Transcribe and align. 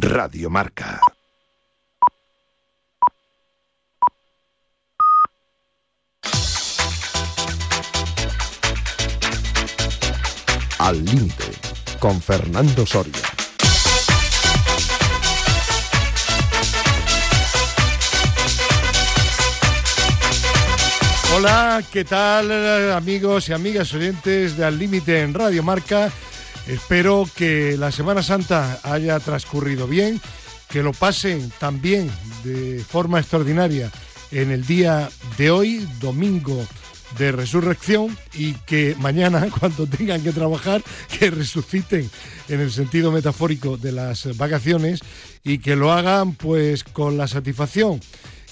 Radio 0.00 0.48
Marca. 0.48 1.00
Al 10.78 11.04
límite 11.04 11.44
con 11.98 12.22
Fernando 12.22 12.86
Soria. 12.86 13.12
Hola, 21.34 21.82
¿qué 21.92 22.04
tal 22.04 22.92
amigos 22.92 23.48
y 23.48 23.52
amigas 23.52 23.92
oyentes 23.94 24.56
de 24.56 24.64
Al 24.64 24.78
Límite 24.78 25.22
en 25.22 25.34
Radio 25.34 25.64
Marca? 25.64 26.12
Espero 26.68 27.26
que 27.34 27.78
la 27.78 27.90
Semana 27.90 28.22
Santa 28.22 28.78
haya 28.82 29.18
transcurrido 29.20 29.86
bien, 29.86 30.20
que 30.68 30.82
lo 30.82 30.92
pasen 30.92 31.50
también 31.58 32.10
de 32.44 32.84
forma 32.86 33.20
extraordinaria 33.20 33.90
en 34.30 34.50
el 34.50 34.66
día 34.66 35.08
de 35.38 35.50
hoy, 35.50 35.88
domingo 35.98 36.62
de 37.16 37.32
resurrección, 37.32 38.14
y 38.34 38.52
que 38.52 38.94
mañana, 38.98 39.48
cuando 39.58 39.86
tengan 39.86 40.22
que 40.22 40.32
trabajar, 40.32 40.82
que 41.18 41.30
resuciten 41.30 42.10
en 42.50 42.60
el 42.60 42.70
sentido 42.70 43.10
metafórico 43.12 43.78
de 43.78 43.92
las 43.92 44.36
vacaciones 44.36 45.00
y 45.42 45.60
que 45.60 45.74
lo 45.74 45.90
hagan 45.90 46.34
pues 46.34 46.84
con 46.84 47.16
la 47.16 47.28
satisfacción 47.28 47.98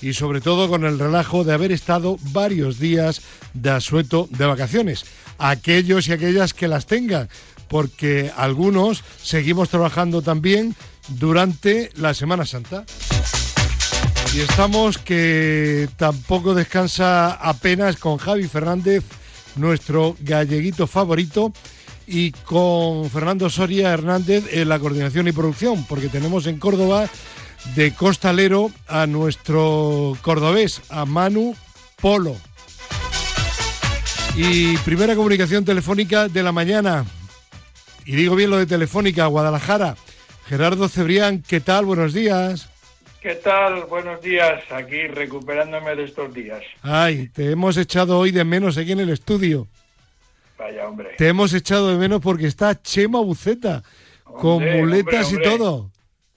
y 0.01 0.13
sobre 0.13 0.41
todo 0.41 0.69
con 0.69 0.85
el 0.85 0.99
relajo 0.99 1.45
de 1.45 1.53
haber 1.53 1.73
estado 1.73 2.17
varios 2.33 2.79
días 2.79 3.21
de 3.55 3.71
asueto 3.71 4.29
de 4.31 4.47
vacaciones. 4.47 5.05
Aquellos 5.39 6.09
y 6.09 6.13
aquellas 6.13 6.55
que 6.55 6.69
las 6.69 6.87
tengan, 6.87 7.29
porque 7.69 8.31
algunos 8.37 9.05
seguimos 9.23 9.69
trabajando 9.69 10.23
también 10.23 10.75
durante 11.09 11.91
la 11.97 12.15
Semana 12.15 12.45
Santa. 12.45 12.85
Y 14.35 14.41
estamos 14.41 14.99
que 14.99 15.89
tampoco 15.97 16.55
descansa 16.55 17.33
apenas 17.33 17.97
con 17.97 18.19
Javi 18.19 18.49
Fernández, 18.49 19.05
nuestro 19.57 20.17
galleguito 20.21 20.87
favorito, 20.87 21.53
y 22.07 22.31
con 22.31 23.11
Fernando 23.11 23.51
Soria 23.51 23.93
Hernández 23.93 24.45
en 24.53 24.69
la 24.69 24.79
coordinación 24.79 25.27
y 25.29 25.33
producción, 25.33 25.85
porque 25.87 26.09
tenemos 26.09 26.47
en 26.47 26.59
Córdoba 26.59 27.09
de 27.75 27.93
costalero 27.95 28.71
a 28.87 29.07
nuestro 29.07 30.17
cordobés, 30.23 30.83
a 30.89 31.05
Manu 31.05 31.57
Polo. 32.01 32.37
Y 34.37 34.77
primera 34.79 35.17
comunicación 35.17 35.65
telefónica 35.65 36.29
de 36.29 36.43
la 36.43 36.53
mañana. 36.53 37.05
Y 38.07 38.15
digo 38.15 38.37
bien 38.37 38.51
lo 38.51 38.57
de 38.57 38.67
telefónica, 38.67 39.27
Guadalajara. 39.27 39.97
Gerardo 40.47 40.89
Cebrián, 40.89 41.43
¿qué 41.43 41.59
tal? 41.61 41.85
Buenos 41.87 42.15
días. 42.15 42.71
¿Qué 43.21 43.35
tal? 43.35 43.87
Buenos 43.87 44.23
días. 44.23 44.63
Aquí 44.71 45.09
recuperándome 45.09 45.97
de 45.97 46.05
estos 46.05 46.33
días. 46.33 46.63
Ay, 46.83 47.29
te 47.29 47.51
hemos 47.51 47.77
echado 47.77 48.17
hoy 48.21 48.31
de 48.31 48.45
menos 48.45 48.79
aquí 48.79 48.93
en 48.93 49.01
el 49.01 49.11
estudio. 49.11 49.67
Vaya, 50.57 50.87
hombre. 50.87 51.15
Te 51.19 51.27
hemos 51.27 51.53
echado 51.53 51.91
de 51.91 51.99
menos 51.99 52.21
porque 52.21 52.47
está 52.47 52.81
Chema 52.81 53.19
Buceta, 53.19 53.83
con 54.23 54.63
muletas 54.63 55.27
hombre, 55.33 55.45
y 55.45 55.59
todo. 55.59 55.91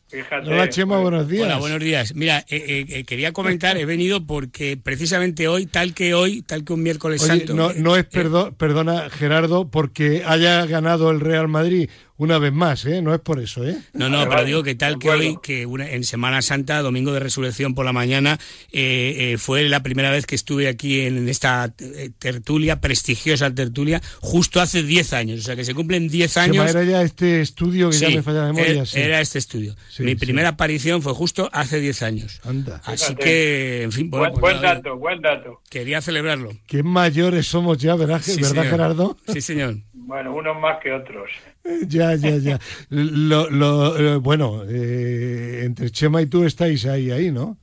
Fíjate. 0.10 0.50
Hola 0.50 0.70
Chema, 0.70 0.98
buenos 0.98 1.28
días. 1.30 1.46
Hola, 1.46 1.58
buenos 1.60 1.80
días. 1.80 2.16
Mira, 2.16 2.40
eh, 2.50 2.64
eh, 2.68 2.86
eh, 2.90 3.04
quería 3.04 3.32
comentar, 3.32 3.78
he 3.78 3.86
venido 3.86 4.26
porque 4.26 4.76
precisamente 4.76 5.48
hoy, 5.48 5.68
tal 5.68 5.94
que 5.94 6.16
hoy, 6.16 6.42
tal 6.42 6.64
que 6.64 6.74
un 6.74 6.82
miércoles 6.82 7.22
Oye, 7.22 7.28
santo. 7.40 7.54
no, 7.54 7.70
eh, 7.70 7.76
no 7.78 7.96
es, 7.96 8.06
eh, 8.06 8.08
perdo- 8.12 8.52
perdona 8.58 9.10
Gerardo, 9.12 9.70
porque 9.70 10.24
haya 10.26 10.66
ganado 10.66 11.12
el 11.12 11.20
Real 11.20 11.48
Madrid 11.48 11.90
una 12.20 12.38
vez 12.38 12.54
más, 12.54 12.86
¿eh? 12.86 13.02
No 13.02 13.14
es 13.16 13.20
por 13.22 13.40
eso, 13.40 13.66
¿eh? 13.68 13.76
No, 13.94 14.08
no, 14.10 14.18
Vale, 14.18 14.26
pero 14.28 14.36
vale, 14.36 14.46
digo 14.48 14.62
que 14.64 14.76
tal 14.76 15.00
que 15.00 15.10
hoy, 15.10 15.38
que 15.42 15.66
una- 15.66 15.90
en 15.90 16.04
Semana 16.04 16.42
Santa, 16.44 16.82
domingo 16.84 17.12
de 17.12 17.20
resurrección 17.20 17.74
por 17.74 17.86
la 17.86 17.94
mañana, 17.94 18.38
eh, 18.72 19.32
eh, 19.34 19.38
fue 19.40 19.68
la 19.68 19.82
primera 19.82 20.12
vez 20.12 20.26
que 20.28 20.36
estuve 20.36 20.68
aquí 20.68 21.02
en 21.02 21.28
esta 21.28 21.74
eh, 21.80 22.12
tertulia, 22.20 22.80
prestigiosa 22.82 23.50
tertulia, 23.54 24.02
justo 24.20 24.62
hace 24.62 24.84
10 24.84 25.14
años. 25.14 25.40
O 25.40 25.44
sea, 25.44 25.56
que 25.56 25.66
se 25.66 25.74
cumplen 25.74 26.08
10 26.10 26.34
Chema, 26.34 26.44
años. 26.44 26.70
era 26.70 26.84
ya 26.84 27.02
este 27.02 27.42
estudio 27.42 27.90
que 27.90 27.98
ya 27.98 28.10
me 28.10 28.22
falla 28.22 28.42
la 28.42 28.54
memoria. 28.54 28.84
er- 28.84 28.86
sí. 28.86 29.00
Era 29.00 29.22
este 29.22 29.40
estudio. 29.40 29.76
Sí, 29.90 30.04
Mi 30.04 30.12
sí. 30.12 30.18
primera 30.18 30.50
aparición 30.50 31.02
fue 31.02 31.14
justo 31.14 31.50
hace 31.54 31.80
10 31.80 32.04
años. 32.04 32.42
Anda. 32.44 32.82
Así 32.86 33.06
Fíjate. 33.06 33.24
que, 33.24 33.84
en 33.84 33.92
fin, 33.92 34.10
bueno, 34.10 34.26
Buen, 34.26 34.32
pues 34.34 34.42
buen 34.42 34.62
nada, 34.62 34.76
dato, 34.76 34.98
buen 34.98 35.22
dato. 35.22 35.62
quería 35.70 36.02
celebrarlo. 36.02 36.52
Qué 36.68 36.84
mayores 36.84 37.48
somos 37.48 37.78
ya, 37.78 37.96
¿verdad, 37.96 38.22
Sí, 38.22 38.42
¿verdad. 38.42 38.70
Gerardo? 38.70 39.18
Sí, 39.32 39.40
señor. 39.42 39.78
Bueno, 40.10 40.34
unos 40.34 40.60
más 40.60 40.80
que 40.82 40.92
otros. 40.92 41.30
ya, 41.88 42.16
ya, 42.16 42.38
ya. 42.38 42.60
Lo, 42.90 43.48
lo- 43.52 43.96
eh, 43.96 44.16
bueno, 44.18 44.64
eh, 44.68 45.62
entre 45.66 45.92
Chema 45.92 46.20
y 46.24 46.26
tú 46.26 46.46
estáis 46.46 46.88
ahí, 46.88 47.12
ahí, 47.12 47.30
¿no? 47.32 47.58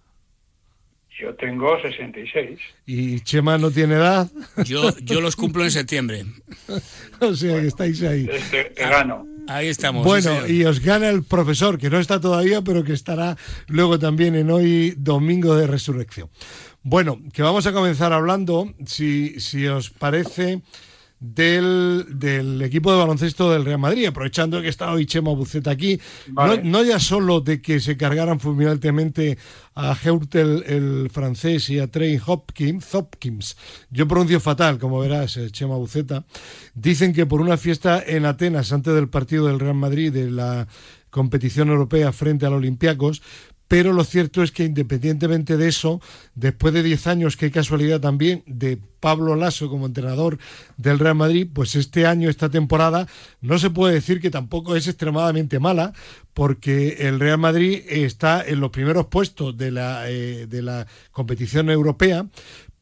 Yo 1.18 1.34
tengo 1.34 1.76
66. 1.82 2.60
Y 2.86 3.18
Chema 3.20 3.58
no 3.58 3.72
tiene 3.72 3.94
edad, 3.96 4.30
Yo, 4.64 4.96
yo 4.98 5.20
los 5.20 5.34
cumplo 5.34 5.64
en 5.64 5.72
septiembre. 5.72 6.24
o 7.20 7.34
sea 7.34 7.60
que 7.60 7.66
estáis 7.66 8.00
ahí. 8.04 8.28
Este, 8.30 8.66
te 8.66 8.82
gano. 8.82 9.26
Ahí 9.48 9.66
estamos. 9.66 10.04
Bueno, 10.04 10.46
y 10.46 10.64
os 10.64 10.78
gana 10.78 11.08
el 11.08 11.24
profesor, 11.24 11.78
que 11.78 11.90
no 11.90 11.98
está 11.98 12.20
todavía, 12.20 12.62
pero 12.62 12.84
que 12.84 12.92
estará 12.92 13.36
luego 13.66 13.98
también 13.98 14.36
en 14.36 14.50
hoy, 14.52 14.94
domingo 14.98 15.56
de 15.56 15.66
resurrección. 15.66 16.28
Bueno, 16.84 17.18
que 17.32 17.42
vamos 17.42 17.66
a 17.66 17.72
comenzar 17.72 18.12
hablando, 18.12 18.72
si, 18.86 19.40
si 19.40 19.66
os 19.66 19.90
parece, 19.90 20.62
del, 21.18 22.06
del 22.10 22.60
equipo 22.62 22.92
de 22.92 22.98
baloncesto 22.98 23.50
del 23.50 23.64
Real 23.64 23.78
Madrid, 23.78 24.06
aprovechando 24.06 24.60
que 24.60 24.68
está 24.68 24.92
hoy 24.92 25.06
Chema 25.06 25.30
Buceta 25.30 25.70
aquí, 25.70 25.98
Vale. 26.28 26.62
no, 26.62 26.70
no 26.70 26.84
ya 26.84 26.98
solo 26.98 27.40
de 27.40 27.62
que 27.62 27.80
se 27.80 27.96
cargaran 27.96 28.38
fulminantemente 28.38 29.38
a 29.74 29.96
Heurtel 30.02 30.64
el 30.66 31.10
francés 31.10 31.70
y 31.70 31.78
a 31.78 31.90
Trey 31.90 32.20
Hopkins, 32.24 32.94
Hopkins, 32.94 33.56
yo 33.90 34.06
pronuncio 34.06 34.40
fatal, 34.40 34.78
como 34.78 35.00
verás, 35.00 35.36
eh, 35.36 35.50
Chema 35.50 35.76
Buceta, 35.76 36.24
dicen 36.74 37.12
que 37.12 37.26
por 37.26 37.40
una 37.40 37.56
fiesta 37.56 38.02
en 38.06 38.26
Atenas 38.26 38.72
antes 38.72 38.94
del 38.94 39.08
partido 39.08 39.46
del 39.46 39.60
Real 39.60 39.74
Madrid 39.74 40.12
de 40.12 40.30
la 40.30 40.68
competición 41.10 41.68
europea 41.70 42.12
frente 42.12 42.44
al 42.44 42.52
Olympiacos, 42.52 43.22
pero 43.68 43.92
lo 43.92 44.04
cierto 44.04 44.42
es 44.42 44.52
que 44.52 44.64
independientemente 44.64 45.56
de 45.56 45.68
eso, 45.68 46.00
después 46.34 46.72
de 46.72 46.82
10 46.82 47.06
años, 47.08 47.36
qué 47.36 47.50
casualidad 47.50 48.00
también, 48.00 48.42
de 48.46 48.78
Pablo 49.00 49.36
Lasso 49.36 49.68
como 49.68 49.86
entrenador 49.86 50.38
del 50.76 50.98
Real 50.98 51.14
Madrid, 51.14 51.48
pues 51.52 51.74
este 51.74 52.06
año, 52.06 52.28
esta 52.28 52.48
temporada, 52.48 53.06
no 53.40 53.58
se 53.58 53.70
puede 53.70 53.94
decir 53.94 54.20
que 54.20 54.30
tampoco 54.30 54.76
es 54.76 54.86
extremadamente 54.86 55.58
mala, 55.58 55.92
porque 56.32 57.08
el 57.08 57.18
Real 57.18 57.38
Madrid 57.38 57.82
está 57.88 58.44
en 58.44 58.60
los 58.60 58.70
primeros 58.70 59.06
puestos 59.06 59.56
de 59.56 59.70
la, 59.70 60.10
eh, 60.10 60.46
de 60.46 60.62
la 60.62 60.86
competición 61.10 61.70
europea, 61.70 62.26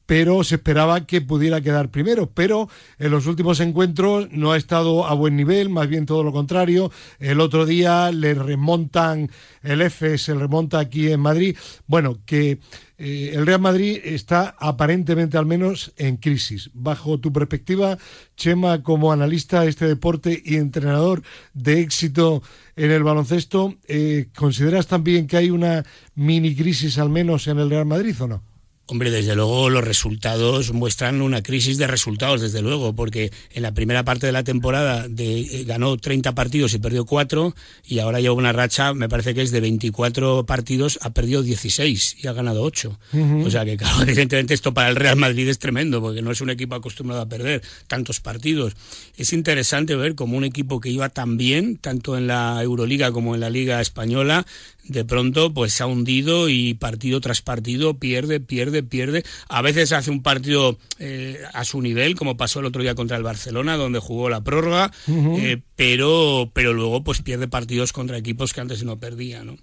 pero 0.07 0.45
se 0.45 0.57
esperaba 0.57 1.07
que 1.07 1.21
pudiera 1.21 1.61
quedar 1.61 1.91
primero, 1.91 2.31
pero 2.33 2.69
en 2.99 3.11
los 3.11 3.27
últimos 3.27 3.61
encuentros 3.61 4.29
no 4.31 4.53
ha 4.53 4.57
estado 4.57 5.07
a 5.07 5.15
buen 5.15 5.37
nivel, 5.37 5.71
más 5.71 5.89
bien 5.89 6.07
todo 6.07 6.23
lo 6.23 6.33
contrario. 6.33 6.91
El 7.19 7.41
otro 7.41 7.67
día 7.67 8.11
le 8.13 8.35
remontan, 8.35 9.31
el 9.63 9.81
F 9.83 10.19
se 10.19 10.35
remonta 10.35 10.79
aquí 10.79 11.11
en 11.11 11.21
Madrid. 11.21 11.57
Bueno, 11.87 12.19
que 12.27 12.59
eh, 12.97 13.33
el 13.35 13.47
Real 13.47 13.61
Madrid 13.61 14.01
está 14.05 14.55
aparentemente 14.59 15.37
al 15.37 15.47
menos 15.47 15.93
en 15.97 16.17
crisis. 16.17 16.71
Bajo 16.75 17.19
tu 17.19 17.33
perspectiva, 17.33 17.99
Chema, 18.37 18.83
como 18.83 19.13
analista 19.13 19.63
de 19.63 19.71
este 19.71 19.87
deporte 19.87 20.41
y 20.45 20.57
entrenador 20.57 21.23
de 21.55 21.81
éxito 21.81 22.43
en 22.77 22.91
el 22.91 23.03
baloncesto, 23.03 23.75
eh, 23.89 24.29
¿consideras 24.37 24.87
también 24.87 25.27
que 25.27 25.37
hay 25.37 25.51
una 25.51 25.85
mini 26.15 26.55
crisis 26.55 26.99
al 26.99 27.09
menos 27.09 27.47
en 27.49 27.59
el 27.59 27.71
Real 27.71 27.87
Madrid 27.87 28.15
o 28.21 28.29
no? 28.29 28.54
Hombre, 28.87 29.11
desde 29.11 29.35
luego 29.35 29.71
los 29.71 29.83
resultados 29.83 30.75
muestran 30.75 31.23
una 31.23 31.43
crisis 31.43 31.79
de 31.79 31.87
resultados, 31.87 32.43
desde 32.43 32.61
luego, 32.61 32.95
porque 32.95 33.33
en 33.55 33.63
la 33.63 33.73
primera 33.73 34.05
parte 34.05 34.27
de 34.27 34.33
la 34.33 34.45
temporada 34.45 35.09
de, 35.09 35.41
eh, 35.41 35.65
ganó 35.65 35.97
30 35.97 36.35
partidos 36.35 36.75
y 36.75 36.79
perdió 36.79 37.07
4 37.07 37.55
y 37.87 38.01
ahora 38.01 38.21
lleva 38.21 38.35
una 38.35 38.53
racha, 38.53 38.93
me 38.93 39.09
parece 39.09 39.35
que 39.35 39.41
es 39.41 39.53
de 39.53 39.61
24 39.63 40.45
partidos, 40.45 40.99
ha 41.01 41.11
perdido 41.15 41.43
16 41.43 42.17
y 42.23 42.27
ha 42.27 42.35
ganado 42.35 42.63
8. 42.63 42.99
O 43.47 43.51
sea 43.51 43.65
que, 43.65 43.77
claro, 43.79 44.03
evidentemente 44.03 44.53
esto 44.53 44.75
para 44.75 44.91
el 44.91 44.97
Real 44.97 45.17
Madrid 45.17 45.49
es 45.49 45.59
tremendo, 45.59 46.03
porque 46.03 46.21
no 46.21 46.31
es 46.31 46.43
un 46.43 46.51
equipo 46.51 46.75
acostumbrado 46.75 47.23
a 47.23 47.27
perder 47.27 47.63
tantos 47.87 48.21
partidos. 48.21 48.77
Es 49.17 49.33
interesante 49.33 49.97
ver 49.97 50.15
cómo 50.15 50.37
un 50.37 50.45
equipo 50.45 50.81
que 50.81 50.91
iba 50.91 51.09
tan 51.09 51.39
bien, 51.39 51.79
tanto 51.79 52.19
en 52.19 52.27
la 52.27 52.63
Euroliga 52.63 53.13
como 53.13 53.35
en 53.35 53.41
la 53.41 53.49
Liga 53.49 53.81
Española, 53.81 54.45
de 54.87 55.05
pronto 55.05 55.53
pues 55.53 55.73
se 55.73 55.83
ha 55.83 55.87
hundido 55.87 56.49
y 56.49 56.75
partido 56.75 57.21
tras 57.21 57.43
partido 57.43 57.99
pierde, 57.99 58.41
pierde, 58.41 58.83
pierde. 58.83 59.25
A 59.49 59.63
veces 59.63 59.93
hace 59.93 60.11
un 60.11 60.23
partido 60.23 60.79
eh, 60.99 61.41
a 61.53 61.65
su 61.65 61.81
nivel, 61.81 62.15
como 62.15 62.37
pasó 62.37 62.61
el 62.61 62.67
otro 62.67 62.83
día 62.83 62.95
contra 62.95 63.17
el 63.17 63.23
Barcelona, 63.23 63.77
donde 63.77 63.99
jugó 63.99 64.29
la 64.29 64.43
prórroga, 64.43 64.93
eh, 65.09 65.61
pero, 65.77 66.51
pero 66.53 66.73
luego 66.73 67.03
pues 67.03 67.23
pierde 67.23 67.49
partidos 67.49 67.93
contra 67.93 68.19
equipos 68.19 68.53
que 68.53 68.61
antes 68.61 68.85
no 68.85 68.99
perdía, 68.99 69.45
¿no? 69.45 69.57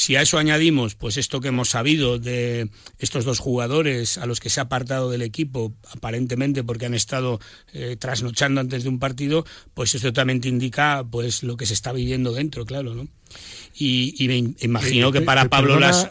Si 0.00 0.16
a 0.16 0.22
eso 0.22 0.38
añadimos 0.38 0.94
pues 0.94 1.18
esto 1.18 1.42
que 1.42 1.48
hemos 1.48 1.68
sabido 1.68 2.18
de 2.18 2.70
estos 2.98 3.26
dos 3.26 3.38
jugadores 3.38 4.16
a 4.16 4.24
los 4.24 4.40
que 4.40 4.48
se 4.48 4.58
ha 4.58 4.62
apartado 4.62 5.10
del 5.10 5.20
equipo, 5.20 5.74
aparentemente 5.92 6.64
porque 6.64 6.86
han 6.86 6.94
estado 6.94 7.38
eh, 7.74 7.96
trasnochando 7.98 8.62
antes 8.62 8.82
de 8.82 8.88
un 8.88 8.98
partido, 8.98 9.44
pues 9.74 9.94
esto 9.94 10.10
también 10.14 10.40
te 10.40 10.48
indica 10.48 11.04
pues 11.10 11.42
lo 11.42 11.58
que 11.58 11.66
se 11.66 11.74
está 11.74 11.92
viviendo 11.92 12.32
dentro, 12.32 12.64
claro, 12.64 12.94
¿no? 12.94 13.08
Y, 13.74 14.26
me 14.26 14.54
imagino 14.64 15.12
que 15.12 15.20
para 15.20 15.50
Pablo 15.50 15.78
Las... 15.78 16.10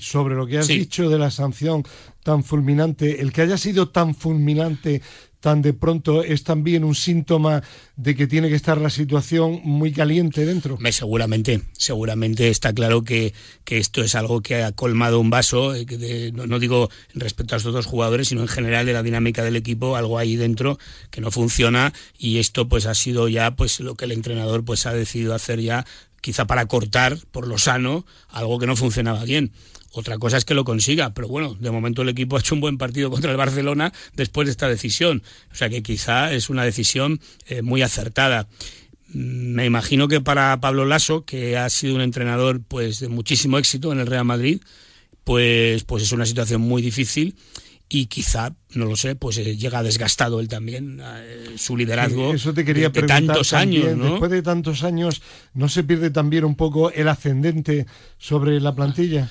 sobre 0.00 0.34
lo 0.34 0.46
que 0.46 0.58
has 0.58 0.66
dicho 0.66 1.10
de 1.10 1.18
la 1.18 1.30
sanción 1.30 1.84
tan 2.22 2.42
fulminante, 2.42 3.20
el 3.20 3.32
que 3.32 3.42
haya 3.42 3.58
sido 3.58 3.90
tan 3.90 4.14
fulminante 4.14 5.02
tan 5.40 5.62
de 5.62 5.72
pronto 5.72 6.22
es 6.22 6.42
también 6.42 6.84
un 6.84 6.94
síntoma 6.94 7.62
de 7.96 8.14
que 8.16 8.26
tiene 8.26 8.48
que 8.48 8.54
estar 8.54 8.78
la 8.78 8.90
situación 8.90 9.60
muy 9.64 9.92
caliente 9.92 10.44
dentro. 10.44 10.76
Me, 10.78 10.92
seguramente, 10.92 11.62
seguramente 11.72 12.48
está 12.48 12.72
claro 12.72 13.02
que, 13.02 13.34
que, 13.64 13.78
esto 13.78 14.02
es 14.02 14.14
algo 14.14 14.40
que 14.40 14.62
ha 14.62 14.72
colmado 14.72 15.20
un 15.20 15.30
vaso, 15.30 15.74
eh, 15.74 16.32
no, 16.34 16.58
digo 16.58 16.90
respecto 17.14 17.54
a 17.54 17.58
los 17.58 17.66
otros 17.66 17.86
jugadores, 17.86 18.28
sino 18.28 18.40
en 18.40 18.48
general 18.48 18.86
de 18.86 18.92
la 18.92 19.02
dinámica 19.02 19.44
del 19.44 19.56
equipo, 19.56 19.96
algo 19.96 20.18
ahí 20.18 20.36
dentro 20.36 20.78
que 21.10 21.20
no 21.20 21.30
funciona 21.30 21.92
y 22.18 22.38
esto 22.38 22.68
pues 22.68 22.86
ha 22.86 22.94
sido 22.94 23.28
ya 23.28 23.52
pues 23.52 23.80
lo 23.80 23.94
que 23.94 24.06
el 24.06 24.12
entrenador 24.12 24.64
pues 24.64 24.86
ha 24.86 24.92
decidido 24.92 25.34
hacer 25.34 25.60
ya 25.60 25.84
quizá 26.20 26.46
para 26.46 26.66
cortar 26.66 27.18
por 27.30 27.46
lo 27.46 27.58
sano 27.58 28.04
algo 28.28 28.58
que 28.58 28.66
no 28.66 28.76
funcionaba 28.76 29.24
bien. 29.24 29.52
Otra 29.92 30.18
cosa 30.18 30.36
es 30.36 30.44
que 30.44 30.54
lo 30.54 30.64
consiga, 30.64 31.14
pero 31.14 31.28
bueno, 31.28 31.54
de 31.58 31.70
momento 31.70 32.02
el 32.02 32.10
equipo 32.10 32.36
ha 32.36 32.40
hecho 32.40 32.54
un 32.54 32.60
buen 32.60 32.76
partido 32.76 33.10
contra 33.10 33.30
el 33.30 33.36
Barcelona 33.36 33.92
después 34.14 34.46
de 34.46 34.50
esta 34.50 34.68
decisión. 34.68 35.22
O 35.50 35.54
sea 35.54 35.70
que 35.70 35.82
quizá 35.82 36.32
es 36.32 36.50
una 36.50 36.64
decisión 36.64 37.20
eh, 37.46 37.62
muy 37.62 37.82
acertada. 37.82 38.48
Mm, 39.08 39.54
me 39.54 39.64
imagino 39.64 40.06
que 40.06 40.20
para 40.20 40.60
Pablo 40.60 40.84
Lasso, 40.84 41.24
que 41.24 41.56
ha 41.56 41.68
sido 41.70 41.94
un 41.94 42.02
entrenador 42.02 42.60
pues 42.62 43.00
de 43.00 43.08
muchísimo 43.08 43.58
éxito 43.58 43.90
en 43.92 44.00
el 44.00 44.06
Real 44.06 44.26
Madrid, 44.26 44.60
pues, 45.24 45.84
pues 45.84 46.02
es 46.02 46.12
una 46.12 46.26
situación 46.26 46.60
muy 46.60 46.82
difícil 46.82 47.36
y 47.88 48.06
quizá, 48.06 48.54
no 48.74 48.84
lo 48.84 48.96
sé, 48.96 49.14
pues 49.16 49.38
eh, 49.38 49.56
llega 49.56 49.82
desgastado 49.82 50.40
él 50.40 50.48
también, 50.48 51.00
eh, 51.02 51.54
su 51.56 51.76
liderazgo 51.76 52.34
eso 52.34 52.52
te 52.52 52.64
quería 52.64 52.90
de, 52.90 53.02
tantos 53.04 53.54
años. 53.54 53.98
Después 53.98 54.30
de 54.30 54.42
tantos 54.42 54.84
años, 54.84 55.22
¿no 55.54 55.70
se 55.70 55.84
pierde 55.84 56.10
también 56.10 56.44
un 56.44 56.54
poco 56.54 56.90
el 56.90 57.08
ascendente 57.08 57.86
sobre 58.18 58.60
la 58.60 58.74
plantilla? 58.74 59.30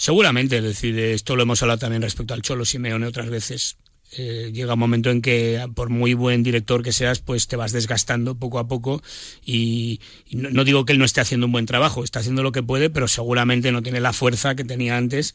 Seguramente, 0.00 0.56
es 0.56 0.62
decir, 0.62 0.98
esto 0.98 1.36
lo 1.36 1.42
hemos 1.42 1.60
hablado 1.60 1.80
también 1.80 2.00
respecto 2.00 2.32
al 2.32 2.40
Cholo 2.40 2.64
Simeone 2.64 3.06
otras 3.06 3.28
veces. 3.28 3.76
Eh, 4.16 4.50
llega 4.50 4.72
un 4.72 4.80
momento 4.80 5.10
en 5.10 5.20
que 5.20 5.62
por 5.74 5.90
muy 5.90 6.14
buen 6.14 6.42
director 6.42 6.82
que 6.82 6.90
seas, 6.90 7.18
pues 7.18 7.48
te 7.48 7.56
vas 7.56 7.72
desgastando 7.72 8.34
poco 8.34 8.58
a 8.58 8.66
poco 8.66 9.02
y, 9.44 10.00
no, 10.30 10.64
digo 10.64 10.86
que 10.86 10.94
él 10.94 10.98
no 10.98 11.04
esté 11.04 11.20
haciendo 11.20 11.44
un 11.44 11.52
buen 11.52 11.66
trabajo, 11.66 12.02
está 12.02 12.20
haciendo 12.20 12.42
lo 12.42 12.50
que 12.50 12.62
puede, 12.62 12.88
pero 12.88 13.08
seguramente 13.08 13.72
no 13.72 13.82
tiene 13.82 14.00
la 14.00 14.14
fuerza 14.14 14.54
que 14.54 14.64
tenía 14.64 14.96
antes 14.96 15.34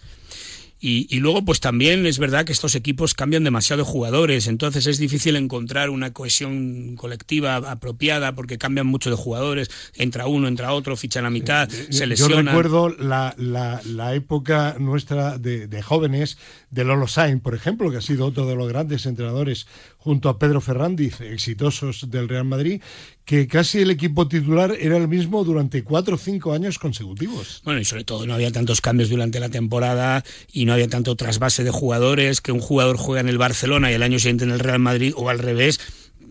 y, 0.88 1.20
luego, 1.20 1.44
pues 1.44 1.60
también 1.60 2.06
es 2.06 2.20
verdad 2.20 2.46
que 2.46 2.52
estos 2.52 2.76
equipos 2.76 3.16
cambian 3.16 3.44
demasiado 3.44 3.84
de 3.84 3.90
jugadores, 3.90 4.46
entonces 4.46 4.86
es 4.86 5.00
difícil 5.00 5.36
encontrar 5.36 5.90
una 5.90 6.14
cohesión 6.14 6.96
colectiva 6.96 7.56
apropiada 7.56 8.36
porque 8.36 8.60
cambian 8.60 8.86
mucho 8.86 9.10
de 9.10 9.16
jugadores, 9.16 9.72
entra 9.96 10.28
uno, 10.28 10.48
entra 10.48 10.74
otro, 10.74 10.96
fichan 10.96 11.26
a 11.26 11.32
mitad, 11.32 11.74
eh, 11.74 11.88
se 11.90 12.06
lesionan. 12.06 12.46
Yo 12.46 12.52
recuerdo 12.52 12.90
la, 12.90 13.34
la, 13.38 14.14
época 14.14 14.76
nuestra 14.80 15.40
de, 15.40 15.68
de, 15.68 15.82
jóvenes 15.82 16.38
de 16.70 16.84
Lolo 16.84 17.08
Sain, 17.08 17.40
por 17.40 17.56
ejemplo, 17.56 17.90
que 17.90 17.98
ha 17.98 18.02
sido 18.02 18.28
otro 18.28 18.46
de 18.46 18.56
los 18.56 18.68
grandes 18.70 19.08
entrenadores 19.08 19.66
junto 20.06 20.30
a 20.30 20.38
Pedro 20.38 20.62
Ferrandiz, 20.62 21.20
exitosos 21.22 22.12
del 22.12 22.30
Real 22.30 22.46
Madrid, 22.46 22.80
que 23.26 23.48
casi 23.48 23.80
el 23.80 23.90
equipo 23.90 24.28
titular 24.28 24.78
era 24.80 24.98
el 24.98 25.08
mismo 25.08 25.44
durante 25.44 25.84
cuatro 25.84 26.14
o 26.14 26.18
cinco 26.20 26.54
años 26.54 26.78
consecutivos. 26.78 27.64
Bueno, 27.66 27.80
y 27.80 27.86
sobre 27.86 28.04
todo 28.04 28.28
no 28.28 28.36
había 28.36 28.52
tantos 28.52 28.82
cambios 28.82 29.10
durante 29.10 29.40
la 29.40 29.50
temporada 29.50 30.24
y 30.54 30.66
no 30.66 30.74
había 30.74 30.88
tanto 30.90 31.16
trasvase 31.16 31.64
de 31.64 31.72
jugadores, 31.72 32.40
que 32.40 32.52
un 32.52 32.60
jugador 32.60 32.98
juega 32.98 33.22
en 33.22 33.30
el 33.30 33.40
Barcelona 33.40 33.90
y 33.90 33.96
el 33.96 34.04
año 34.04 34.20
siguiente 34.20 34.44
en 34.44 34.52
el 34.52 34.60
Real 34.60 34.78
Madrid 34.78 35.12
o 35.16 35.30
al 35.30 35.40
revés. 35.40 35.80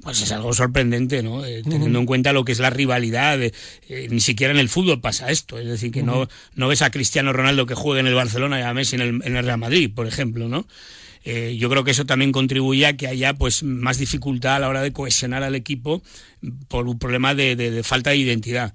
Pues 0.03 0.23
es 0.23 0.31
algo 0.31 0.53
sorprendente, 0.53 1.25
¿no? 1.25 1.45
Eh, 1.45 1.63
teniendo 1.69 1.99
en 1.99 2.07
cuenta 2.07 2.33
lo 2.33 2.45
que 2.45 2.53
es 2.53 2.61
la 2.61 2.71
rivalidad. 2.71 3.43
Eh, 3.43 3.53
ni 4.09 4.21
siquiera 4.21 4.53
en 4.53 4.61
el 4.61 4.69
fútbol 4.69 5.01
pasa 5.01 5.33
esto. 5.33 5.59
Es 5.59 5.67
decir, 5.67 5.91
que 5.91 6.05
no, 6.05 6.29
no 6.55 6.69
ves 6.69 6.83
a 6.83 6.91
Cristiano 6.91 7.33
Ronaldo 7.33 7.67
que 7.67 7.75
juegue 7.75 7.99
en 7.99 8.07
el 8.07 8.15
Barcelona 8.15 8.61
y 8.61 8.63
a 8.63 8.73
Messi 8.73 8.95
en 8.95 9.03
el, 9.03 9.09
en 9.25 9.37
el 9.37 9.45
Real 9.45 9.59
Madrid, 9.59 9.91
por 9.93 10.07
ejemplo, 10.07 10.49
¿no? 10.49 10.69
Eh, 11.25 11.57
yo 11.59 11.71
creo 11.71 11.85
que 11.85 11.93
eso 11.93 12.05
también 12.05 12.33
contribuye 12.33 12.87
a 12.87 12.97
que 12.97 13.09
haya 13.09 13.35
pues 13.35 13.63
más 13.63 13.99
dificultad 13.99 14.57
a 14.57 14.59
la 14.59 14.69
hora 14.69 14.83
de 14.83 14.93
cohesionar 14.93 15.43
al 15.43 15.55
equipo 15.55 16.03
por 16.69 16.87
un 16.87 16.99
problema 16.99 17.35
de 17.35 17.83
falta 17.83 18.11
de 18.11 18.17
identidad. 18.17 18.75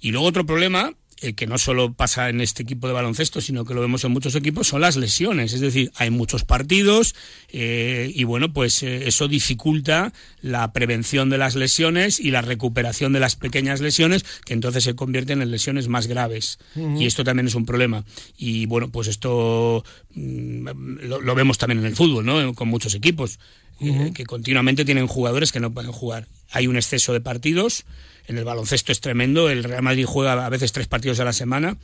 Y 0.00 0.10
luego 0.10 0.26
otro 0.26 0.44
problema 0.44 0.92
eh, 1.24 1.32
que 1.32 1.46
no 1.46 1.56
solo 1.56 1.94
pasa 1.94 2.28
en 2.28 2.42
este 2.42 2.62
equipo 2.62 2.86
de 2.86 2.92
baloncesto, 2.92 3.40
sino 3.40 3.64
que 3.64 3.72
lo 3.72 3.80
vemos 3.80 4.04
en 4.04 4.12
muchos 4.12 4.34
equipos, 4.34 4.68
son 4.68 4.82
las 4.82 4.96
lesiones. 4.96 5.54
Es 5.54 5.60
decir, 5.60 5.90
hay 5.96 6.10
muchos 6.10 6.44
partidos 6.44 7.14
eh, 7.48 8.12
y 8.14 8.24
bueno, 8.24 8.52
pues 8.52 8.82
eh, 8.82 9.08
eso 9.08 9.26
dificulta 9.26 10.12
la 10.42 10.72
prevención 10.74 11.30
de 11.30 11.38
las 11.38 11.54
lesiones 11.54 12.20
y 12.20 12.30
la 12.30 12.42
recuperación 12.42 13.14
de 13.14 13.20
las 13.20 13.36
pequeñas 13.36 13.80
lesiones, 13.80 14.24
que 14.44 14.52
entonces 14.52 14.84
se 14.84 14.94
convierten 14.94 15.40
en 15.40 15.50
lesiones 15.50 15.88
más 15.88 16.08
graves. 16.08 16.58
Y 16.76 17.06
esto 17.06 17.24
también 17.24 17.46
es 17.46 17.54
un 17.54 17.64
problema. 17.64 18.04
Y 18.36 18.66
bueno, 18.66 18.90
pues 18.90 19.08
esto 19.08 19.82
mm, 20.14 20.68
lo, 21.04 21.34
vemos 21.34 21.56
también 21.56 21.78
en 21.78 21.86
el 21.86 21.96
fútbol, 21.96 22.26
¿no? 22.26 22.52
Con 22.54 22.68
muchos 22.68 22.94
equipos, 22.94 23.38
que 23.78 24.24
continuamente 24.24 24.84
tienen 24.84 25.06
jugadores 25.06 25.52
que 25.52 25.60
no 25.60 25.72
pueden 25.72 25.92
jugar. 25.92 26.26
Hay 26.50 26.66
un 26.66 26.76
exceso 26.76 27.12
de 27.12 27.20
partidos 27.20 27.84
en 28.26 28.38
el 28.38 28.44
baloncesto 28.44 28.90
es 28.90 29.00
tremendo, 29.00 29.50
el 29.50 29.64
Real 29.64 29.82
Madrid 29.82 30.06
juega 30.06 30.46
a 30.46 30.48
veces 30.48 30.72
tres 30.72 30.86
partidos 30.86 31.20
a 31.20 31.24
la 31.24 31.34
semana. 31.34 31.76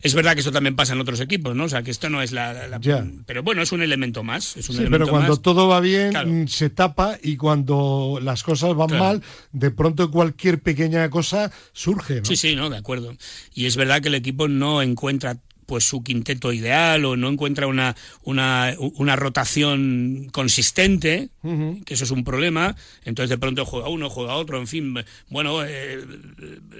Es 0.00 0.14
verdad 0.14 0.32
que 0.32 0.40
esto 0.40 0.50
también 0.50 0.74
pasa 0.74 0.94
en 0.94 1.00
otros 1.00 1.20
equipos, 1.20 1.54
¿no? 1.54 1.64
O 1.64 1.68
sea, 1.68 1.82
que 1.82 1.90
esto 1.90 2.08
no 2.08 2.22
es 2.22 2.32
la... 2.32 2.80
pero 3.26 3.42
bueno, 3.42 3.62
es 3.62 3.72
un 3.72 3.82
elemento 3.82 4.22
más. 4.22 4.56
Es 4.56 4.70
un 4.70 4.76
sí, 4.76 4.84
pero 4.90 5.06
cuando 5.06 5.36
todo 5.36 5.68
va 5.68 5.80
bien 5.80 6.48
se 6.48 6.70
tapa 6.70 7.18
y 7.22 7.36
cuando 7.36 8.18
las 8.22 8.42
cosas 8.42 8.74
van 8.74 8.98
mal, 8.98 9.22
de 9.52 9.70
pronto 9.70 10.10
cualquier 10.10 10.60
pequeña 10.60 11.08
cosa 11.10 11.52
surge, 11.72 12.16
¿no? 12.16 12.24
Sí, 12.24 12.36
sí, 12.36 12.56
no, 12.56 12.70
de 12.70 12.78
acuerdo. 12.78 13.14
Y 13.54 13.66
es 13.66 13.76
verdad 13.76 14.00
que 14.00 14.08
el 14.08 14.14
equipo 14.14 14.48
no 14.48 14.80
encuentra 14.82 15.36
pues 15.66 15.84
su 15.84 16.02
quinteto 16.02 16.52
ideal 16.52 17.04
o 17.04 17.16
no 17.16 17.28
encuentra 17.28 17.66
una, 17.66 17.96
una, 18.22 18.74
una 18.78 19.16
rotación 19.16 20.28
consistente, 20.32 21.30
que 21.84 21.94
eso 21.94 22.04
es 22.04 22.10
un 22.10 22.24
problema, 22.24 22.76
entonces 23.04 23.30
de 23.30 23.38
pronto 23.38 23.64
juega 23.64 23.88
uno, 23.88 24.10
juega 24.10 24.34
otro, 24.34 24.58
en 24.58 24.66
fin, 24.66 24.94
bueno, 25.28 25.64
eh, 25.64 26.04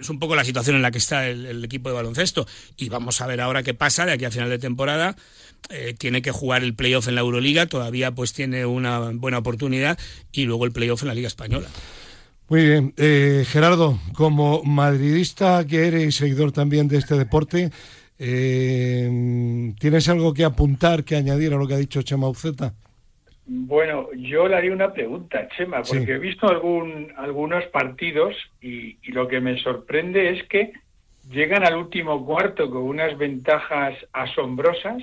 es 0.00 0.08
un 0.11 0.19
poco 0.19 0.37
la 0.37 0.44
situación 0.44 0.76
en 0.76 0.82
la 0.82 0.90
que 0.90 0.99
está 0.99 1.29
el, 1.29 1.64
equipo 1.64 1.88
de 1.88 1.94
baloncesto 1.94 2.46
y 2.76 2.88
vamos 2.88 3.20
a 3.20 3.26
ver 3.26 3.40
ahora 3.40 3.62
qué 3.62 3.75
pasa 3.75 4.05
de 4.06 4.12
aquí 4.12 4.25
a 4.25 4.31
final 4.31 4.50
de 4.50 4.58
temporada. 4.58 5.17
Eh, 5.70 5.94
tiene 5.96 6.23
que 6.23 6.32
jugar 6.32 6.64
el 6.64 6.75
playoff 6.75 7.06
en 7.06 7.14
la 7.14 7.20
Euroliga, 7.20 7.67
todavía 7.67 8.11
pues 8.11 8.32
tiene 8.32 8.67
una 8.67 8.99
buena 9.12 9.38
oportunidad 9.38 9.96
y 10.32 10.44
luego 10.44 10.64
el 10.64 10.73
playoff 10.73 11.02
en 11.02 11.08
la 11.08 11.14
Liga 11.14 11.29
Española. 11.29 11.69
Muy 12.49 12.67
bien, 12.67 12.93
eh, 12.99 13.46
Gerardo, 13.49 13.99
como 14.14 14.62
madridista 14.64 15.67
que 15.67 15.87
eres 15.87 16.06
y 16.06 16.12
seguidor 16.12 16.52
también 16.52 16.87
de 16.87 16.99
este 16.99 17.17
deporte, 17.17 17.70
eh, 18.18 19.72
¿Tienes 19.78 20.08
algo 20.08 20.32
que 20.32 20.44
apuntar, 20.44 21.04
que 21.04 21.16
añadir 21.16 21.52
a 21.52 21.56
lo 21.56 21.66
que 21.66 21.74
ha 21.74 21.78
dicho 21.78 22.02
Chema 22.02 22.28
Uceta? 22.28 22.74
Bueno, 23.44 24.08
yo 24.16 24.46
le 24.46 24.56
haría 24.56 24.72
una 24.72 24.92
pregunta, 24.92 25.48
Chema, 25.56 25.82
porque 25.82 26.12
he 26.12 26.19
visto 26.19 26.48
algún, 26.48 27.12
algunos 27.16 27.64
partidos 27.66 28.36
y, 28.60 28.96
lo 29.10 29.26
que 29.26 29.40
me 29.40 29.58
sorprende 29.58 30.31
es 30.31 30.44
que 30.44 30.72
llegan 31.31 31.64
al 31.64 31.76
último 31.76 32.24
cuarto 32.24 32.70
con 32.70 32.82
unas 32.82 33.19
ventajas 33.19 33.94
asombrosas 34.12 35.02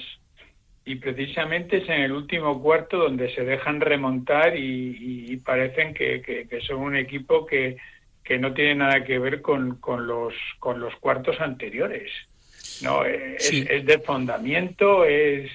y 0.86 0.96
precisamente 0.96 1.78
es 1.78 1.90
en 1.90 2.02
el 2.02 2.12
último 2.14 2.62
cuarto 2.62 2.98
donde 2.98 3.34
se 3.36 3.44
dejan 3.44 3.82
remontar 3.82 4.56
y, 4.58 5.36
parecen 5.46 5.94
que, 5.94 6.48
son 6.66 6.78
un 6.78 6.96
equipo 6.96 7.46
que, 7.46 7.78
que 8.24 8.40
no 8.40 8.54
tiene 8.54 8.76
nada 8.76 9.04
que 9.04 9.20
ver 9.20 9.42
con, 9.42 9.76
con, 9.76 10.08
los, 10.08 10.34
con 10.60 10.80
los 10.80 10.96
cuartos 10.96 11.40
anteriores. 11.42 12.10
No, 12.82 13.04
es, 13.04 13.52
es 13.52 13.86
de 13.86 14.00
fundamento, 14.00 15.06
es 15.06 15.52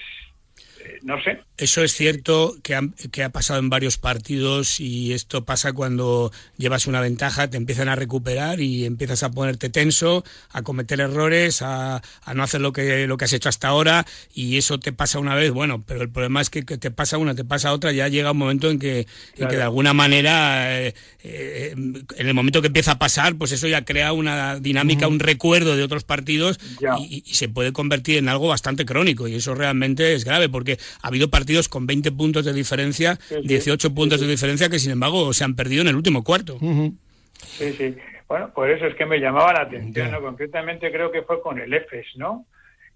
no 1.03 1.23
sé. 1.23 1.39
Eso 1.57 1.85
es 1.85 1.93
cierto 1.93 2.57
que 2.63 2.75
ha, 2.75 2.81
que 3.13 3.23
ha, 3.23 3.29
pasado 3.29 3.61
en 3.61 3.71
varios 3.71 3.99
partidos 3.99 4.81
y 4.81 5.13
esto 5.13 5.45
pasa 5.45 5.73
cuando 5.73 6.33
llevas 6.57 6.87
una 6.87 7.01
ventaja, 7.01 7.49
te 7.49 7.57
empiezan 7.57 7.89
a 7.89 7.95
recuperar 7.95 8.61
y 8.61 8.85
empiezas 8.85 9.23
a 9.23 9.31
ponerte 9.31 9.71
tenso, 9.71 10.25
a 10.51 10.63
cometer 10.63 11.01
errores, 11.01 11.63
a, 11.63 12.03
no 12.35 12.43
hacer 12.43 12.61
lo 12.61 12.73
que, 12.73 13.07
lo 13.07 13.17
que 13.17 13.27
has 13.27 13.33
hecho 13.33 13.49
hasta 13.49 13.69
ahora 13.69 14.05
y 14.35 14.57
eso 14.57 14.81
te 14.81 14.93
pasa 14.93 15.19
una 15.19 15.35
vez, 15.35 15.53
bueno, 15.53 15.85
pero 15.87 16.03
el 16.03 16.11
problema 16.11 16.41
es 16.41 16.51
que, 16.51 16.63
te 16.63 16.91
pasa 16.91 17.19
una, 17.19 17.35
te 17.35 17.45
pasa 17.45 17.73
otra, 17.73 17.93
ya 17.93 18.09
llega 18.09 18.33
un 18.33 18.39
momento 18.39 18.71
en 18.71 18.79
que, 18.79 19.07
que 19.37 19.47
de 19.47 19.63
alguna 19.63 19.93
manera, 19.93 20.81
eh, 20.81 20.95
eh, 21.23 21.75
en 21.77 22.27
el 22.27 22.35
momento 22.35 22.63
que 22.63 22.69
empieza 22.69 22.93
a 22.93 22.99
pasar, 22.99 23.37
pues 23.37 23.53
eso 23.53 23.69
ya 23.69 23.85
crea 23.85 24.13
una 24.13 24.59
dinámica, 24.59 25.07
un 25.07 25.21
recuerdo 25.21 25.77
de 25.77 25.83
otros 25.83 26.05
partidos 26.05 26.59
y, 26.99 27.23
y 27.25 27.35
se 27.35 27.49
puede 27.49 27.73
convertir 27.73 28.19
en 28.19 28.29
algo 28.29 28.49
bastante 28.49 28.85
crónico 28.85 29.29
y 29.29 29.37
eso 29.37 29.55
realmente 29.55 30.15
es 30.15 30.25
grave 30.25 30.49
porque 30.49 30.74
ha 31.03 31.09
habido 31.09 31.29
partidos 31.29 31.69
con 31.69 31.87
20 31.87 32.13
puntos 32.13 32.45
de 32.45 32.53
diferencia, 32.53 33.19
18 33.43 33.95
puntos 33.95 34.21
de 34.21 34.27
diferencia 34.27 34.69
que 34.69 34.79
sin 34.79 34.93
embargo 34.93 35.33
se 35.33 35.45
han 35.45 35.55
perdido 35.55 35.83
en 35.83 35.89
el 35.89 35.97
último 35.97 36.25
cuarto. 36.25 36.59
Sí, 36.59 37.73
sí. 37.73 37.97
Bueno, 38.29 38.51
por 38.55 38.71
eso 38.71 38.87
es 38.87 38.95
que 38.95 39.05
me 39.05 39.19
llamaba 39.19 39.53
la 39.53 39.63
atención, 39.63 40.11
¿no? 40.11 40.21
Concretamente 40.23 40.91
creo 40.91 41.11
que 41.13 41.23
fue 41.23 41.43
con 41.43 41.59
el 41.61 41.73
EFES, 41.73 42.07
¿no? 42.17 42.47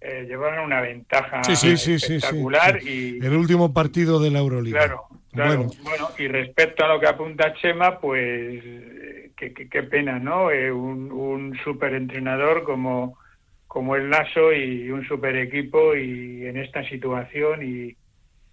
Eh, 0.01 0.27
llevaron 0.29 0.65
una 0.65 0.81
ventaja 0.81 1.41
espectacular 1.41 2.81
y 2.83 3.19
el 3.19 3.35
último 3.35 3.75
partido 3.75 4.21
de 4.21 4.31
la 4.31 4.39
Euroliga. 4.39 4.79
Claro, 4.79 5.05
claro. 5.33 5.71
Bueno. 5.83 6.11
y 6.17 6.29
respecto 6.29 6.85
a 6.85 6.89
lo 6.89 7.01
que 7.01 7.09
apunta 7.09 7.53
Chema, 7.55 7.99
pues 7.99 8.63
qué 9.37 9.83
pena, 9.83 10.19
¿no? 10.19 10.51
Eh, 10.51 10.71
un, 10.71 11.11
un 11.11 11.59
super 11.65 11.95
entrenador 11.95 12.63
como, 12.63 13.18
como 13.69 13.95
el 13.95 14.11
Lasso 14.11 14.53
y 14.53 14.91
un 14.91 15.07
super 15.07 15.37
equipo 15.37 15.95
y 15.95 16.47
en 16.47 16.57
esta 16.57 16.83
situación 16.89 17.63
y, 17.63 17.97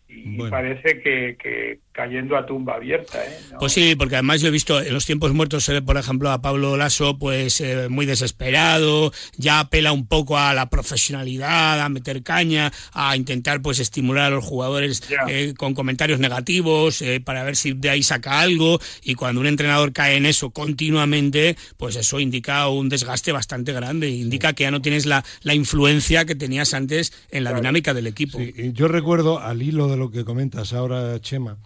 y 0.10 0.50
parece 0.50 1.02
que, 1.02 1.80
cayendo 1.96 2.36
a 2.36 2.46
tumba 2.46 2.76
abierta. 2.76 3.26
¿eh? 3.26 3.40
Pues 3.58 3.72
sí, 3.72 3.96
porque 3.96 4.16
además 4.16 4.42
yo 4.42 4.50
he 4.50 4.52
visto 4.52 4.82
en 4.82 4.94
los 4.94 5.06
tiempos 5.06 5.34
muertos, 5.34 5.64
se 5.64 5.72
ve 5.72 5.82
por 5.82 5.98
ejemplo 5.98 6.30
a 6.30 6.42
Pablo 6.42 6.76
Lasso 6.76 7.18
pues 7.18 7.62
eh, 7.62 7.88
muy 7.90 8.06
desesperado, 8.06 9.14
ya 9.38 9.62
apela 9.62 9.94
un 9.94 10.06
poco 10.06 10.38
a 10.38 10.54
la 10.54 10.70
profesionalidad, 10.70 11.80
a 11.80 11.88
meter 11.88 12.22
caña, 12.22 12.72
a 12.92 13.16
intentar 13.16 13.62
pues 13.62 13.80
estimular 13.80 14.26
a 14.26 14.36
los 14.36 14.44
jugadores 14.44 15.04
eh, 15.30 15.54
con 15.58 15.74
comentarios 15.74 16.20
negativos 16.20 17.02
para 17.24 17.44
ver 17.44 17.56
si 17.56 17.72
de 17.72 17.90
ahí 17.90 18.04
saca 18.04 18.42
algo 18.42 18.80
y 19.02 19.16
cuando 19.16 19.40
un 19.40 19.48
entrenador 19.48 19.94
cae 19.94 20.18
en 20.18 20.26
eso 20.26 20.50
continuamente, 20.50 21.56
pues 21.78 21.96
eso 21.96 22.20
indica 22.20 22.68
un 22.68 22.90
desgaste 22.90 23.32
bastante 23.32 23.72
grande, 23.72 24.10
indica 24.10 24.52
que 24.52 24.64
ya 24.64 24.72
no 24.72 24.82
tienes 24.82 25.06
la, 25.06 25.24
la 25.44 25.54
influencia 25.54 26.26
que 26.26 26.36
tenías 26.36 26.74
antes 26.74 27.14
en 27.32 27.46
la 27.46 27.54
dinámica 27.54 27.94
del 27.94 28.08
equipo. 28.08 28.40
yo 28.40 28.90
recuerdo 28.90 29.40
al 29.40 29.62
hilo 29.62 29.88
de 29.88 29.96
lo 29.96 30.12
que 30.12 30.26
comentas 30.26 30.74
ahora, 30.74 31.20
Chema. 31.22 31.58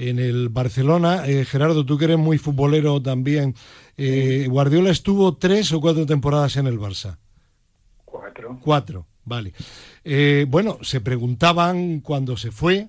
En 0.00 0.18
el 0.18 0.48
Barcelona, 0.48 1.26
eh, 1.26 1.44
Gerardo, 1.44 1.84
tú 1.84 1.98
que 1.98 2.06
eres 2.06 2.16
muy 2.16 2.38
futbolero 2.38 3.02
también, 3.02 3.54
eh, 3.98 4.46
Guardiola 4.48 4.88
estuvo 4.88 5.36
tres 5.36 5.72
o 5.74 5.80
cuatro 5.82 6.06
temporadas 6.06 6.56
en 6.56 6.66
el 6.66 6.78
Barça. 6.78 7.18
Cuatro. 8.06 8.58
Cuatro, 8.62 9.06
vale. 9.26 9.52
Eh, 10.02 10.46
bueno, 10.48 10.78
se 10.80 11.02
preguntaban 11.02 12.00
cuando 12.00 12.38
se 12.38 12.50
fue, 12.50 12.88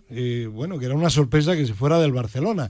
bueno, 0.54 0.80
que 0.80 0.86
era 0.86 0.96
una 0.96 1.10
sorpresa 1.10 1.54
que 1.58 1.68
se 1.68 1.74
fuera 1.74 2.00
del 2.00 2.14
Barcelona 2.14 2.70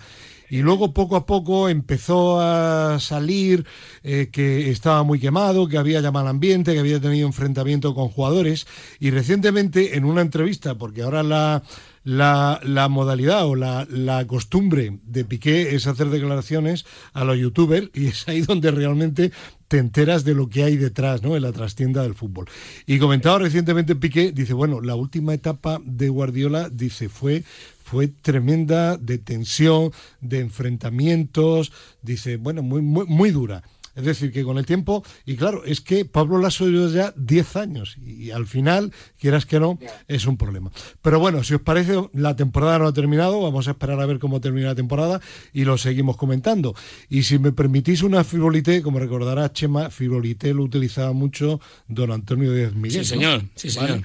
y 0.49 0.63
luego 0.63 0.91
poco 0.91 1.17
a 1.17 1.27
poco 1.27 1.69
empezó 1.69 2.41
a 2.41 2.99
salir 2.99 3.63
que 4.01 4.71
estaba 4.71 5.03
muy 5.03 5.19
quemado, 5.19 5.67
que 5.67 5.77
había 5.77 6.01
ya 6.01 6.11
mal 6.11 6.27
ambiente, 6.27 6.73
que 6.73 6.79
había 6.79 6.99
tenido 6.99 7.27
enfrentamiento 7.27 7.93
con 7.93 8.09
jugadores 8.09 8.65
y 8.99 9.11
recientemente 9.11 9.95
en 9.95 10.03
una 10.03 10.21
entrevista, 10.21 10.75
porque 10.79 11.03
ahora 11.03 11.21
la, 11.21 11.63
la, 12.03 12.59
la 12.63 12.89
modalidad 12.89 13.45
o 13.45 13.55
la, 13.55 13.87
la, 13.89 14.25
costumbre 14.25 14.99
de 15.03 15.25
Piqué 15.25 15.75
es 15.75 15.87
hacer 15.87 16.09
declaraciones 16.09 16.85
a 17.13 17.23
los 17.23 17.37
youtubers 17.37 17.89
y 17.93 18.07
es 18.07 18.27
ahí 18.27 18.41
donde 18.41 18.71
realmente 18.71 19.31
te 19.67 19.77
enteras 19.77 20.23
de 20.23 20.33
lo 20.33 20.49
que 20.49 20.63
hay 20.63 20.77
detrás, 20.77 21.23
¿no? 21.23 21.35
En 21.35 21.43
la 21.43 21.51
trastienda 21.51 22.03
del 22.03 22.15
fútbol. 22.15 22.47
Y 22.85 22.99
comentaba 22.99 23.39
recientemente 23.39 23.95
Piqué, 23.95 24.31
dice, 24.31 24.53
bueno, 24.53 24.81
la 24.81 24.95
última 24.95 25.33
etapa 25.33 25.79
de 25.85 26.09
Guardiola, 26.09 26.69
dice, 26.69 27.07
fue 27.07 27.43
fue 27.91 28.07
tremenda 28.07 28.95
de 28.95 29.17
tensión, 29.17 29.91
de 30.21 30.39
enfrentamientos, 30.39 31.73
dice, 32.01 32.37
bueno, 32.37 32.63
muy, 32.63 32.81
muy, 32.81 33.05
muy 33.05 33.31
dura. 33.31 33.63
Es 33.95 34.05
decir, 34.05 34.31
que 34.31 34.43
con 34.43 34.57
el 34.57 34.65
tiempo, 34.65 35.03
y 35.25 35.35
claro, 35.35 35.63
es 35.65 35.81
que 35.81 36.05
Pablo 36.05 36.37
Lasso 36.37 36.67
lleva 36.67 36.89
ya 36.89 37.13
10 37.17 37.55
años 37.55 37.97
y, 37.97 38.31
al 38.31 38.45
final, 38.45 38.93
quieras 39.19 39.45
que 39.45 39.59
no, 39.59 39.77
es 40.07 40.25
un 40.25 40.37
problema. 40.37 40.71
Pero 41.01 41.19
bueno, 41.19 41.43
si 41.43 41.53
os 41.53 41.61
parece, 41.61 41.95
la 42.13 42.35
temporada 42.35 42.79
no 42.79 42.87
ha 42.87 42.93
terminado, 42.93 43.41
vamos 43.41 43.67
a 43.67 43.71
esperar 43.71 43.99
a 43.99 44.05
ver 44.05 44.19
cómo 44.19 44.39
termina 44.41 44.67
la 44.67 44.75
temporada 44.75 45.21
y 45.53 45.65
lo 45.65 45.77
seguimos 45.77 46.17
comentando. 46.17 46.75
Y 47.09 47.23
si 47.23 47.39
me 47.39 47.51
permitís 47.51 48.03
una 48.03 48.23
frivolité, 48.23 48.81
como 48.81 48.99
recordará 48.99 49.51
Chema, 49.51 49.89
frivolité 49.89 50.53
lo 50.53 50.63
utilizaba 50.63 51.13
mucho 51.13 51.59
don 51.87 52.11
Antonio 52.11 52.53
Díaz 52.53 52.73
Miguel. 52.73 53.03
Sí, 53.03 53.09
señor, 53.09 53.43
sí, 53.55 53.69
señor. 53.69 54.01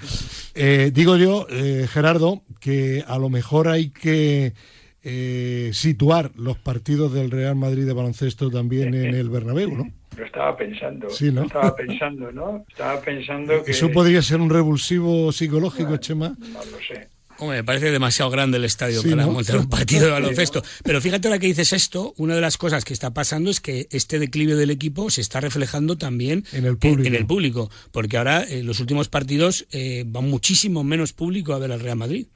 Eh, 0.55 0.91
digo 0.93 1.17
yo, 1.17 1.47
eh, 1.51 1.87
Gerardo, 1.91 2.43
que 2.61 3.05
a 3.07 3.19
lo 3.19 3.29
mejor 3.29 3.69
hay 3.69 3.91
que 3.91 4.55
eh, 5.09 5.71
situar 5.73 6.33
los 6.35 6.59
partidos 6.59 7.13
del 7.13 7.31
Real 7.31 7.55
Madrid 7.55 7.87
de 7.87 7.93
baloncesto 7.93 8.51
también 8.51 8.93
en 8.93 9.15
el 9.15 9.31
Bernabéu, 9.31 9.71
¿no? 9.71 9.93
Lo 10.17 10.25
estaba 10.25 10.57
pensando, 10.57 11.09
sí, 11.11 11.31
¿no? 11.31 11.45
estaba 11.45 11.77
pensando, 11.77 12.33
¿no? 12.33 12.65
Estaba 12.69 13.01
pensando 13.01 13.63
que... 13.63 13.71
¿Eso 13.71 13.93
podría 13.93 14.21
ser 14.21 14.41
un 14.41 14.51
revulsivo 14.51 15.31
psicológico, 15.31 15.97
Chema? 15.99 16.35
No 16.41 16.59
lo 16.59 16.79
sé. 16.79 17.09
Hombre, 17.39 17.59
me 17.59 17.65
parece 17.65 17.91
demasiado 17.91 18.31
grande 18.31 18.57
el 18.57 18.65
estadio 18.65 19.03
para 19.03 19.27
montar 19.27 19.59
un 19.59 19.69
partido 19.69 20.07
de 20.07 20.11
baloncesto. 20.13 20.63
Pero 20.83 21.01
fíjate 21.01 21.29
ahora 21.29 21.39
que 21.39 21.47
dices 21.47 21.73
esto, 21.73 22.15
una 22.17 22.35
de 22.35 22.41
las 22.41 22.57
cosas 22.57 22.85
que 22.85 22.95
está 22.95 23.13
pasando 23.13 23.51
es 23.51 23.61
que 23.61 23.87
este 23.91 24.19
declive 24.19 24.55
del 24.55 24.71
equipo 24.71 25.11
se 25.11 25.21
está 25.21 25.41
reflejando 25.41 25.97
también 25.99 26.45
en 26.53 26.65
el 26.65 26.79
público. 26.79 27.07
En, 27.07 27.15
el 27.15 27.27
público 27.27 27.71
porque 27.93 28.17
ahora 28.17 28.43
en 28.43 28.61
eh, 28.61 28.63
los 28.65 28.81
últimos 28.81 29.09
partidos 29.09 29.67
eh, 29.71 30.05
va 30.05 30.21
muchísimo 30.21 30.83
menos 30.83 31.13
público 31.13 31.53
a 31.53 31.59
ver 31.59 31.71
al 31.71 31.81
Real 31.81 31.97
Madrid. 31.97 32.27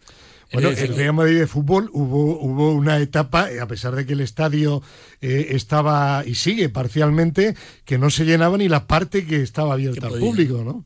Bueno, 0.53 0.71
el 0.71 0.97
Real 0.97 1.15
Madrid 1.15 1.39
de 1.39 1.47
fútbol 1.47 1.91
hubo, 1.93 2.41
hubo 2.41 2.73
una 2.73 2.99
etapa, 2.99 3.51
eh, 3.51 3.61
a 3.61 3.67
pesar 3.67 3.95
de 3.95 4.05
que 4.05 4.15
el 4.15 4.21
estadio 4.21 4.83
eh, 5.21 5.49
estaba 5.51 6.25
y 6.27 6.35
sigue 6.35 6.69
parcialmente, 6.69 7.55
que 7.85 7.99
no 7.99 8.11
se 8.11 8.25
llenaba 8.25 8.59
ni 8.59 8.69
la 8.69 8.87
parte 8.87 9.27
que 9.27 9.43
estaba 9.43 9.75
abierta 9.75 10.09
al 10.09 10.19
público, 10.19 10.65
¿no? 10.65 10.85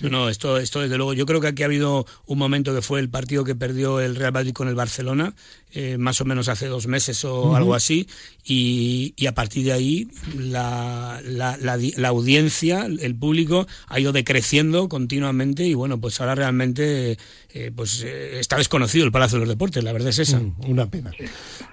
No, 0.00 0.28
esto, 0.28 0.58
esto 0.58 0.80
desde 0.80 0.96
luego. 0.96 1.12
Yo 1.12 1.26
creo 1.26 1.40
que 1.40 1.48
aquí 1.48 1.62
ha 1.62 1.66
habido 1.66 2.06
un 2.26 2.38
momento 2.38 2.74
que 2.74 2.82
fue 2.82 3.00
el 3.00 3.08
partido 3.08 3.44
que 3.44 3.54
perdió 3.54 4.00
el 4.00 4.16
Real 4.16 4.32
Madrid 4.32 4.52
con 4.52 4.68
el 4.68 4.74
Barcelona, 4.74 5.34
eh, 5.72 5.98
más 5.98 6.20
o 6.20 6.24
menos 6.24 6.48
hace 6.48 6.66
dos 6.66 6.86
meses 6.86 7.24
o 7.24 7.56
algo 7.56 7.74
así, 7.74 8.08
y, 8.44 9.14
a 9.26 9.34
partir 9.34 9.64
de 9.64 9.72
ahí 9.72 10.08
la, 10.36 11.20
la, 11.24 11.56
la, 11.58 12.08
audiencia, 12.08 12.86
el 12.86 13.14
público, 13.14 13.66
ha 13.88 14.00
ido 14.00 14.12
decreciendo 14.12 14.88
continuamente 14.88 15.64
y 15.64 15.74
bueno, 15.74 16.00
pues 16.00 16.20
ahora 16.20 16.34
realmente 16.34 17.16
eh, 17.54 17.72
pues 17.74 18.02
eh, 18.02 18.40
está 18.40 18.56
desconocido 18.56 19.04
el 19.04 19.12
Palacio 19.12 19.38
de 19.38 19.46
los 19.46 19.48
Deportes, 19.48 19.82
la 19.84 19.92
verdad 19.92 20.08
es 20.08 20.18
esa. 20.18 20.40
Mm, 20.40 20.54
una 20.68 20.90
pena. 20.90 21.10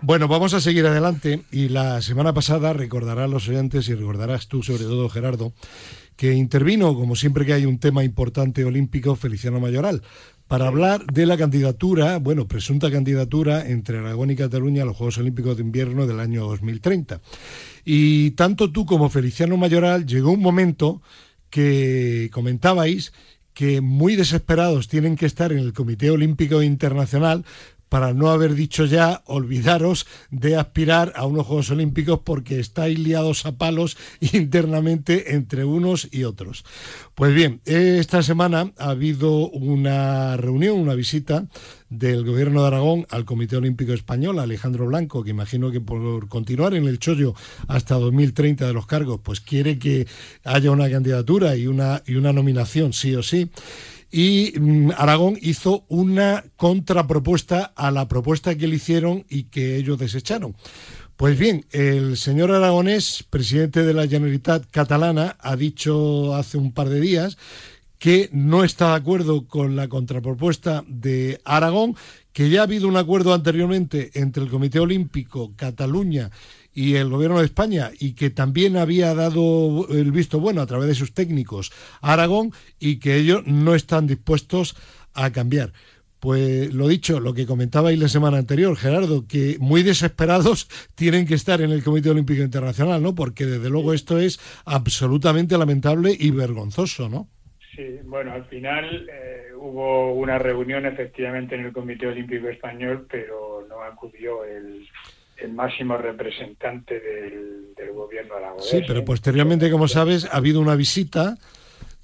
Bueno, 0.01 0.27
vamos 0.27 0.53
a 0.53 0.61
seguir 0.61 0.85
adelante 0.85 1.41
y 1.51 1.69
la 1.69 2.01
semana 2.01 2.33
pasada 2.33 2.73
recordarán 2.73 3.31
los 3.31 3.49
oyentes 3.49 3.89
y 3.89 3.95
recordarás 3.95 4.47
tú 4.47 4.63
sobre 4.63 4.83
todo 4.83 5.09
Gerardo 5.09 5.53
que 6.19 6.33
intervino, 6.33 6.95
como 6.95 7.15
siempre 7.15 7.45
que 7.45 7.53
hay 7.53 7.65
un 7.65 7.79
tema 7.79 8.03
importante 8.03 8.65
olímpico, 8.65 9.15
Feliciano 9.15 9.61
Mayoral, 9.61 10.01
para 10.49 10.67
hablar 10.67 11.05
de 11.05 11.25
la 11.25 11.37
candidatura, 11.37 12.19
bueno, 12.19 12.45
presunta 12.45 12.91
candidatura 12.91 13.65
entre 13.69 13.99
Aragón 13.99 14.29
y 14.29 14.35
Cataluña 14.35 14.83
a 14.83 14.85
los 14.85 14.97
Juegos 14.97 15.17
Olímpicos 15.19 15.55
de 15.55 15.63
Invierno 15.63 16.07
del 16.07 16.19
año 16.19 16.45
2030. 16.45 17.21
Y 17.85 18.31
tanto 18.31 18.69
tú 18.69 18.85
como 18.85 19.09
Feliciano 19.09 19.55
Mayoral 19.55 20.05
llegó 20.05 20.31
un 20.31 20.41
momento 20.41 21.01
que 21.49 22.29
comentabais 22.33 23.13
que 23.53 23.79
muy 23.79 24.17
desesperados 24.17 24.89
tienen 24.89 25.15
que 25.15 25.25
estar 25.25 25.53
en 25.53 25.59
el 25.59 25.71
Comité 25.71 26.11
Olímpico 26.11 26.61
Internacional 26.61 27.45
para 27.89 28.13
no 28.13 28.29
haber 28.29 28.53
dicho 28.53 28.85
ya, 28.85 29.23
olvidaros 29.25 30.05
de 30.29 30.55
aspirar 30.55 31.13
a 31.15 31.25
unos 31.25 31.47
Juegos 31.47 31.71
Olímpicos 31.71 32.21
porque 32.23 32.59
estáis 32.59 32.97
liados 32.99 33.45
a 33.45 33.57
palos 33.57 33.97
internamente 34.21 35.35
entre 35.35 35.65
unos 35.65 36.07
y 36.11 36.23
otros. 36.23 36.63
Pues 37.15 37.33
bien, 37.33 37.61
esta 37.65 38.23
semana 38.23 38.71
ha 38.77 38.91
habido 38.91 39.49
una 39.49 40.37
reunión, 40.37 40.79
una 40.79 40.93
visita 40.93 41.47
del 41.89 42.23
Gobierno 42.23 42.61
de 42.61 42.67
Aragón 42.67 43.07
al 43.09 43.25
Comité 43.25 43.57
Olímpico 43.57 43.93
Español, 43.93 44.39
Alejandro 44.39 44.85
Blanco, 44.85 45.23
que 45.23 45.31
imagino 45.31 45.71
que 45.71 45.81
por 45.81 46.27
continuar 46.27 46.75
en 46.75 46.87
el 46.87 46.99
chollo 46.99 47.33
hasta 47.67 47.95
2030 47.95 48.67
de 48.67 48.73
los 48.73 48.85
cargos, 48.85 49.19
pues 49.23 49.41
quiere 49.41 49.79
que 49.79 50.07
haya 50.43 50.71
una 50.71 50.89
candidatura 50.89 51.55
y 51.55 51.67
una, 51.67 52.03
y 52.05 52.15
una 52.15 52.31
nominación 52.31 52.93
sí 52.93 53.15
o 53.15 53.23
sí 53.23 53.49
y 54.11 54.53
mm, 54.59 54.91
Aragón 54.97 55.37
hizo 55.41 55.85
una 55.87 56.43
contrapropuesta 56.55 57.71
a 57.75 57.91
la 57.91 58.07
propuesta 58.07 58.55
que 58.55 58.67
le 58.67 58.75
hicieron 58.75 59.25
y 59.29 59.43
que 59.43 59.77
ellos 59.77 59.99
desecharon. 59.99 60.55
Pues 61.17 61.37
bien, 61.37 61.65
el 61.71 62.15
señor 62.15 62.51
Aragonés, 62.51 63.25
presidente 63.29 63.83
de 63.83 63.93
la 63.93 64.07
Generalitat 64.07 64.65
catalana, 64.71 65.35
ha 65.39 65.55
dicho 65.55 66.33
hace 66.35 66.57
un 66.57 66.71
par 66.71 66.89
de 66.89 67.01
días 67.01 67.37
que 67.97 68.29
no 68.31 68.63
está 68.63 68.91
de 68.91 68.95
acuerdo 68.95 69.45
con 69.45 69.75
la 69.75 69.89
contrapropuesta 69.89 70.85
de 70.87 71.41
Aragón, 71.43 71.97
que 72.31 72.49
ya 72.49 72.61
ha 72.61 72.63
habido 72.63 72.87
un 72.87 72.95
acuerdo 72.95 73.33
anteriormente 73.33 74.11
entre 74.13 74.43
el 74.43 74.49
Comité 74.49 74.79
Olímpico, 74.79 75.51
Cataluña 75.57 76.31
y 76.79 76.95
el 76.95 77.09
gobierno 77.09 77.39
de 77.39 77.45
España 77.45 77.91
y 77.99 78.13
que 78.13 78.29
también 78.29 78.77
había 78.77 79.13
dado 79.13 79.85
el 79.89 80.13
visto 80.13 80.39
bueno 80.39 80.61
a 80.61 80.65
través 80.65 80.87
de 80.87 80.95
sus 80.95 81.13
técnicos 81.13 81.73
a 81.99 82.13
Aragón 82.13 82.53
y 82.79 82.99
que 82.99 83.17
ellos 83.17 83.45
no 83.45 83.75
están 83.75 84.07
dispuestos 84.07 84.77
a 85.13 85.29
cambiar. 85.33 85.73
Pues 86.21 86.73
lo 86.73 86.87
dicho, 86.87 87.19
lo 87.19 87.33
que 87.33 87.45
comentabais 87.45 87.99
la 87.99 88.07
semana 88.07 88.37
anterior, 88.37 88.77
Gerardo, 88.77 89.27
que 89.27 89.57
muy 89.59 89.83
desesperados 89.83 90.69
tienen 90.95 91.27
que 91.27 91.33
estar 91.33 91.59
en 91.59 91.71
el 91.71 91.83
Comité 91.83 92.11
Olímpico 92.11 92.43
Internacional, 92.43 93.03
¿no? 93.03 93.13
Porque 93.13 93.45
desde 93.45 93.69
luego 93.69 93.93
esto 93.93 94.17
es 94.17 94.39
absolutamente 94.63 95.57
lamentable 95.57 96.15
y 96.17 96.31
vergonzoso, 96.31 97.09
¿no? 97.09 97.27
Sí, 97.75 97.99
bueno, 98.05 98.31
al 98.31 98.45
final 98.45 99.09
eh, 99.11 99.47
hubo 99.53 100.13
una 100.13 100.39
reunión 100.39 100.85
efectivamente 100.85 101.55
en 101.55 101.65
el 101.65 101.73
Comité 101.73 102.07
Olímpico 102.07 102.47
Español, 102.47 103.05
pero 103.11 103.65
no 103.67 103.81
acudió 103.81 104.45
el, 104.45 104.87
el 105.41 105.53
máximo 105.53 105.97
representante 105.97 106.99
del, 106.99 107.91
gobierno 107.93 108.35
aragonés. 108.35 108.69
Sí, 108.69 108.81
pero 108.87 109.03
posteriormente, 109.03 109.69
como 109.69 109.87
sabes, 109.87 110.25
ha 110.25 110.37
habido 110.37 110.61
una 110.61 110.75
visita 110.75 111.37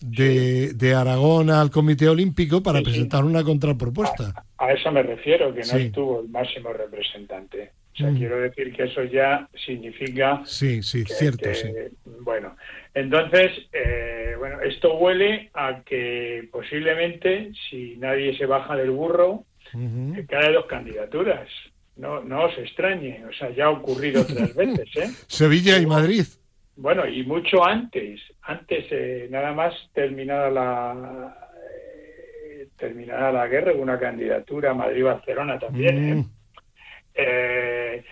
de, 0.02 0.74
de 0.74 0.94
Aragón 0.94 1.50
al 1.50 1.72
Comité 1.72 2.10
Olímpico 2.10 2.62
para 2.62 2.82
presentar 2.82 3.24
una 3.24 3.44
contrapropuesta. 3.44 4.46
A, 4.58 4.72
eso 4.72 4.92
me 4.92 5.04
refiero, 5.04 5.54
que 5.54 5.62
no 5.62 5.78
estuvo 5.78 6.22
el 6.22 6.30
máximo 6.30 6.74
representante. 6.74 7.72
O 7.94 7.98
sea, 7.98 8.12
quiero 8.12 8.42
decir 8.42 8.74
que 8.74 8.84
eso 8.84 9.04
ya 9.06 9.48
significa... 9.66 10.42
Sí, 10.44 10.84
sí, 10.84 11.06
cierto, 11.06 11.54
sí. 11.54 11.70
Bueno, 12.22 12.58
entonces, 12.94 13.52
eh, 13.72 14.36
bueno, 14.38 14.60
esto 14.62 14.98
huele 14.98 15.50
a 15.54 15.82
que 15.86 16.50
posiblemente, 16.52 17.52
si 17.70 17.96
nadie 17.98 18.38
se 18.38 18.46
baja 18.46 18.76
del 18.76 18.92
burro, 18.92 19.46
uh 19.74 20.26
cae 20.28 20.52
dos 20.52 20.66
candidaturas. 20.66 21.50
No, 21.98 22.22
no 22.24 22.46
os 22.46 22.58
extrañe, 22.58 23.24
o 23.26 23.34
sea, 23.34 23.52
ya 23.52 23.66
ha 23.66 23.70
ocurrido 23.70 24.22
otras 24.22 24.54
veces, 24.56 24.96
¿eh? 24.98 25.10
Sevilla 25.28 25.78
y 25.78 25.86
Madrid. 25.86 26.26
Bueno, 26.78 27.08
y 27.08 27.24
mucho 27.24 27.64
antes, 27.64 28.20
antes 28.42 28.86
eh, 28.92 29.28
nada 29.32 29.54
más 29.54 29.74
terminada 29.94 30.50
la 30.50 31.38
eh, 31.72 32.68
terminada 32.76 33.32
la 33.32 33.48
guerra, 33.48 33.72
una 33.74 33.98
candidatura 33.98 34.74
Madrid-Barcelona 34.74 35.58
también. 35.58 35.98
¿eh? 35.98 36.16
Mm. 36.16 36.30
Eh, 37.14 38.04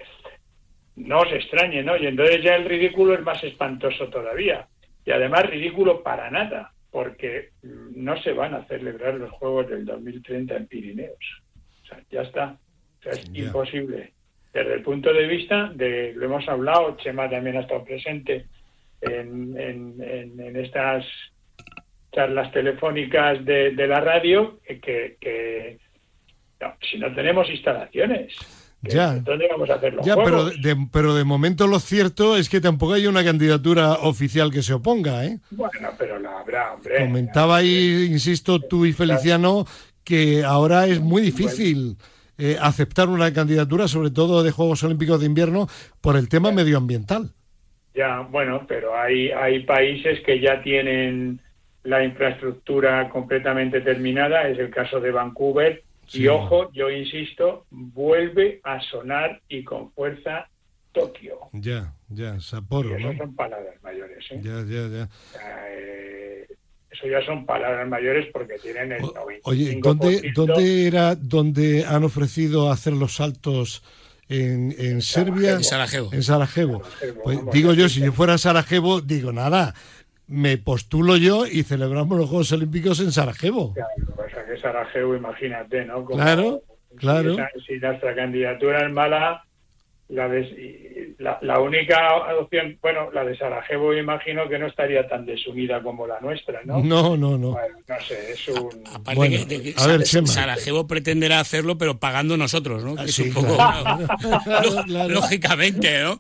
no 0.96 1.20
os 1.20 1.34
extrañe, 1.34 1.84
¿no? 1.84 1.98
Y 1.98 2.08
entonces 2.08 2.42
ya 2.42 2.56
el 2.56 2.66
ridículo 2.66 3.16
es 3.16 3.22
más 3.22 3.44
espantoso 3.44 4.08
todavía. 4.10 4.68
Y 5.06 5.12
además 5.12 5.50
ridículo 5.50 6.02
para 6.02 6.32
nada, 6.32 6.72
porque 6.90 7.50
no 7.62 8.16
se 8.22 8.32
van 8.32 8.54
a 8.54 8.66
celebrar 8.66 9.16
los 9.16 9.32
Juegos 9.32 9.70
del 9.70 9.84
2030 9.84 10.56
en 10.56 10.68
Pirineos. 10.68 11.42
O 11.84 11.88
sea, 11.88 12.00
ya 12.10 12.22
está. 12.22 12.58
Es 13.06 13.30
imposible. 13.34 14.14
Desde 14.54 14.74
el 14.76 14.82
punto 14.84 15.12
de 15.12 15.28
vista 15.28 15.72
de, 15.74 16.14
lo 16.16 16.26
hemos 16.26 16.48
hablado, 16.48 16.96
Chema 16.98 17.30
también 17.30 17.58
ha 17.58 17.62
estado 17.62 17.84
presente 17.84 18.46
en, 19.02 19.58
en, 19.60 20.56
estas 20.56 21.06
charlas 22.12 22.52
telefónicas 22.52 23.44
de, 23.44 23.72
la 23.88 24.00
radio, 24.00 24.60
que, 24.68 25.18
que 25.20 25.80
si 26.82 26.98
no 27.00 27.14
tenemos 27.14 27.50
instalaciones, 27.50 28.36
ya. 28.84 29.14
¿Dónde 29.16 29.48
vamos 29.50 29.70
a 29.70 29.76
hacerlo? 29.76 30.02
Ya, 30.04 30.16
pero 30.16 30.50
de, 30.50 30.88
pero 30.92 31.16
de 31.16 31.24
momento 31.24 31.68
lo 31.68 31.80
cierto 31.80 32.36
es 32.36 32.50
que 32.50 32.60
tampoco 32.60 32.94
hay 32.94 33.08
una 33.08 33.24
candidatura 33.24 33.94
oficial 33.94 34.52
que 34.52 34.62
se 34.62 34.74
oponga, 34.74 35.26
¿eh? 35.26 35.40
Bueno, 35.52 35.90
pero 35.98 36.20
la 36.20 36.40
habrá, 36.40 36.74
hombre. 36.74 37.00
Comentaba 37.00 37.58
ahí, 37.58 38.10
insisto, 38.12 38.60
tú 38.60 38.86
y 38.86 38.92
Feliciano, 38.92 39.66
que 40.04 40.44
ahora 40.44 40.86
es 40.88 41.00
muy 41.00 41.22
difícil 41.22 41.98
eh, 42.38 42.58
aceptar 42.62 43.10
una 43.10 43.32
candidatura, 43.34 43.88
sobre 43.88 44.12
todo 44.12 44.44
de 44.44 44.52
Juegos 44.52 44.84
Olímpicos 44.84 45.20
de 45.20 45.26
Invierno, 45.26 45.68
por 46.02 46.18
el 46.18 46.30
tema 46.30 46.52
medioambiental. 46.52 47.32
Ya, 47.94 48.22
bueno, 48.22 48.66
pero 48.68 48.98
hay, 48.98 49.30
hay 49.30 49.64
países 49.64 50.20
que 50.26 50.40
ya 50.40 50.62
tienen 50.64 51.40
la 51.84 52.04
infraestructura 52.04 53.10
completamente 53.10 53.82
terminada, 53.82 54.48
es 54.48 54.58
el 54.58 54.70
caso 54.70 55.00
de 55.00 55.12
Vancouver, 55.12 55.84
y 56.12 56.28
ojo, 56.28 56.72
yo 56.74 56.90
insisto, 56.90 57.66
vuelve 57.70 58.60
a 58.64 58.80
sonar 58.82 59.42
y 59.48 59.64
con 59.64 59.92
fuerza 59.92 60.48
Tokio. 60.92 61.50
Ya, 61.54 61.94
ya, 62.10 62.40
Sapporo, 62.40 62.96
eso 62.96 63.14
son 63.18 63.36
palabras 63.36 63.76
mayores. 63.82 64.24
¿eh? 64.32 64.40
Ya, 64.44 64.64
ya, 64.64 64.88
ya. 64.88 65.10
Eh, 65.70 66.48
eso 66.94 67.08
ya 67.08 67.26
son 67.26 67.46
palabras 67.46 67.88
mayores 67.88 68.28
porque 68.32 68.56
tienen 68.60 68.92
el 68.92 69.02
95%. 69.02 69.40
Oye, 69.44 69.80
¿dónde, 69.82 70.32
¿dónde 70.36 70.88
era 70.88 71.16
donde 71.16 71.86
han 71.86 72.04
ofrecido 72.04 72.72
hacer 72.72 72.94
los 72.94 73.16
saltos? 73.16 73.84
En, 74.30 74.74
en 74.80 75.02
Serbia, 75.02 75.52
en 75.52 75.64
Sarajevo. 75.64 76.10
En 76.14 76.24
Sarajevo. 76.24 76.82
Pues 77.24 77.40
digo 77.52 77.74
yo, 77.74 77.90
si 77.90 78.00
yo 78.00 78.14
fuera 78.14 78.36
a 78.36 78.38
Sarajevo, 78.38 79.02
digo 79.02 79.34
nada, 79.34 79.76
me 80.28 80.58
postulo 80.58 81.18
yo 81.18 81.46
y 81.46 81.64
celebramos 81.64 82.18
los 82.18 82.30
Juegos 82.30 82.52
Olímpicos 82.54 83.00
en 83.02 83.12
Sarajevo. 83.12 83.74
Claro, 83.74 84.16
pasa 84.16 84.46
que 84.46 84.58
Sarajevo, 84.60 85.16
imagínate, 85.16 85.86
¿no? 85.86 86.06
claro, 86.06 86.64
claro. 86.98 87.36
Si, 87.68 87.78
nuestra 87.80 88.16
candidatura 88.16 88.86
es 88.86 88.92
mala, 88.92 89.44
la, 90.08 90.28
la, 91.18 91.60
única 91.60 92.16
opción, 92.40 92.78
bueno, 92.82 93.12
la 93.12 93.24
de 93.24 93.38
Sarajevo 93.38 93.94
imagino 93.94 94.48
que 94.50 94.60
no 94.60 94.68
estaría 94.68 95.08
tan 95.08 95.26
desunida 95.26 95.82
como 95.82 96.08
la 96.08 96.20
nuestra, 96.20 96.62
¿no? 96.66 96.84
No, 96.84 97.16
no, 97.18 97.38
no. 97.38 97.52
Bueno, 97.52 97.78
no 97.88 97.96
sé, 98.02 98.32
es 98.32 98.48
un... 98.48 98.84
Aparte 98.94 99.48
que, 99.48 99.74
a 99.78 99.88
ver, 99.88 100.06
Sarajevo 100.06 100.88
pretenderá 100.88 101.40
hacerlo, 101.40 101.78
pero 101.78 102.00
pagando 102.00 102.38
nosotros, 102.38 102.84
¿no? 102.84 103.02
es 103.02 103.18
un 103.20 103.34
poco... 103.34 103.58
Lógicamente, 105.08 106.02
¿no? 106.02 106.20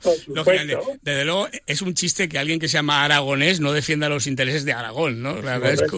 Desde 1.02 1.26
luego, 1.26 1.48
es 1.66 1.82
un 1.82 1.94
chiste 1.94 2.30
que 2.30 2.38
alguien 2.38 2.60
que 2.60 2.68
se 2.68 2.78
llama 2.78 3.04
aragonés 3.04 3.60
no 3.60 3.72
defienda 3.72 4.10
los 4.10 4.28
intereses 4.28 4.66
de 4.66 4.74
Aragón, 4.74 5.22
¿no? 5.22 5.42
La 5.42 5.58
verdad 5.58 5.86
es 5.86 5.92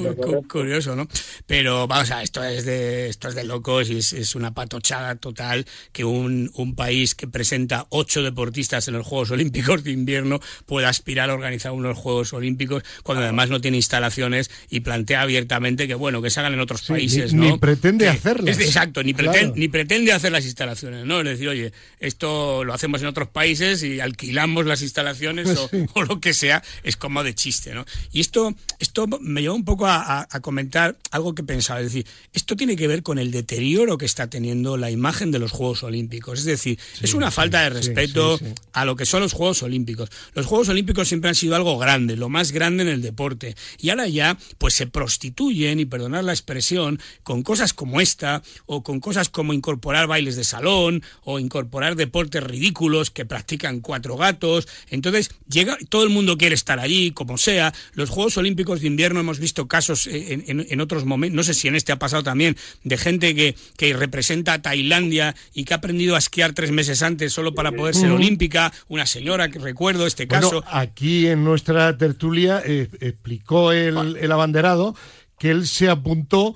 curioso, 0.47 0.95
¿no? 0.95 1.07
Pero, 1.45 1.87
vamos 1.87 2.11
a, 2.11 2.21
esto 2.21 2.43
es 2.43 2.65
de, 2.65 3.09
esto 3.09 3.27
es 3.27 3.35
de 3.35 3.43
locos 3.43 3.89
y 3.89 3.97
es, 3.97 4.13
es 4.13 4.35
una 4.35 4.53
patochada 4.53 5.15
total 5.15 5.65
que 5.91 6.03
un, 6.03 6.51
un 6.55 6.75
país 6.75 7.15
que 7.15 7.27
presenta 7.27 7.87
ocho 7.89 8.23
deportistas 8.23 8.84
en 8.87 8.95
los 8.95 9.05
Juegos 9.05 9.31
Olímpicos 9.31 9.83
de 9.83 9.91
invierno 9.91 10.39
pueda 10.65 10.89
aspirar 10.89 11.29
a 11.29 11.33
organizar 11.33 11.71
unos 11.71 11.97
Juegos 11.97 12.33
Olímpicos 12.33 12.83
cuando 13.03 13.23
además 13.23 13.49
no 13.49 13.61
tiene 13.61 13.77
instalaciones 13.77 14.49
y 14.69 14.81
plantea 14.81 15.21
abiertamente 15.21 15.87
que 15.87 15.95
bueno 15.95 16.21
que 16.21 16.29
se 16.29 16.39
hagan 16.39 16.53
en 16.53 16.59
otros 16.59 16.83
países 16.83 17.33
ni, 17.33 17.57
pretende 17.57 18.07
hacerlas. 18.07 18.59
exacto 18.59 19.03
ni, 19.03 19.13
pretende, 19.13 19.59
ni 19.59 19.67
pretende 19.67 20.11
hacer 20.11 20.31
las 20.31 20.45
instalaciones 20.45 21.05
no 21.05 21.19
es 21.19 21.25
decir 21.25 21.49
oye 21.49 21.71
esto 21.99 22.63
lo 22.63 22.73
hacemos 22.73 23.01
en 23.01 23.07
otros 23.07 23.27
países 23.27 23.83
y 23.83 23.99
alquilamos 23.99 24.65
las 24.65 24.81
instalaciones 24.81 25.49
o, 25.93 26.03
lo 26.07 26.19
que 26.19 26.33
sea 26.33 26.63
es 26.83 26.97
como 26.97 27.23
de 27.23 27.33
chiste 27.35 27.73
no 27.73 27.85
y 28.11 28.21
esto 28.21 28.55
esto 28.79 29.07
me 29.19 29.41
lleva 29.41 29.53
un 29.53 29.65
poco 29.65 29.87
a, 29.87 30.27
comentar 30.41 30.97
algo 31.11 31.33
que 31.33 31.43
pensaba 31.43 31.79
es 31.79 31.87
decir 31.87 32.05
esto 32.33 32.55
tiene 32.55 32.75
que 32.75 32.87
ver 32.87 33.03
con 33.03 33.17
el 33.19 33.31
deterioro 33.31 33.97
que 33.97 34.05
está 34.05 34.27
teniendo 34.27 34.77
la 34.77 34.91
imagen 34.91 35.31
de 35.31 35.39
los 35.39 35.51
Juegos 35.51 35.83
Olímpicos 35.83 36.39
es 36.39 36.45
decir 36.45 36.77
es 37.01 37.13
una 37.13 37.31
falta 37.31 37.61
de 37.61 37.69
respeto 37.69 38.39
a 38.75 38.83
lo 38.83 38.95
que 38.97 39.05
son 39.05 39.21
los 39.21 39.31
Juegos 39.31 39.63
Olímpicos. 39.63 40.09
Los 40.33 40.45
Juegos 40.45 40.67
Olímpicos 40.67 41.07
siempre 41.07 41.29
han 41.29 41.35
sido 41.35 41.55
algo 41.55 41.77
grande, 41.77 42.17
lo 42.17 42.27
más 42.27 42.51
grande 42.51 42.83
en 42.83 42.89
el 42.89 43.01
deporte. 43.01 43.55
Y 43.79 43.89
ahora 43.89 44.07
ya, 44.07 44.37
pues 44.57 44.73
se 44.73 44.85
prostituyen, 44.85 45.79
y 45.79 45.85
perdonad 45.85 46.23
la 46.23 46.33
expresión, 46.33 46.99
con 47.23 47.41
cosas 47.41 47.73
como 47.73 48.01
esta, 48.01 48.43
o 48.65 48.83
con 48.83 48.99
cosas 48.99 49.29
como 49.29 49.53
incorporar 49.53 50.07
bailes 50.07 50.35
de 50.35 50.43
salón, 50.43 51.03
o 51.23 51.39
incorporar 51.39 51.95
deportes 51.95 52.43
ridículos 52.43 53.11
que 53.11 53.25
practican 53.25 53.79
cuatro 53.79 54.17
gatos. 54.17 54.67
Entonces, 54.89 55.31
llega, 55.49 55.77
todo 55.87 56.03
el 56.03 56.09
mundo 56.09 56.37
quiere 56.37 56.53
estar 56.53 56.81
allí, 56.81 57.11
como 57.11 57.37
sea. 57.37 57.73
Los 57.93 58.09
Juegos 58.09 58.37
Olímpicos 58.37 58.81
de 58.81 58.87
invierno 58.87 59.21
hemos 59.21 59.39
visto 59.39 59.69
casos 59.69 60.05
en, 60.11 60.81
otros 60.81 61.05
momentos, 61.05 61.33
no 61.33 61.43
sé 61.43 61.53
si 61.53 61.69
en 61.69 61.75
este 61.75 61.93
ha 61.93 61.99
pasado 61.99 62.23
también, 62.23 62.57
de 62.83 62.97
gente 62.97 63.33
que, 63.33 63.55
que 63.77 63.93
representa 63.93 64.51
a 64.51 64.61
Tailandia 64.61 65.33
y 65.53 65.63
que 65.63 65.73
ha 65.73 65.77
aprendido 65.77 66.15
a 66.15 66.19
esquiar 66.19 66.51
tres 66.51 66.71
meses 66.71 67.01
antes 67.03 67.31
solo 67.31 67.55
para 67.55 67.71
poder 67.71 67.95
ser 67.95 68.11
olímpica, 68.11 68.64
una 68.87 69.05
señora 69.05 69.49
que 69.49 69.59
recuerdo 69.59 70.07
este 70.07 70.27
caso. 70.27 70.63
aquí 70.67 71.27
en 71.27 71.43
nuestra 71.43 71.97
tertulia 71.97 72.61
eh, 72.65 72.89
explicó 72.99 73.71
el, 73.71 74.17
el 74.17 74.31
abanderado 74.31 74.95
que 75.37 75.51
él 75.51 75.67
se 75.67 75.89
apuntó 75.89 76.55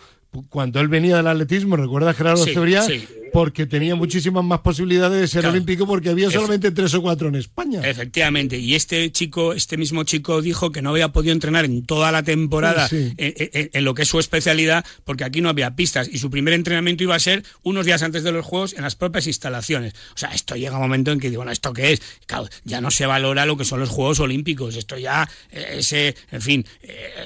cuando 0.50 0.80
él 0.80 0.88
venía 0.88 1.18
del 1.18 1.28
atletismo, 1.28 1.76
recuerda 1.76 2.14
Gerardo 2.14 2.44
sí, 2.46 2.54
porque 3.32 3.66
tenía 3.66 3.96
muchísimas 3.96 4.44
más 4.44 4.60
posibilidades 4.60 5.20
de 5.20 5.28
ser 5.28 5.46
olímpico 5.46 5.86
porque 5.86 6.10
había 6.10 6.30
solamente 6.30 6.72
tres 6.72 6.94
o 6.94 7.02
cuatro 7.02 7.28
en 7.28 7.36
España. 7.36 7.82
Efectivamente, 7.84 8.58
y 8.58 8.76
este 8.76 9.12
chico, 9.12 9.54
este 9.54 9.78
mismo 9.78 10.04
chico 10.04 10.42
dijo 10.42 10.72
que 10.72 10.82
no 10.82 10.92
había 10.92 11.10
podido 11.10 11.34
entrenar 11.34 11.66
en 11.66 11.86
toda 11.86 12.12
la 12.12 12.24
temporada 12.24 12.88
en, 12.92 13.84
lo 13.84 13.94
que 13.94 14.04
es 14.04 14.08
su 14.08 14.20
especialidad 14.20 14.86
porque 15.06 15.24
aquí 15.24 15.42
no 15.42 15.50
había 15.50 15.76
pistas 15.76 16.10
y 16.12 16.18
su 16.18 16.30
primer 16.30 16.54
entrenamiento 16.54 17.04
iba 17.04 17.16
a 17.16 17.20
ser 17.20 17.44
unos 17.64 17.86
días 17.86 18.04
antes 18.04 18.24
de 18.24 18.32
los 18.32 18.46
Juegos 18.46 18.74
en 18.74 18.84
las 18.84 18.96
propias 18.96 19.28
instalaciones. 19.28 19.94
O 20.14 20.18
sea, 20.18 20.30
esto 20.30 20.56
llega 20.56 20.76
un 20.76 20.82
momento 20.82 21.12
en 21.12 21.20
que 21.20 21.30
digo, 21.30 21.40
bueno, 21.40 21.52
¿esto 21.52 21.74
qué 21.74 21.94
es? 21.94 22.02
Claro, 22.26 22.48
ya 22.64 22.82
no 22.82 22.92
se 22.92 23.06
valora 23.06 23.46
lo 23.46 23.58
que 23.58 23.66
son 23.66 23.80
los 23.80 23.90
Juegos 23.90 24.20
Olímpicos, 24.20 24.76
esto 24.76 24.98
ya, 24.98 25.30
ese, 25.52 26.16
en 26.32 26.42
fin, 26.42 26.66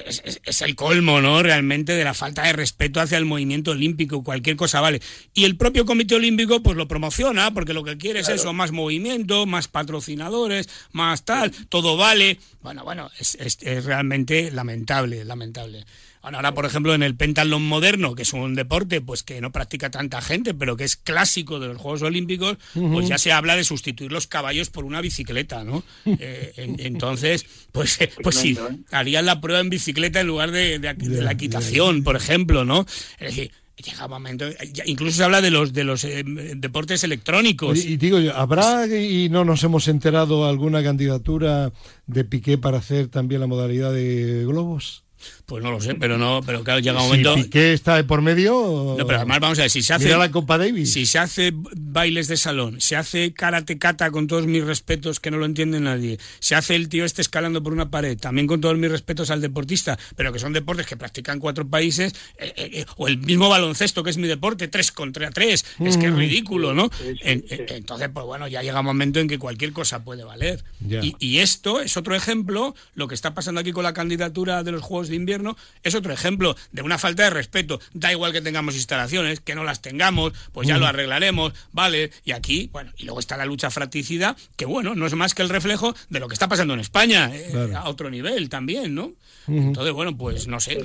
es, 0.06 0.22
es 0.44 0.62
el 0.62 0.74
colmo, 0.74 1.20
¿no? 1.20 1.42
Realmente 1.42 1.92
de 1.92 2.04
la 2.04 2.14
falta 2.14 2.42
de 2.42 2.52
respeto 2.52 3.00
hacia 3.00 3.18
el 3.18 3.24
movimiento 3.24 3.72
olímpico, 3.72 4.22
cualquier 4.22 4.56
cosa 4.56 4.80
vale. 4.80 5.00
Y 5.32 5.44
el 5.44 5.56
propio 5.56 5.84
Comité 5.94 6.16
Olímpico 6.16 6.60
pues 6.60 6.76
lo 6.76 6.88
promociona 6.88 7.54
porque 7.54 7.72
lo 7.72 7.84
que 7.84 7.96
quiere 7.96 8.18
es 8.18 8.28
eso, 8.28 8.52
más 8.52 8.72
movimiento, 8.72 9.46
más 9.46 9.68
patrocinadores, 9.68 10.68
más 10.90 11.24
tal, 11.24 11.52
todo 11.68 11.96
vale. 11.96 12.40
Bueno, 12.62 12.82
bueno, 12.82 13.12
es, 13.16 13.58
realmente 13.84 14.50
lamentable, 14.50 15.24
lamentable. 15.24 15.84
ahora, 16.20 16.52
por 16.52 16.66
ejemplo, 16.66 16.96
en 16.96 17.04
el 17.04 17.14
pentatlón 17.14 17.62
moderno, 17.62 18.16
que 18.16 18.22
es 18.22 18.32
un 18.32 18.56
deporte 18.56 19.02
pues 19.02 19.22
que 19.22 19.40
no 19.40 19.52
practica 19.52 19.88
tanta 19.92 20.20
gente, 20.20 20.52
pero 20.52 20.76
que 20.76 20.82
es 20.82 20.96
clásico 20.96 21.60
de 21.60 21.68
los 21.68 21.78
Juegos 21.78 22.02
Olímpicos, 22.02 22.58
pues 22.74 23.06
ya 23.06 23.16
se 23.16 23.30
habla 23.30 23.54
de 23.54 23.62
sustituir 23.62 24.10
los 24.10 24.26
caballos 24.26 24.70
por 24.70 24.84
una 24.84 25.00
bicicleta, 25.00 25.62
¿no? 25.62 25.84
Eh, 26.26 26.74
entonces, 26.78 27.46
pues, 27.70 28.00
eh, 28.00 28.10
pues 28.20 28.34
sí, 28.34 28.58
¿eh? 28.58 28.78
harían 28.90 29.26
la 29.26 29.40
prueba 29.40 29.60
en 29.60 29.70
bicicleta 29.70 30.20
en 30.20 30.26
lugar 30.26 30.50
de, 30.50 30.80
de 30.80 31.22
la 31.22 31.32
equitación, 31.32 32.02
por 32.02 32.16
ejemplo, 32.16 32.64
¿no? 32.64 32.84
Es 33.18 33.36
decir, 33.36 33.52
llega 33.84 34.06
un 34.06 34.10
momento, 34.10 34.46
incluso 34.86 35.18
se 35.18 35.24
habla 35.24 35.40
de 35.40 35.50
los 35.50 35.72
de 35.72 35.84
los 35.84 36.04
eh, 36.04 36.24
deportes 36.56 37.04
electrónicos. 37.04 37.84
Y, 37.84 37.96
digo 37.96 38.18
yo, 38.18 38.34
¿habrá 38.36 38.86
y 38.86 39.28
no 39.28 39.44
nos 39.44 39.62
hemos 39.64 39.88
enterado 39.88 40.48
alguna 40.48 40.82
candidatura 40.82 41.72
de 42.06 42.24
Piqué 42.24 42.58
para 42.58 42.78
hacer 42.78 43.08
también 43.08 43.40
la 43.40 43.46
modalidad 43.46 43.92
de 43.92 44.44
globos? 44.46 45.04
Pues 45.46 45.62
no 45.62 45.70
lo 45.70 45.80
sé, 45.80 45.94
pero 45.94 46.16
no, 46.16 46.40
pero 46.44 46.64
claro, 46.64 46.80
llega 46.80 47.02
un 47.02 47.08
momento. 47.08 47.34
Si 47.36 47.44
Piqué 47.44 47.74
está 47.74 47.96
de 47.96 48.04
por 48.04 48.22
medio. 48.22 48.96
No, 48.98 49.06
pero 49.06 49.18
además 49.18 49.40
vamos 49.40 49.58
a 49.58 49.62
ver, 49.62 49.70
si 49.70 49.82
se 49.82 49.92
hace. 49.92 50.06
Mira 50.06 50.16
la 50.16 50.30
Copa 50.30 50.56
Davis. 50.56 50.92
Si 50.92 51.04
se 51.04 51.18
hace 51.18 51.52
bailes 51.54 52.28
de 52.28 52.36
salón, 52.38 52.80
se 52.80 52.96
hace 52.96 53.34
karate 53.34 53.78
kata 53.78 54.10
con 54.10 54.26
todos 54.26 54.46
mis 54.46 54.64
respetos, 54.64 55.20
que 55.20 55.30
no 55.30 55.36
lo 55.36 55.44
entiende 55.44 55.80
nadie, 55.80 56.18
se 56.38 56.54
hace 56.54 56.74
el 56.74 56.88
tío 56.88 57.04
este 57.04 57.20
escalando 57.20 57.62
por 57.62 57.72
una 57.72 57.90
pared, 57.90 58.18
también 58.18 58.46
con 58.46 58.60
todos 58.60 58.78
mis 58.78 58.90
respetos 58.90 59.30
al 59.30 59.40
deportista, 59.40 59.98
pero 60.16 60.32
que 60.32 60.38
son 60.38 60.52
deportes 60.52 60.86
que 60.86 60.96
practican 60.96 61.38
cuatro 61.40 61.68
países, 61.68 62.14
eh, 62.38 62.52
eh, 62.56 62.70
eh, 62.72 62.86
o 62.96 63.08
el 63.08 63.18
mismo 63.18 63.48
baloncesto, 63.48 64.02
que 64.02 64.10
es 64.10 64.16
mi 64.16 64.28
deporte, 64.28 64.68
tres 64.68 64.92
contra 64.92 65.30
tres, 65.30 65.64
es 65.80 65.96
que 65.98 66.06
es 66.06 66.12
mm. 66.12 66.16
ridículo, 66.16 66.72
¿no? 66.72 66.90
entonces, 67.22 68.08
pues 68.12 68.26
bueno, 68.26 68.48
ya 68.48 68.62
llega 68.62 68.80
un 68.80 68.86
momento 68.86 69.20
en 69.20 69.28
que 69.28 69.38
cualquier 69.38 69.72
cosa 69.72 70.04
puede 70.04 70.24
valer. 70.24 70.64
Y, 70.88 71.14
y 71.18 71.38
esto 71.38 71.80
es 71.80 71.96
otro 71.96 72.14
ejemplo, 72.14 72.74
lo 72.94 73.08
que 73.08 73.14
está 73.14 73.34
pasando 73.34 73.60
aquí 73.60 73.72
con 73.72 73.84
la 73.84 73.92
candidatura 73.92 74.62
de 74.62 74.72
los 74.72 74.82
Juegos 74.82 75.08
de 75.08 75.16
Invierno, 75.16 75.33
es 75.82 75.94
otro 75.94 76.12
ejemplo 76.12 76.56
de 76.72 76.82
una 76.82 76.98
falta 76.98 77.24
de 77.24 77.30
respeto. 77.30 77.80
Da 77.92 78.12
igual 78.12 78.32
que 78.32 78.40
tengamos 78.40 78.74
instalaciones, 78.74 79.40
que 79.40 79.54
no 79.54 79.64
las 79.64 79.82
tengamos, 79.82 80.32
pues 80.52 80.68
ya 80.68 80.78
lo 80.78 80.86
arreglaremos, 80.86 81.52
¿vale? 81.72 82.10
Y 82.24 82.32
aquí, 82.32 82.70
bueno, 82.72 82.92
y 82.96 83.04
luego 83.04 83.20
está 83.20 83.36
la 83.36 83.46
lucha 83.46 83.70
fratricida, 83.70 84.36
que 84.56 84.66
bueno, 84.66 84.94
no 84.94 85.06
es 85.06 85.14
más 85.14 85.34
que 85.34 85.42
el 85.42 85.48
reflejo 85.48 85.94
de 86.08 86.20
lo 86.20 86.28
que 86.28 86.34
está 86.34 86.48
pasando 86.48 86.74
en 86.74 86.80
España, 86.80 87.30
eh, 87.32 87.72
a 87.74 87.88
otro 87.88 88.10
nivel 88.10 88.48
también, 88.48 88.94
¿no? 88.94 89.12
Entonces, 89.46 89.92
bueno, 89.92 90.16
pues 90.16 90.48
no 90.48 90.58
sé. 90.58 90.78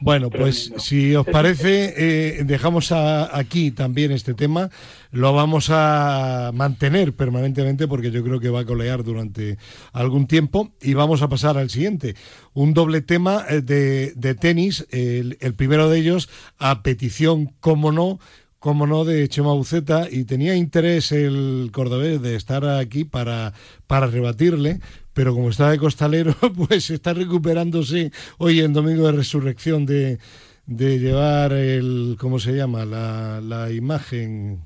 Bueno, 0.00 0.28
pues 0.28 0.72
si 0.78 1.14
os 1.14 1.26
parece, 1.26 1.94
eh, 1.96 2.44
dejamos 2.44 2.92
aquí 2.92 3.70
también 3.70 4.12
este 4.12 4.34
tema. 4.34 4.70
Lo 5.10 5.32
vamos 5.32 5.68
a 5.70 6.50
mantener 6.52 7.14
permanentemente 7.14 7.86
porque 7.86 8.10
yo 8.10 8.22
creo 8.24 8.40
que 8.40 8.50
va 8.50 8.60
a 8.60 8.64
colear 8.64 9.04
durante 9.04 9.58
algún 9.92 10.26
tiempo. 10.26 10.72
Y 10.82 10.94
vamos 10.94 11.22
a 11.22 11.28
pasar 11.28 11.56
al 11.56 11.70
siguiente. 11.70 12.14
Un 12.52 12.74
doble 12.74 13.00
tema 13.00 13.44
eh, 13.48 13.62
de, 14.14 14.34
tenis. 14.34 14.86
El, 14.90 15.36
primero 15.56 15.88
de 15.88 15.98
ellos, 15.98 16.28
a 16.58 16.82
petición, 16.82 17.52
como 17.60 17.92
no, 17.92 18.18
como 18.58 18.86
no, 18.86 19.04
de 19.04 19.28
Chema 19.28 19.52
Buceta 19.52 20.08
y 20.10 20.24
tenía 20.24 20.56
interés 20.56 21.12
el 21.12 21.70
cordobés 21.72 22.22
de 22.22 22.34
estar 22.34 22.64
aquí 22.64 23.04
para, 23.04 23.52
para 23.86 24.06
rebatirle, 24.06 24.80
pero 25.12 25.34
como 25.34 25.50
está 25.50 25.70
de 25.70 25.78
costalero, 25.78 26.34
pues 26.56 26.90
está 26.90 27.12
recuperándose 27.12 28.10
hoy 28.38 28.60
en 28.60 28.72
Domingo 28.72 29.06
de 29.06 29.12
Resurrección 29.12 29.86
de, 29.86 30.18
de 30.66 30.98
llevar 30.98 31.52
el, 31.52 32.16
¿cómo 32.18 32.38
se 32.38 32.52
llama? 32.52 32.84
La, 32.84 33.40
la 33.40 33.70
imagen... 33.70 34.60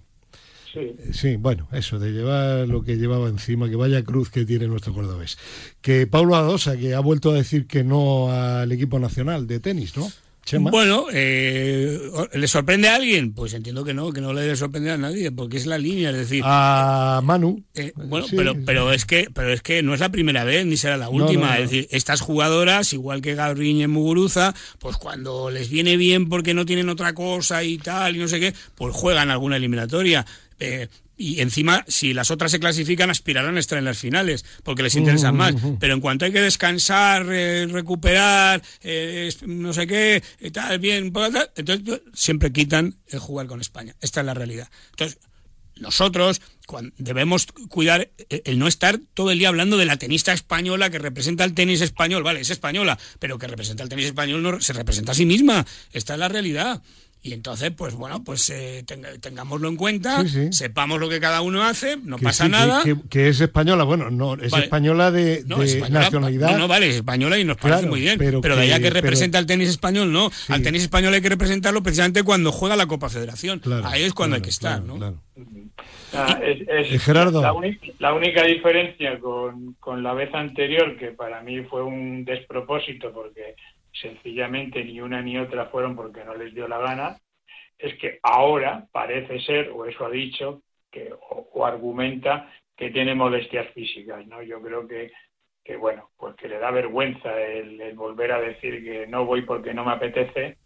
Sí. 0.78 1.12
sí. 1.12 1.36
bueno, 1.36 1.68
eso, 1.72 1.98
de 1.98 2.12
llevar 2.12 2.68
lo 2.68 2.82
que 2.82 2.96
llevaba 2.96 3.28
encima, 3.28 3.68
que 3.68 3.76
vaya 3.76 4.02
cruz 4.02 4.30
que 4.30 4.44
tiene 4.44 4.66
nuestro 4.66 4.92
cordobés. 4.92 5.38
Que 5.80 6.06
Pablo 6.06 6.36
Adosa, 6.36 6.76
que 6.76 6.94
ha 6.94 7.00
vuelto 7.00 7.30
a 7.30 7.34
decir 7.34 7.66
que 7.66 7.84
no 7.84 8.30
al 8.30 8.70
equipo 8.72 8.98
nacional 8.98 9.46
de 9.46 9.60
tenis, 9.60 9.96
¿no? 9.96 10.08
Bueno, 10.56 11.06
eh, 11.12 11.98
¿le 12.32 12.48
sorprende 12.48 12.88
a 12.88 12.94
alguien? 12.94 13.34
Pues 13.34 13.52
entiendo 13.52 13.84
que 13.84 13.92
no, 13.92 14.12
que 14.12 14.20
no 14.20 14.32
le 14.32 14.40
debe 14.40 14.56
sorprender 14.56 14.92
a 14.92 14.96
nadie, 14.96 15.30
porque 15.30 15.58
es 15.58 15.66
la 15.66 15.76
línea, 15.76 16.10
es 16.10 16.16
decir... 16.16 16.42
A 16.44 17.20
Manu. 17.22 17.62
Eh, 17.74 17.92
bueno, 17.96 18.26
pero, 18.34 18.54
pero, 18.64 18.92
es 18.92 19.04
que, 19.04 19.28
pero 19.34 19.52
es 19.52 19.60
que 19.60 19.82
no 19.82 19.92
es 19.92 20.00
la 20.00 20.10
primera 20.10 20.44
vez, 20.44 20.64
ni 20.64 20.76
será 20.76 20.96
la 20.96 21.10
última. 21.10 21.58
es 21.58 21.70
decir, 21.70 21.88
estas 21.90 22.20
jugadoras, 22.20 22.92
igual 22.92 23.20
que 23.20 23.34
Gabriel 23.34 23.82
y 23.82 23.86
Muguruza, 23.86 24.54
pues 24.78 24.96
cuando 24.96 25.50
les 25.50 25.68
viene 25.68 25.96
bien 25.96 26.28
porque 26.28 26.54
no 26.54 26.64
tienen 26.64 26.88
otra 26.88 27.14
cosa 27.14 27.62
y 27.62 27.76
tal, 27.78 28.16
y 28.16 28.20
no 28.20 28.28
sé 28.28 28.40
qué, 28.40 28.54
pues 28.74 28.94
juegan 28.94 29.30
alguna 29.30 29.56
eliminatoria. 29.56 30.24
Eh, 30.58 30.88
y 31.16 31.40
encima, 31.40 31.84
si 31.88 32.14
las 32.14 32.30
otras 32.30 32.52
se 32.52 32.60
clasifican, 32.60 33.10
aspirarán 33.10 33.56
a 33.56 33.60
estar 33.60 33.76
en 33.76 33.84
las 33.84 33.98
finales, 33.98 34.44
porque 34.62 34.84
les 34.84 34.94
interesan 34.94 35.36
más. 35.36 35.54
Pero 35.80 35.92
en 35.92 36.00
cuanto 36.00 36.24
hay 36.24 36.32
que 36.32 36.40
descansar, 36.40 37.26
eh, 37.28 37.66
recuperar, 37.68 38.62
eh, 38.82 39.28
no 39.44 39.72
sé 39.72 39.88
qué, 39.88 40.22
tal, 40.52 40.78
bien, 40.78 41.12
entonces 41.56 42.00
siempre 42.14 42.52
quitan 42.52 42.94
el 43.08 43.18
jugar 43.18 43.48
con 43.48 43.60
España. 43.60 43.96
Esta 44.00 44.20
es 44.20 44.26
la 44.26 44.34
realidad. 44.34 44.68
Entonces, 44.90 45.18
nosotros 45.80 46.40
debemos 46.98 47.46
cuidar 47.68 48.10
eh, 48.28 48.42
el 48.44 48.58
no 48.58 48.68
estar 48.68 49.00
todo 49.14 49.30
el 49.30 49.38
día 49.38 49.48
hablando 49.48 49.76
de 49.76 49.86
la 49.86 49.96
tenista 49.96 50.32
española 50.32 50.90
que 50.90 50.98
representa 50.98 51.44
el 51.44 51.54
tenis 51.54 51.80
español, 51.80 52.22
vale, 52.22 52.40
es 52.40 52.50
española, 52.50 52.98
pero 53.18 53.38
que 53.38 53.46
representa 53.46 53.82
el 53.82 53.88
tenis 53.88 54.06
español 54.06 54.42
no 54.42 54.60
se 54.60 54.72
representa 54.72 55.12
a 55.12 55.14
sí 55.14 55.26
misma. 55.26 55.66
Esta 55.92 56.14
es 56.14 56.20
la 56.20 56.28
realidad. 56.28 56.82
Y 57.20 57.32
entonces, 57.32 57.72
pues 57.72 57.94
bueno, 57.94 58.22
pues 58.22 58.48
eh, 58.50 58.84
tengámoslo 59.20 59.68
en 59.68 59.76
cuenta, 59.76 60.24
sepamos 60.50 61.00
lo 61.00 61.08
que 61.08 61.18
cada 61.18 61.42
uno 61.42 61.64
hace, 61.64 61.96
no 61.96 62.16
pasa 62.18 62.48
nada. 62.48 62.82
Que, 63.10 63.28
es 63.28 63.40
española, 63.40 63.84
bueno, 63.84 64.10
no, 64.10 64.34
es 64.34 64.52
española 64.52 65.10
de, 65.10 65.44
nacionalidad. 65.90 66.56
No, 66.56 66.68
vale, 66.68 66.90
es 66.90 66.96
española 66.96 67.38
y 67.38 67.44
nos 67.44 67.56
parece 67.56 67.86
muy 67.86 68.00
bien. 68.00 68.18
Pero, 68.18 68.56
de 68.56 68.62
allá 68.62 68.80
que 68.80 68.90
representa 68.90 69.38
el 69.38 69.46
tenis 69.46 69.68
español, 69.68 70.12
no. 70.12 70.30
Al 70.48 70.62
tenis 70.62 70.82
español 70.82 71.12
hay 71.14 71.20
que 71.20 71.28
representarlo 71.28 71.82
precisamente 71.82 72.22
cuando 72.22 72.52
juega 72.52 72.76
la 72.76 72.86
Copa 72.86 73.08
Federación. 73.08 73.60
Ahí 73.84 74.04
es 74.04 74.14
cuando 74.14 74.36
hay 74.36 74.42
que 74.42 74.50
estar, 74.50 74.82
¿no? 74.82 75.20
Ah, 76.12 76.40
es, 76.42 77.02
Gerardo. 77.02 77.42
La, 77.42 77.54
la, 77.98 78.14
única 78.14 78.42
diferencia 78.42 79.18
con, 79.20 79.74
con 79.78 80.02
la 80.02 80.14
vez 80.14 80.32
anterior, 80.34 80.96
que 80.96 81.08
para 81.08 81.42
mí 81.42 81.60
fue 81.64 81.82
un 81.82 82.24
despropósito, 82.24 83.12
porque 83.12 83.54
sencillamente 84.00 84.84
ni 84.84 85.00
una 85.00 85.22
ni 85.22 85.38
otra 85.38 85.66
fueron 85.66 85.96
porque 85.96 86.24
no 86.24 86.34
les 86.34 86.54
dio 86.54 86.68
la 86.68 86.78
gana, 86.78 87.16
es 87.78 87.94
que 87.98 88.18
ahora 88.22 88.86
parece 88.92 89.40
ser, 89.40 89.70
o 89.70 89.84
eso 89.86 90.06
ha 90.06 90.10
dicho, 90.10 90.62
que, 90.90 91.12
o, 91.12 91.64
argumenta 91.64 92.52
que 92.76 92.90
tiene 92.90 93.14
molestias 93.14 93.68
físicas, 93.74 94.26
¿no? 94.26 94.42
Yo 94.42 94.60
creo 94.62 94.86
que, 94.86 95.12
que 95.64 95.76
bueno, 95.76 96.10
pues 96.16 96.34
que 96.36 96.48
le 96.48 96.58
da 96.58 96.70
vergüenza 96.70 97.40
el 97.40 97.94
volver 97.94 98.32
a 98.32 98.40
decir 98.40 98.82
que 98.84 99.06
no 99.06 99.24
voy 99.24 99.42
porque 99.42 99.74
no 99.74 99.84
me 99.84 99.92
apetece 99.92 100.56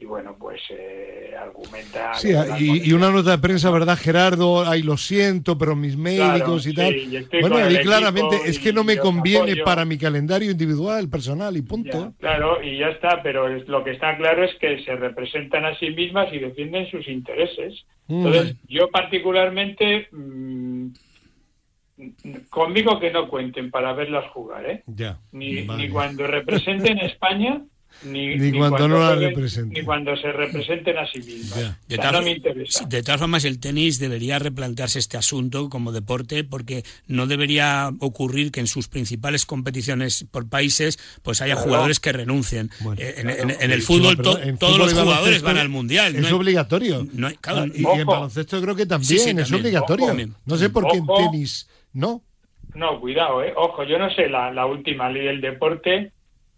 y 0.00 0.06
bueno, 0.06 0.34
pues 0.38 0.62
eh, 0.70 1.34
argumenta... 1.38 2.14
Sí, 2.14 2.30
y, 2.58 2.92
una 2.94 3.10
nota 3.10 3.32
de 3.32 3.38
prensa, 3.38 3.70
¿verdad, 3.70 3.98
Gerardo? 3.98 4.66
Ay, 4.66 4.82
lo 4.82 4.96
siento, 4.96 5.58
pero 5.58 5.76
mis 5.76 5.96
médicos 5.96 6.66
y 6.66 6.74
tal. 6.74 6.94
bueno, 7.42 7.70
y 7.70 7.76
claramente 7.80 8.36
es 8.46 8.58
que 8.58 8.72
no 8.72 8.82
me 8.82 8.96
conviene 8.96 9.56
para 9.56 9.84
mi 9.84 9.98
calendario 9.98 10.50
individual, 10.50 11.10
personal 11.10 11.54
y 11.56 11.62
punto. 11.62 12.14
claro, 12.18 12.62
y 12.62 12.78
ya 12.78 12.88
está, 12.88 13.22
pero 13.22 13.46
lo 13.48 13.84
que 13.84 13.90
está 13.90 14.16
claro 14.16 14.44
es 14.44 14.54
que 14.56 14.82
se 14.84 14.96
representan 14.96 15.66
a 15.66 15.78
sí 15.78 15.90
mismas 15.90 16.32
y 16.32 16.38
defienden 16.38 16.90
sus 16.90 17.06
intereses. 17.06 17.84
Mm. 18.06 18.26
Entonces, 18.26 18.56
yo 18.68 18.88
particularmente... 18.88 20.08
Mm, 20.12 20.88
conmigo 22.48 22.98
que 22.98 23.10
no 23.10 23.28
cuenten 23.28 23.70
para 23.70 23.92
verlas 23.92 24.24
jugar, 24.30 24.64
¿eh? 24.64 24.82
Ya, 24.86 25.18
ni, 25.32 25.66
ni 25.66 25.90
cuando 25.90 26.26
representen 26.26 26.96
España 26.96 27.60
ni, 28.04 28.52
cuando, 28.52 28.88
no 28.88 28.98
la 28.98 29.14
representen. 29.14 29.78
Ni 29.78 29.84
cuando 29.84 30.16
se 30.16 30.32
representen 30.32 30.96
a 30.96 31.06
sí 31.06 31.20
mismas. 31.20 31.76
De, 31.86 33.02
todas 33.02 33.20
formas, 33.20 33.44
el 33.44 33.60
tenis 33.60 33.98
debería 33.98 34.38
replantearse 34.38 34.98
este 34.98 35.16
asunto 35.16 35.68
como 35.68 35.92
deporte 35.92 36.44
porque 36.44 36.82
no 37.06 37.26
debería 37.26 37.90
ocurrir 38.00 38.52
que 38.52 38.60
en 38.60 38.66
sus 38.66 38.88
principales 38.88 39.44
competiciones 39.44 40.26
por 40.30 40.48
países 40.48 40.98
pues 41.22 41.42
haya 41.42 41.56
jugadores 41.56 42.00
que 42.00 42.12
renuncien. 42.12 42.70
Eh, 42.96 43.14
en, 43.60 43.70
el 43.70 43.82
fútbol 43.82 44.16
todos 44.16 44.78
los 44.78 44.94
jugadores 44.94 45.42
van 45.42 45.58
al 45.58 45.68
mundial. 45.68 46.16
Es 46.16 46.32
obligatorio. 46.32 47.06
Ah, 47.46 47.66
y, 47.74 47.84
en 47.84 48.06
baloncesto 48.06 48.60
creo 48.62 48.74
que 48.74 48.86
también, 48.86 49.38
es 49.38 49.52
obligatorio. 49.52 50.14
no 50.46 50.56
sé 50.56 50.70
por 50.70 50.90
qué 50.90 50.98
en 50.98 51.06
tenis 51.06 51.68
no. 51.92 52.22
No, 52.74 53.00
cuidado, 53.00 53.42
eh. 53.42 53.52
Ojo, 53.56 53.82
yo 53.82 53.98
no 53.98 54.10
sé 54.14 54.28
la, 54.28 54.52
la 54.52 54.64
última 54.64 55.10
ley 55.10 55.24
del 55.26 55.40
deporte 55.40 56.12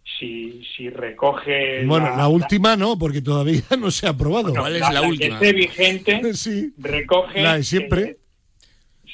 si, 0.04 0.64
si 0.76 0.90
recoge... 0.90 1.84
Bueno, 1.84 2.16
la, 2.16 2.28
última 2.28 2.76
no, 2.76 2.98
porque 2.98 3.22
todavía 3.22 3.62
no 3.78 3.90
se 3.90 4.06
ha 4.06 4.10
aprobado. 4.10 4.52
¿Cuál 4.52 4.76
es 4.76 4.80
la, 4.80 5.02
última? 5.02 5.38
que 5.38 5.48
esté 5.48 5.52
vigente 5.52 6.34
sí, 6.34 6.72
recoge... 6.78 7.42
La 7.42 7.56
de 7.56 7.62
siempre. 7.62 8.16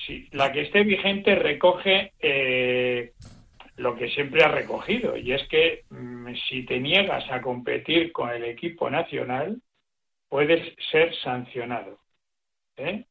sí, 0.07 0.29
la 0.33 0.53
que 0.53 0.63
esté 0.63 0.83
vigente 0.85 1.35
recoge 1.35 2.13
eh, 2.21 3.13
lo 3.77 3.97
que 3.97 4.11
siempre 4.11 4.43
ha 4.43 4.49
recogido, 4.49 5.17
y 5.17 5.33
es 5.33 5.47
que 5.49 5.85
mm, 5.91 6.35
si 6.49 6.65
te 6.65 6.81
niegas 6.81 7.31
a 7.31 7.41
competir 7.41 8.13
con 8.13 8.31
el 8.31 8.45
equipo 8.45 8.91
nacional, 8.91 9.61
puedes 10.29 10.75
ser 10.91 11.15
sancionado. 11.23 11.99
¿eh? 12.77 13.05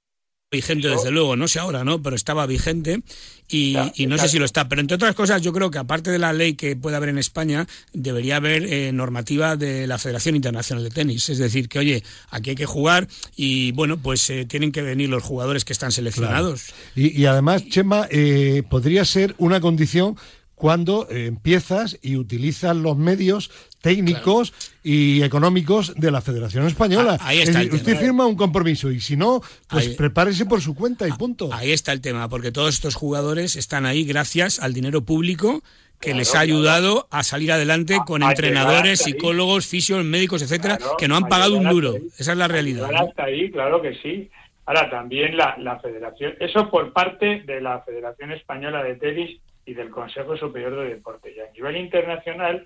Vigente 0.50 0.88
desde 0.88 1.12
luego, 1.12 1.36
no 1.36 1.50
sé 1.50 1.60
ahora, 1.60 1.84
¿no? 1.84 2.02
Pero 2.02 2.16
estaba 2.16 2.46
vigente 2.46 3.02
y, 3.50 3.76
no 4.08 4.18
sé 4.18 4.30
si 4.30 4.40
lo 4.40 4.46
está. 4.46 4.70
Pero 4.70 4.80
entre 4.80 4.96
otras 4.96 5.14
cosas, 5.14 5.42
yo 5.42 5.52
creo 5.52 5.70
que 5.70 5.78
aparte 5.78 6.10
de 6.10 6.20
la 6.20 6.32
ley 6.32 6.54
que 6.54 6.78
puede 6.78 6.96
haber 6.96 7.10
en 7.10 7.18
España, 7.18 7.68
debería 7.92 8.38
haber 8.38 8.64
eh, 8.64 8.94
normativa 8.94 9.58
de 9.58 9.88
la 9.88 9.98
Federación 9.98 10.38
Internacional 10.38 10.86
de 10.86 10.90
Tenis. 10.90 11.28
Es 11.28 11.38
decir, 11.38 11.68
que 11.68 11.80
oye, 11.80 12.04
aquí 12.30 12.52
hay 12.52 12.56
que 12.56 12.66
jugar 12.66 13.10
y 13.36 13.74
bueno, 13.74 13.98
pues 13.98 14.30
eh, 14.30 14.46
tienen 14.46 14.72
que 14.72 14.82
venir 14.82 15.10
los 15.10 15.22
jugadores 15.22 15.66
que 15.66 15.74
están 15.74 15.92
seleccionados. 15.92 16.74
Y, 16.96 17.26
además, 17.26 17.68
Chema, 17.68 18.08
eh, 18.10 18.64
podría 18.70 19.04
ser 19.04 19.36
una 19.40 19.60
condición 19.60 20.16
cuando 20.58 21.08
empiezas 21.12 22.00
y 22.02 22.15
utilizas 22.15 22.76
los 22.76 22.98
medios 22.98 23.52
técnicos 23.80 24.56
y 24.84 25.22
económicos 25.22 25.93
de 25.96 26.10
la 26.10 26.20
Federación 26.20 26.65
Española. 26.65 27.17
Ah, 27.20 27.28
ahí 27.28 27.41
está 27.41 27.62
usted 27.62 27.96
firma 27.96 28.26
un 28.26 28.36
compromiso 28.36 28.89
y 28.89 29.00
si 29.00 29.15
no, 29.15 29.41
pues 29.70 29.89
prepárese 29.89 30.48
por 30.48 30.60
su 30.60 30.74
cuenta 30.74 31.08
y 31.08 31.12
ah, 31.12 31.15
punto. 31.15 31.54
Ahí 31.54 31.72
está 31.72 31.91
el 31.91 32.02
tema, 32.02 32.28
porque 32.28 32.52
todos 32.52 32.74
estos 32.74 32.96
jugadores 32.96 33.56
están 33.56 33.86
ahí 33.86 34.04
gracias 34.04 34.60
al 34.60 34.74
dinero 34.74 35.04
público 35.04 35.62
que 36.00 36.15
les 36.15 36.34
ha 36.34 36.39
ayudado 36.39 37.08
a 37.12 37.22
salir 37.22 37.52
adelante 37.52 38.00
con 38.08 38.24
entrenadores, 38.24 39.02
psicólogos, 39.02 39.67
fisios, 39.67 40.04
médicos, 40.04 40.41
etcétera, 40.41 40.80
que 40.98 41.08
no 41.08 41.15
han 41.15 41.28
pagado 41.28 41.56
un 41.56 41.70
duro. 41.70 41.98
Esa 42.17 42.32
es 42.32 42.38
la 42.38 42.48
realidad. 42.48 42.89
Hasta 42.96 43.26
ahí, 43.26 43.52
claro 43.52 43.80
que 43.80 43.93
sí. 44.02 44.28
Ahora 44.65 44.89
también 44.89 45.38
la, 45.38 45.56
la 45.60 45.80
federación, 45.80 46.34
eso 46.39 46.70
por 46.72 46.91
parte 46.93 47.43
de 47.46 47.62
la 47.62 47.82
Federación 47.82 48.32
Española 48.32 48.84
de 48.84 48.96
Tenis 48.96 49.39
y 49.68 49.74
del 49.74 49.92
Consejo 49.92 50.36
Superior 50.38 50.76
de 50.78 50.96
Deporte. 50.96 51.34
Y 51.36 51.40
a 51.40 51.52
nivel 51.52 51.78
internacional, 51.78 52.66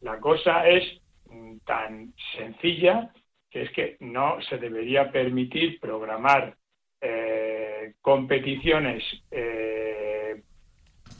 la 0.00 0.18
cosa 0.18 0.66
es 0.66 0.82
mm, 1.26 1.58
tan 1.58 2.14
sencilla 2.36 3.12
que 3.50 3.62
es 3.62 3.70
que 3.72 3.96
no 4.00 4.40
se 4.42 4.58
debería 4.58 5.12
permitir 5.12 5.78
programar 5.78 6.56
eh, 7.00 7.92
competiciones 8.00 9.04
eh, 9.30 10.42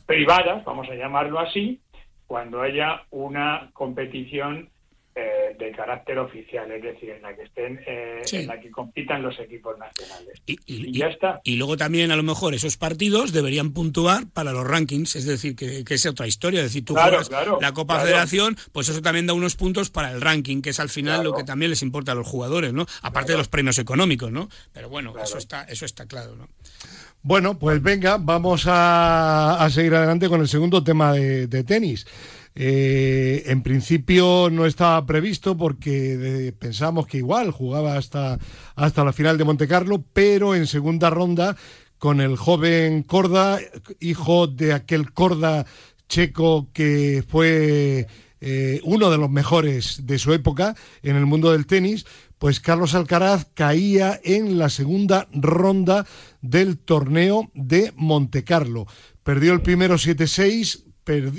privadas, 0.06 0.64
vamos 0.64 0.88
a 0.88 0.94
llamarlo 0.94 1.38
así, 1.38 1.80
cuando 2.26 2.60
haya 2.62 3.02
una 3.10 3.70
competición 3.72 4.70
eh, 5.20 5.56
de 5.58 5.72
carácter 5.72 6.16
oficial, 6.18 6.70
es 6.70 6.80
decir, 6.80 7.10
en 7.10 7.22
la 7.22 7.34
que 7.34 7.42
estén, 7.42 7.80
eh, 7.88 8.22
en 8.30 8.46
la 8.46 8.60
que 8.60 8.70
compitan 8.70 9.20
los 9.20 9.36
equipos 9.40 9.76
nacionales. 9.76 10.40
Y, 10.46 10.96
ya 10.96 11.08
está. 11.08 11.40
Y 11.42 11.56
luego 11.56 11.76
también 11.76 12.12
a 12.12 12.16
lo 12.16 12.22
mejor 12.22 12.54
esos 12.54 12.76
partidos 12.76 13.32
deberían 13.32 13.72
puntuar 13.72 14.28
para 14.32 14.52
los 14.52 14.64
rankings, 14.64 15.16
es 15.16 15.26
decir, 15.26 15.56
que, 15.56 15.82
es 15.88 16.06
otra 16.06 16.28
historia, 16.28 16.60
es 16.60 16.66
decir, 16.66 16.84
tú 16.84 16.94
juegas 16.94 17.28
la 17.60 17.72
Copa 17.72 17.98
Federación, 17.98 18.56
pues 18.70 18.88
eso 18.90 19.02
también 19.02 19.26
da 19.26 19.32
unos 19.32 19.56
puntos 19.56 19.90
para 19.90 20.12
el 20.12 20.20
ranking, 20.20 20.62
que 20.62 20.70
es 20.70 20.78
al 20.78 20.88
final 20.88 21.24
lo 21.24 21.34
que 21.34 21.42
también 21.42 21.70
les 21.70 21.82
importa 21.82 22.12
a 22.12 22.14
los 22.14 22.26
jugadores, 22.26 22.72
¿no? 22.72 22.86
Aparte 23.02 23.32
de 23.32 23.38
los 23.38 23.48
premios 23.48 23.80
económicos, 23.80 24.30
¿no? 24.30 24.48
Pero 24.72 24.88
bueno, 24.88 25.14
eso 25.20 25.38
está, 25.38 25.64
eso 25.64 25.84
está 25.84 26.06
claro, 26.06 26.36
¿no? 26.36 26.48
Bueno, 27.22 27.58
pues 27.58 27.82
venga, 27.82 28.18
vamos 28.18 28.66
a, 28.68 29.66
seguir 29.72 29.96
adelante 29.96 30.28
con 30.28 30.40
el 30.40 30.48
segundo 30.48 30.84
tema 30.84 31.12
de 31.12 31.64
tenis. 31.64 32.06
Eh, 32.60 33.44
en 33.46 33.62
principio 33.62 34.48
no 34.50 34.66
estaba 34.66 35.06
previsto 35.06 35.56
porque 35.56 36.52
pensamos 36.58 37.06
que 37.06 37.18
igual 37.18 37.52
jugaba 37.52 37.96
hasta, 37.96 38.36
hasta 38.74 39.04
la 39.04 39.12
final 39.12 39.38
de 39.38 39.44
Monte 39.44 39.68
Carlo, 39.68 40.02
pero 40.12 40.56
en 40.56 40.66
segunda 40.66 41.08
ronda 41.08 41.56
con 41.98 42.20
el 42.20 42.36
joven 42.36 43.04
Corda, 43.04 43.60
hijo 44.00 44.48
de 44.48 44.72
aquel 44.72 45.12
Corda 45.12 45.66
checo 46.08 46.68
que 46.72 47.22
fue 47.28 48.08
eh, 48.40 48.80
uno 48.82 49.10
de 49.10 49.18
los 49.18 49.30
mejores 49.30 50.06
de 50.06 50.18
su 50.18 50.32
época 50.32 50.74
en 51.02 51.14
el 51.14 51.26
mundo 51.26 51.52
del 51.52 51.66
tenis, 51.66 52.06
pues 52.38 52.58
Carlos 52.58 52.94
Alcaraz 52.94 53.46
caía 53.54 54.20
en 54.24 54.58
la 54.58 54.68
segunda 54.68 55.28
ronda 55.32 56.06
del 56.40 56.78
torneo 56.78 57.50
de 57.54 57.92
Monte 57.94 58.42
Carlo. 58.42 58.86
Perdió 59.22 59.52
el 59.52 59.60
primero 59.60 59.96
7-6, 59.96 60.87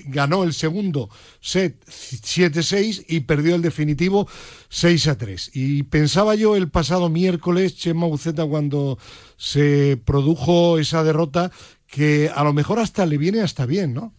ganó 0.06 0.44
el 0.44 0.54
segundo 0.54 1.10
set 1.42 1.76
7-6 1.88 3.06
y 3.08 3.22
perdió 3.22 3.56
el 3.56 3.62
definitivo 3.62 4.28
6-3. 4.72 5.52
Y 5.54 5.84
pensaba 5.84 6.36
yo 6.36 6.56
el 6.56 6.70
pasado 6.70 7.10
miércoles, 7.10 7.78
Chema 7.78 8.08
Buceta, 8.08 8.46
cuando 8.46 8.98
se 9.38 10.00
produjo 10.06 10.80
esa 10.80 11.04
derrota, 11.04 11.52
que 11.88 12.30
a 12.34 12.44
lo 12.44 12.54
mejor 12.54 12.80
hasta 12.80 13.06
le 13.06 13.18
viene 13.18 13.42
hasta 13.42 13.66
bien, 13.66 13.94
¿no? 13.94 14.14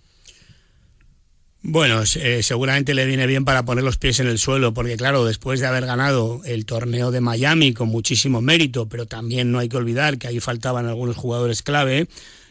Bueno, 1.62 2.02
eh, 2.16 2.42
seguramente 2.42 2.94
le 2.94 3.04
viene 3.04 3.26
bien 3.26 3.44
para 3.44 3.66
poner 3.66 3.84
los 3.84 3.98
pies 3.98 4.18
en 4.20 4.28
el 4.28 4.38
suelo, 4.38 4.72
porque 4.72 4.96
claro, 4.96 5.26
después 5.26 5.60
de 5.60 5.66
haber 5.66 5.84
ganado 5.84 6.40
el 6.46 6.64
torneo 6.64 7.10
de 7.10 7.20
Miami 7.20 7.74
con 7.74 7.88
muchísimo 7.88 8.40
mérito, 8.40 8.88
pero 8.88 9.04
también 9.04 9.52
no 9.52 9.58
hay 9.58 9.68
que 9.68 9.76
olvidar 9.76 10.16
que 10.16 10.26
ahí 10.26 10.40
faltaban 10.40 10.86
algunos 10.86 11.16
jugadores 11.16 11.62
clave, 11.62 12.08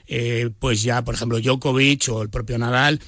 eh, 0.09 0.49
pues 0.59 0.81
ya, 0.83 1.03
por 1.03 1.15
ejemplo, 1.15 1.39
Djokovic 1.39 2.09
o 2.09 2.21
el 2.23 2.29
propio 2.29 2.57
Nadal, 2.57 2.99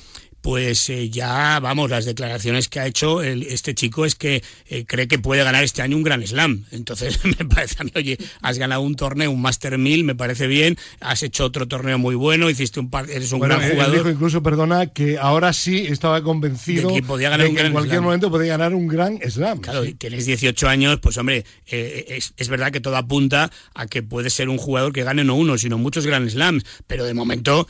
pues 0.42 0.90
eh, 0.90 1.10
ya, 1.10 1.60
vamos, 1.60 1.90
las 1.90 2.06
declaraciones 2.06 2.68
que 2.68 2.80
ha 2.80 2.88
hecho 2.88 3.22
este 3.22 3.76
chico 3.76 4.06
es 4.06 4.16
que 4.16 4.44
eh, 4.68 4.86
cree 4.86 5.08
que 5.08 5.20
puede 5.20 5.44
ganar 5.44 5.64
este 5.64 5.82
año 5.82 5.96
un 5.96 6.04
gran 6.04 6.26
slam. 6.26 6.66
Entonces, 6.72 7.20
me 7.40 7.46
parece 7.46 7.76
a 7.80 7.84
mí, 7.84 7.92
oye, 7.96 8.18
has 8.42 8.58
ganado 8.58 8.82
un 8.82 8.96
torneo, 8.96 9.32
un 9.32 9.42
Master 9.42 9.78
1000, 9.78 10.04
me 10.04 10.16
parece 10.16 10.48
bien, 10.48 10.78
has 11.00 11.22
hecho 11.24 11.46
otro 11.46 11.68
torneo 11.68 12.00
muy 12.00 12.16
bueno, 12.16 12.50
hiciste 12.50 12.80
un 12.80 12.90
par, 12.90 13.10
eres 13.10 13.32
un 13.32 13.40
gran 13.40 13.62
jugador. 13.62 13.96
Dijo 13.96 14.10
incluso, 14.10 14.42
perdona, 14.42 14.88
que 14.88 15.18
ahora 15.20 15.54
sí 15.54 15.86
estaba 15.88 16.24
convencido 16.24 16.90
de 16.90 16.96
que, 16.96 17.04
podía 17.04 17.30
ganar 17.30 17.48
un 17.48 17.58
en 17.58 17.72
cualquier 17.72 18.02
momento 18.02 18.32
podía 18.32 18.58
ganar 18.58 18.74
un 18.74 18.88
gran 18.88 19.20
slam. 19.30 19.60
Claro, 19.60 19.84
tienes 19.98 20.26
18 20.26 20.68
años, 20.68 21.00
pues 21.02 21.18
hombre, 21.18 21.46
eh, 21.68 22.06
es, 22.10 22.34
es, 22.38 22.50
verdad 22.50 22.72
que 22.72 22.80
todo 22.80 22.98
apunta 22.98 23.52
a 23.76 23.86
que 23.86 24.02
puede 24.02 24.30
ser 24.30 24.50
un 24.50 24.58
jugador 24.58 24.92
que 24.92 25.04
gane 25.04 25.24
no 25.24 25.36
uno, 25.36 25.58
sino 25.58 25.78
muchos 25.78 26.06
Grand 26.06 26.28
Slams, 26.30 26.64
pero 26.88 27.06
de 27.06 27.14
momento, 27.14 27.68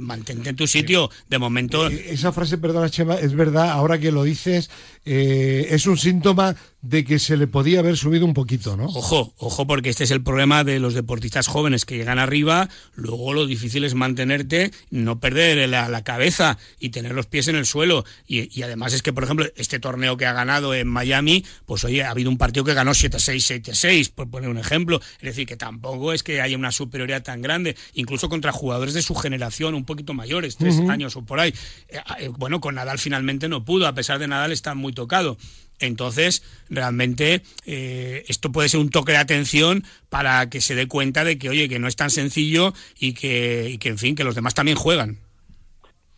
mantente 0.00 0.50
en 0.50 0.56
tu 0.56 0.66
sitio, 0.66 1.10
de 1.28 1.38
momento 1.38 1.75
eh, 1.88 2.06
esa 2.10 2.32
frase, 2.32 2.58
perdona 2.58 2.90
Chema, 2.90 3.16
es 3.16 3.34
verdad, 3.34 3.70
ahora 3.70 3.98
que 3.98 4.12
lo 4.12 4.22
dices, 4.22 4.70
eh, 5.08 5.68
es 5.70 5.86
un 5.86 5.96
síntoma 5.96 6.56
de 6.82 7.04
que 7.04 7.18
se 7.18 7.36
le 7.36 7.46
podía 7.46 7.80
haber 7.80 7.96
subido 7.96 8.24
un 8.24 8.34
poquito, 8.34 8.76
¿no? 8.76 8.84
Ojo, 8.84 9.32
ojo, 9.38 9.66
porque 9.66 9.88
este 9.88 10.04
es 10.04 10.10
el 10.10 10.22
problema 10.22 10.62
de 10.62 10.78
los 10.78 10.94
deportistas 10.94 11.48
jóvenes 11.48 11.84
que 11.84 11.96
llegan 11.96 12.18
arriba, 12.18 12.68
luego 12.94 13.32
lo 13.32 13.46
difícil 13.46 13.84
es 13.84 13.94
mantenerte, 13.94 14.70
no 14.90 15.18
perder 15.18 15.68
la, 15.68 16.04
cabeza 16.04 16.58
y 16.78 16.90
tener 16.90 17.12
los 17.12 17.26
pies 17.26 17.48
en 17.48 17.56
el 17.56 17.66
suelo. 17.66 18.04
Y, 18.28 18.62
además 18.62 18.92
es 18.92 19.02
que, 19.02 19.12
por 19.12 19.24
ejemplo, 19.24 19.46
este 19.56 19.80
torneo 19.80 20.16
que 20.16 20.26
ha 20.26 20.32
ganado 20.32 20.74
en 20.74 20.86
Miami, 20.86 21.44
pues 21.64 21.84
oye, 21.84 22.04
ha 22.04 22.10
habido 22.10 22.30
un 22.30 22.38
partido 22.38 22.64
que 22.64 22.74
ganó 22.74 22.92
7-6, 22.92 23.62
7-6, 23.62 24.12
por 24.14 24.28
poner 24.28 24.50
un 24.50 24.58
ejemplo. 24.58 25.00
Es 25.20 25.22
decir, 25.22 25.46
que 25.46 25.56
tampoco 25.56 26.12
es 26.12 26.22
que 26.22 26.40
haya 26.40 26.56
una 26.56 26.70
superioridad 26.70 27.22
tan 27.22 27.42
grande, 27.42 27.76
incluso 27.94 28.28
contra 28.28 28.52
jugadores 28.52 28.94
de 28.94 29.02
su 29.02 29.14
generación, 29.14 29.74
un 29.74 29.84
poquito 29.84 30.14
mayores, 30.14 30.56
tres 30.56 30.78
años 30.88 31.16
o 31.16 31.24
por 31.24 31.40
ahí. 31.40 31.52
Eh, 31.88 31.98
eh, 32.20 32.28
bueno, 32.36 32.60
con 32.60 32.76
Nadal 32.76 32.98
finalmente 32.98 33.48
no 33.48 33.64
pudo, 33.64 33.88
a 33.88 33.94
pesar 33.94 34.18
de 34.18 34.28
Nadal 34.28 34.52
está 34.52 34.74
muy 34.74 34.92
tocado. 34.96 35.36
Entonces, 35.78 36.42
realmente 36.68 37.42
eh, 37.66 38.24
esto 38.28 38.50
puede 38.50 38.68
ser 38.68 38.80
un 38.80 38.90
toque 38.90 39.12
de 39.12 39.18
atención 39.18 39.84
para 40.08 40.48
que 40.50 40.60
se 40.60 40.74
dé 40.74 40.88
cuenta 40.88 41.22
de 41.22 41.38
que, 41.38 41.48
oye, 41.48 41.68
que 41.68 41.78
no 41.78 41.86
es 41.86 41.94
tan 41.94 42.10
sencillo 42.10 42.72
y 42.98 43.14
que, 43.14 43.68
y 43.70 43.78
que 43.78 43.90
en 43.90 43.98
fin, 43.98 44.16
que 44.16 44.24
los 44.24 44.34
demás 44.34 44.54
también 44.54 44.76
juegan. 44.76 45.18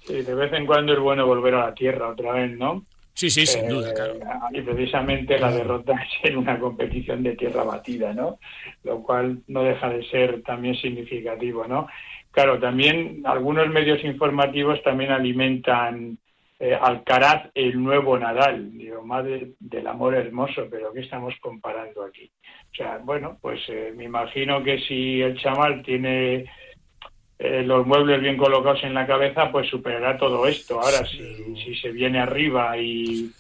Sí, 0.07 0.23
de 0.23 0.35
vez 0.35 0.53
en 0.55 0.65
cuando 0.65 0.95
es 0.95 0.99
bueno 0.99 1.27
volver 1.27 1.55
a 1.55 1.67
la 1.67 1.75
tierra 1.75 2.09
otra 2.09 2.33
vez, 2.33 2.57
¿no? 2.57 2.87
Sí, 3.13 3.31
sí, 3.31 3.47
sin 3.47 3.69
duda, 3.69 3.93
claro. 3.93 4.15
Y 4.53 4.61
precisamente 4.61 5.41
la 5.41 5.51
derrota 5.51 5.93
es 5.95 6.31
en 6.31 6.37
una 6.37 6.57
competición 6.61 7.25
de 7.25 7.35
tierra 7.35 7.65
batida, 7.65 8.15
¿no? 8.15 8.39
Lo 8.85 9.03
cual 9.03 9.41
no 9.49 9.65
deja 9.65 9.89
de 9.89 10.09
ser 10.09 10.43
también 10.43 10.77
significativo, 10.77 11.67
¿no? 11.67 11.89
Claro, 12.31 12.61
también 12.61 13.23
algunos 13.25 13.69
medios 13.71 14.05
informativos 14.05 14.81
también 14.85 15.11
alimentan 15.11 16.19
eh, 16.61 16.75
Alcaraz 16.75 17.51
el 17.55 17.83
nuevo 17.83 18.19
Nadal. 18.19 18.73
Digo, 18.77 19.05
madre 19.05 19.53
del 19.61 19.87
amor 19.87 20.15
hermoso, 20.15 20.67
pero 20.71 20.93
¿qué 20.93 21.01
estamos 21.01 21.35
comparando 21.41 22.05
aquí? 22.05 22.31
O 22.73 22.75
sea, 22.75 22.99
bueno, 22.99 23.39
pues 23.41 23.61
eh, 23.69 23.93
me 23.97 24.05
imagino 24.05 24.63
que 24.63 24.79
si 24.81 25.21
el 25.21 25.39
chaval 25.39 25.83
tiene 25.83 26.47
eh, 27.39 27.63
los 27.63 27.87
muebles 27.87 28.21
bien 28.21 28.37
colocados 28.37 28.83
en 28.83 28.95
la 28.95 29.07
cabeza, 29.07 29.53
pues 29.53 29.69
superará 29.69 30.19
todo 30.19 30.47
esto. 30.47 30.81
Ahora, 30.81 31.07
si, 31.07 31.57
si 31.57 31.75
se 31.77 31.91
viene 31.91 32.19
arriba 32.19 32.77
y 32.77 33.31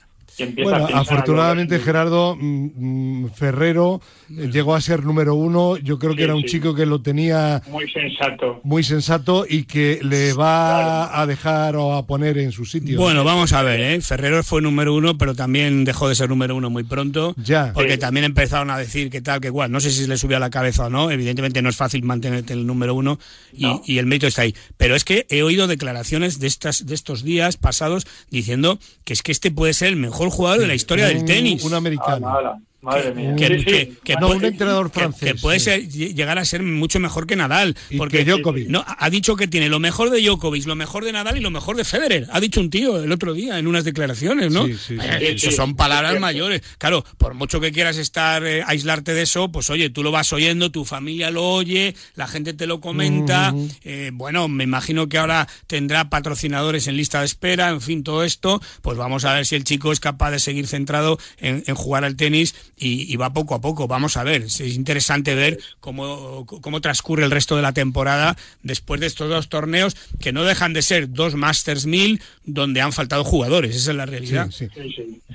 bueno, 0.62 0.88
afortunadamente 0.95 1.79
Gerardo 1.79 2.37
mm, 2.37 3.25
mm, 3.25 3.31
Ferrero 3.31 4.01
eh, 4.31 4.51
llegó 4.53 4.75
a 4.75 4.81
ser 4.81 5.05
número 5.05 5.35
uno. 5.35 5.77
Yo 5.77 5.99
creo 5.99 6.14
que 6.14 6.25
era 6.25 6.35
un 6.35 6.45
chico 6.45 6.75
que 6.75 6.87
lo 6.87 7.01
tenía 7.01 7.62
muy 7.69 7.91
sensato, 7.91 8.61
muy 8.62 8.83
sensato 8.83 9.47
y 9.49 9.64
que 9.64 10.01
le 10.03 10.33
va 10.33 11.21
a 11.21 11.27
dejar 11.27 11.77
o 11.77 11.95
a 11.95 12.07
poner 12.07 12.38
en 12.38 12.53
su 12.53 12.64
sitio. 12.64 12.99
Bueno, 12.99 13.25
vamos 13.25 13.53
a 13.53 13.62
ver. 13.62 13.81
¿eh? 13.81 14.01
Ferrero 14.01 14.43
fue 14.43 14.62
número 14.62 14.95
uno, 14.95 15.19
pero 15.19 15.35
también 15.35 15.85
dejó 15.85 16.09
de 16.09 16.14
ser 16.14 16.29
número 16.29 16.55
uno 16.55 16.71
muy 16.71 16.85
pronto. 16.85 17.35
Ya. 17.37 17.73
Porque 17.73 17.99
también 17.99 18.25
empezaron 18.25 18.71
a 18.71 18.79
decir 18.79 19.11
que 19.11 19.21
tal, 19.21 19.41
que 19.41 19.49
igual. 19.49 19.71
No 19.71 19.81
sé 19.81 19.91
si 19.91 20.03
se 20.03 20.09
le 20.09 20.17
subió 20.17 20.37
a 20.37 20.41
la 20.41 20.51
cabeza 20.51 20.87
o 20.87 20.91
no. 20.91 21.11
Evidentemente 21.11 21.62
no 21.62 21.69
es 21.69 21.77
fácil 21.77 22.03
mantenerte 22.03 22.53
el 22.53 22.67
número 22.67 22.95
uno 22.95 23.19
y, 23.53 23.99
el 23.99 24.07
mérito 24.07 24.27
está 24.27 24.43
ahí. 24.43 24.55
Pero 24.77 24.95
es 24.95 25.05
que 25.05 25.27
he 25.31 25.43
oído 25.43 25.67
declaraciones 25.67 26.38
de 26.38 26.47
estas 26.47 26.87
de 26.87 26.95
estos 26.95 27.23
días 27.23 27.57
pasados 27.57 28.07
diciendo 28.31 28.79
que 29.05 29.12
es 29.12 29.23
que 29.23 29.33
este 29.33 29.51
puede 29.51 29.73
ser 29.73 29.88
el 29.88 29.97
mejor 29.97 30.17
jugador 30.31 30.61
de 30.61 30.66
la 30.66 30.74
historia 30.74 31.07
del 31.07 31.24
tenis. 31.24 31.64
Un 31.64 31.74
americano. 31.74 32.28
Ah, 32.28 32.59
Madre 32.81 33.12
mía. 33.12 33.35
Que, 33.35 34.14
un 34.23 34.45
entrenador 34.45 34.91
francés. 34.91 35.33
Que, 35.33 35.35
puede 35.35 35.88
llegar 35.88 36.38
a 36.38 36.45
ser 36.45 36.62
mucho 36.62 37.01
mejor 37.01 37.27
que 37.27 37.35
Nadal. 37.35 37.77
porque 37.97 38.25
Djokovic. 38.25 38.69
No, 38.69 38.85
ha 38.87 39.11
dicho 39.11 39.35
que 39.35 39.49
tiene 39.49 39.69
lo 39.69 39.81
mejor 39.81 40.11
de 40.11 40.23
Djokovic, 40.23 40.64
lo 40.64 40.77
mejor 40.77 41.05
de 41.05 41.12
Nadal 41.12 41.37
y 41.37 41.41
lo 41.41 41.51
mejor 41.51 41.77
de 41.77 41.85
Federer. 41.85 42.29
Ha 42.31 42.38
dicho 42.38 42.61
un 42.61 42.71
tío 42.71 43.03
el 43.03 43.11
otro 43.11 43.35
día 43.35 43.59
en 43.59 43.67
unas 43.67 43.85
declaraciones, 43.85 44.53
¿no? 44.53 44.67
eso 44.67 45.51
son 45.51 45.75
palabras 45.75 46.21
mayores. 46.21 46.62
Claro, 46.79 47.05
por 47.19 47.35
mucho 47.35 47.61
que 47.61 47.73
quieras 47.73 47.97
estar, 47.97 48.47
eh, 48.47 48.62
aislarte 48.64 49.12
de 49.12 49.23
eso, 49.23 49.51
pues 49.51 49.71
oye, 49.71 49.91
tú 49.91 50.05
lo 50.05 50.12
vas 50.12 50.33
oyendo, 50.33 50.71
tu 50.71 50.85
familia 50.85 51.33
lo 51.33 51.45
oye, 51.45 51.97
la 52.14 52.29
gente 52.29 52.55
te 52.55 52.69
lo 52.69 52.81
comenta. 52.81 53.55
Eh, 53.83 54.11
bueno, 54.12 54.47
me 54.47 54.62
imagino 54.62 55.09
que 55.09 55.19
ahora 55.19 55.49
tendrá 55.67 56.11
patrocinadores 56.11 56.87
en 56.87 56.97
lista 56.97 57.21
de 57.21 57.27
espera, 57.27 57.71
en 57.71 57.81
fin, 57.81 58.05
todo 58.05 58.23
esto. 58.23 58.62
Pues 58.83 58.97
vamos 58.97 59.25
a 59.25 59.35
ver 59.35 59.47
si 59.47 59.57
el 59.57 59.64
chico 59.64 59.91
es 59.91 59.99
capaz 59.99 60.31
de 60.31 60.38
seguir 60.38 60.69
centrado 60.69 61.19
en, 61.38 61.64
en 61.67 61.75
jugar 61.75 62.05
al 62.05 62.14
tenis 62.14 62.55
y, 62.81 63.17
va 63.17 63.33
poco 63.33 63.55
a 63.55 63.61
poco. 63.61 63.88
Vamos 63.88 64.17
a 64.17 64.25
ver, 64.25 64.43
es 64.43 64.61
interesante 64.61 65.35
ver 65.35 65.59
cómo, 65.81 66.47
cómo 66.47 66.81
transcurre 66.81 67.25
el 67.25 67.31
resto 67.31 67.57
de 67.57 67.62
la 67.62 67.73
temporada 67.73 68.37
después 68.62 69.01
de 69.01 69.07
estos 69.07 69.29
dos 69.29 69.49
torneos 69.49 69.97
que 70.21 70.33
no 70.33 70.45
dejan 70.45 70.73
de 70.73 70.83
ser 70.83 71.12
dos 71.12 71.35
Masters 71.35 71.87
1000 71.87 72.23
donde 72.45 72.81
han 72.81 72.93
faltado 72.93 73.25
jugadores, 73.25 73.77
esa 73.77 73.91
es 73.91 73.97
la 73.97 74.07
realidad. 74.07 74.51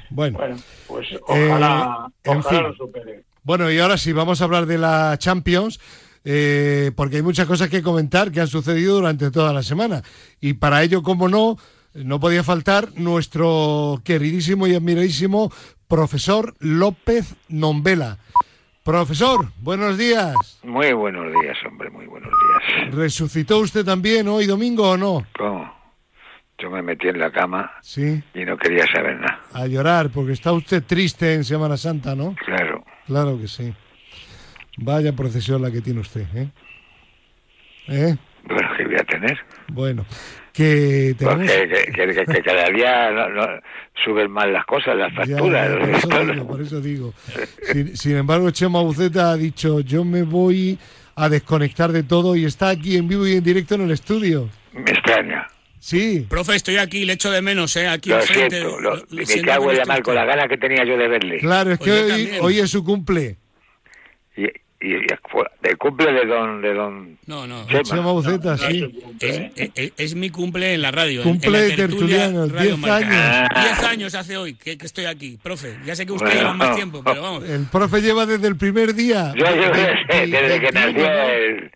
Bueno, 0.10 0.40
pues 0.88 1.08
ojalá, 1.28 2.12
lo 2.26 2.76
supere. 2.76 3.24
Bueno, 3.44 3.70
y 3.72 3.80
ahora 3.80 3.98
sí, 3.98 4.14
vamos 4.14 4.42
a 4.42 4.46
hablar 4.46 4.66
de 4.66 4.78
la 4.78 5.18
Champions. 5.18 5.80
Eh, 6.26 6.92
porque 6.96 7.18
hay 7.18 7.22
muchas 7.22 7.46
cosas 7.46 7.68
que 7.68 7.82
comentar 7.82 8.32
que 8.32 8.40
han 8.40 8.48
sucedido 8.48 8.96
durante 8.96 9.30
toda 9.30 9.52
la 9.52 9.62
semana. 9.62 10.04
Y 10.40 10.54
para 10.54 10.82
ello, 10.82 11.04
como 11.04 11.28
no, 11.28 11.58
no 11.94 12.20
podía 12.20 12.44
faltar 12.44 12.90
nuestro 12.96 14.02
queridísimo 14.04 14.68
y 14.68 14.76
admiradísimo 14.76 15.52
profesor 15.88 16.54
López 16.60 17.36
Nombela. 17.50 18.18
Profesor, 18.84 19.48
buenos 19.62 19.98
días. 19.98 20.60
Muy 20.64 20.92
buenos 20.92 21.32
días, 21.42 21.58
hombre, 21.66 21.90
muy 21.90 22.06
buenos 22.06 22.32
días. 22.32 22.94
¿Resucitó 22.94 23.60
usted 23.60 23.86
también 23.86 24.28
hoy 24.28 24.46
domingo 24.46 24.90
o 24.90 24.98
no? 24.98 25.26
¿Cómo? 25.38 25.74
Yo 26.58 26.70
me 26.70 26.82
metí 26.82 27.08
en 27.08 27.20
la 27.20 27.32
cama 27.32 27.72
sí. 27.82 28.22
y 28.34 28.46
no 28.46 28.58
quería 28.58 28.86
saber 28.88 29.20
nada. 29.20 29.42
A 29.54 29.68
llorar, 29.68 30.10
porque 30.10 30.34
está 30.34 30.52
usted 30.52 30.84
triste 30.84 31.34
en 31.34 31.44
Semana 31.44 31.78
Santa, 31.78 32.16
¿no? 32.16 32.36
Claro. 32.46 32.84
Claro 33.06 33.40
que 33.40 33.48
sí. 33.48 33.74
Vaya 34.78 35.14
procesión 35.14 35.62
la 35.62 35.72
que 35.72 35.82
tiene 35.82 36.00
usted, 36.00 36.26
¿eh? 36.36 36.50
¿Eh? 37.88 38.16
Bueno, 38.46 38.70
¿qué 38.78 38.86
voy 38.86 38.96
a 38.96 39.04
tener? 39.04 39.38
Bueno, 39.70 40.06
que 40.54 41.16
tenemos... 41.18 41.52
que, 41.52 42.42
cada 42.44 42.70
día 42.70 43.10
suben 44.06 44.32
más 44.32 44.48
las 44.48 44.66
cosas, 44.66 44.96
las 44.96 45.14
facturas. 45.14 45.70
por, 46.46 46.62
eso 46.62 46.80
digo, 46.82 47.14
Sin, 47.96 48.16
embargo, 48.16 48.52
Chema 48.52 48.82
Buceta 48.82 49.32
ha 49.32 49.38
dicho, 49.38 49.80
yo 49.82 50.06
me 50.06 50.22
voy 50.22 50.78
a 51.16 51.28
desconectar 51.28 51.92
de 51.92 52.04
todo 52.04 52.36
y 52.36 52.46
está 52.46 52.70
aquí 52.70 52.96
en 52.96 53.08
vivo 53.08 53.28
y 53.28 53.34
en 53.34 53.44
directo 53.44 53.76
en 53.76 53.82
el 53.82 53.92
estudio. 53.92 54.50
Me 54.74 54.92
extraña. 54.92 55.48
Sí. 55.80 56.26
Profe, 56.30 56.56
estoy 56.56 56.78
aquí, 56.78 57.04
le 57.04 57.14
echo 57.14 57.30
de 57.30 57.42
menos, 57.42 57.76
¿eh? 57.76 57.88
Aquí 57.88 58.10
lo 58.10 58.22
siento, 58.22 58.78
me 59.10 59.26
cago 59.42 59.72
en 59.72 59.80
la 59.80 59.86
mal 59.86 60.02
con 60.02 60.16
la 60.16 60.24
gana 60.24 60.48
que 60.48 60.58
tenía 60.58 60.86
yo 60.86 60.98
de 60.98 61.08
verle. 61.10 61.40
Claro, 61.40 61.74
es 61.74 61.80
que 61.80 61.92
hoy, 61.92 62.30
hoy, 62.40 62.60
es 62.60 62.70
su 62.70 62.86
cumple. 62.86 63.38
Y, 64.38 64.48
y, 64.84 64.96
el 64.96 65.78
cumple 65.78 66.12
de 66.12 66.26
don 66.26 66.62
de 66.62 66.74
don 66.74 67.18
no 67.26 67.48
no. 67.48 67.66
Chema, 67.84 68.12
Buceta, 68.12 68.58
sí. 68.58 69.02
es, 69.98 70.16
mi 70.16 70.30
cumple 70.30 70.74
en 70.74 70.82
la 70.82 70.92
radio 70.92 71.24
cumple 71.24 71.62
de 71.62 71.76
tertuliano 71.76 72.48
10 72.48 72.84
años. 72.84 73.50
10 73.56 73.84
años 73.86 74.16
hace 74.16 74.36
hoy 74.36 74.56
que, 74.56 74.78
estoy 74.82 75.06
aquí 75.06 75.40
profe. 75.42 75.78
Ya 75.86 75.96
sé 75.96 76.06
que 76.06 76.12
usted 76.12 76.34
lleva 76.34 76.54
más 76.54 76.76
tiempo 76.76 77.02
pero 77.04 77.22
vamos. 77.22 77.50
El 77.50 77.66
profe 77.68 78.02
lleva 78.02 78.26
desde 78.26 78.48
el 78.48 78.58
primer 78.58 78.94
día. 78.94 79.34
Yo, 79.36 79.46
desde, 79.46 80.60
que 80.60 80.72
nació 80.74 81.08
el, 81.08 81.72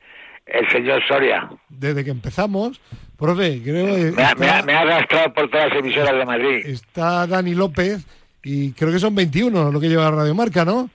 el, 0.46 0.70
señor 0.72 1.02
Soria. 1.08 1.50
Desde 1.70 2.04
que 2.04 2.12
empezamos 2.12 2.82
profe 3.18 3.62
creo 3.64 3.86
me, 3.86 4.10
está, 4.10 4.36
me, 4.36 4.50
ha, 4.50 4.62
me 4.64 4.74
ha 4.74 4.82
arrastrado 4.82 5.34
por 5.34 5.50
todas 5.50 5.70
las 5.70 5.80
emisoras 5.80 6.14
de 6.14 6.26
Madrid. 6.26 6.66
está 6.66 7.26
Dani 7.26 7.56
López 7.56 8.06
y 8.44 8.74
creo 8.74 8.92
que 8.92 9.00
son 9.00 9.16
21 9.16 9.72
lo 9.72 9.80
que 9.80 9.88
lleva 9.88 10.12
Radio 10.12 10.36
Marca 10.36 10.66
¿no? 10.66 10.90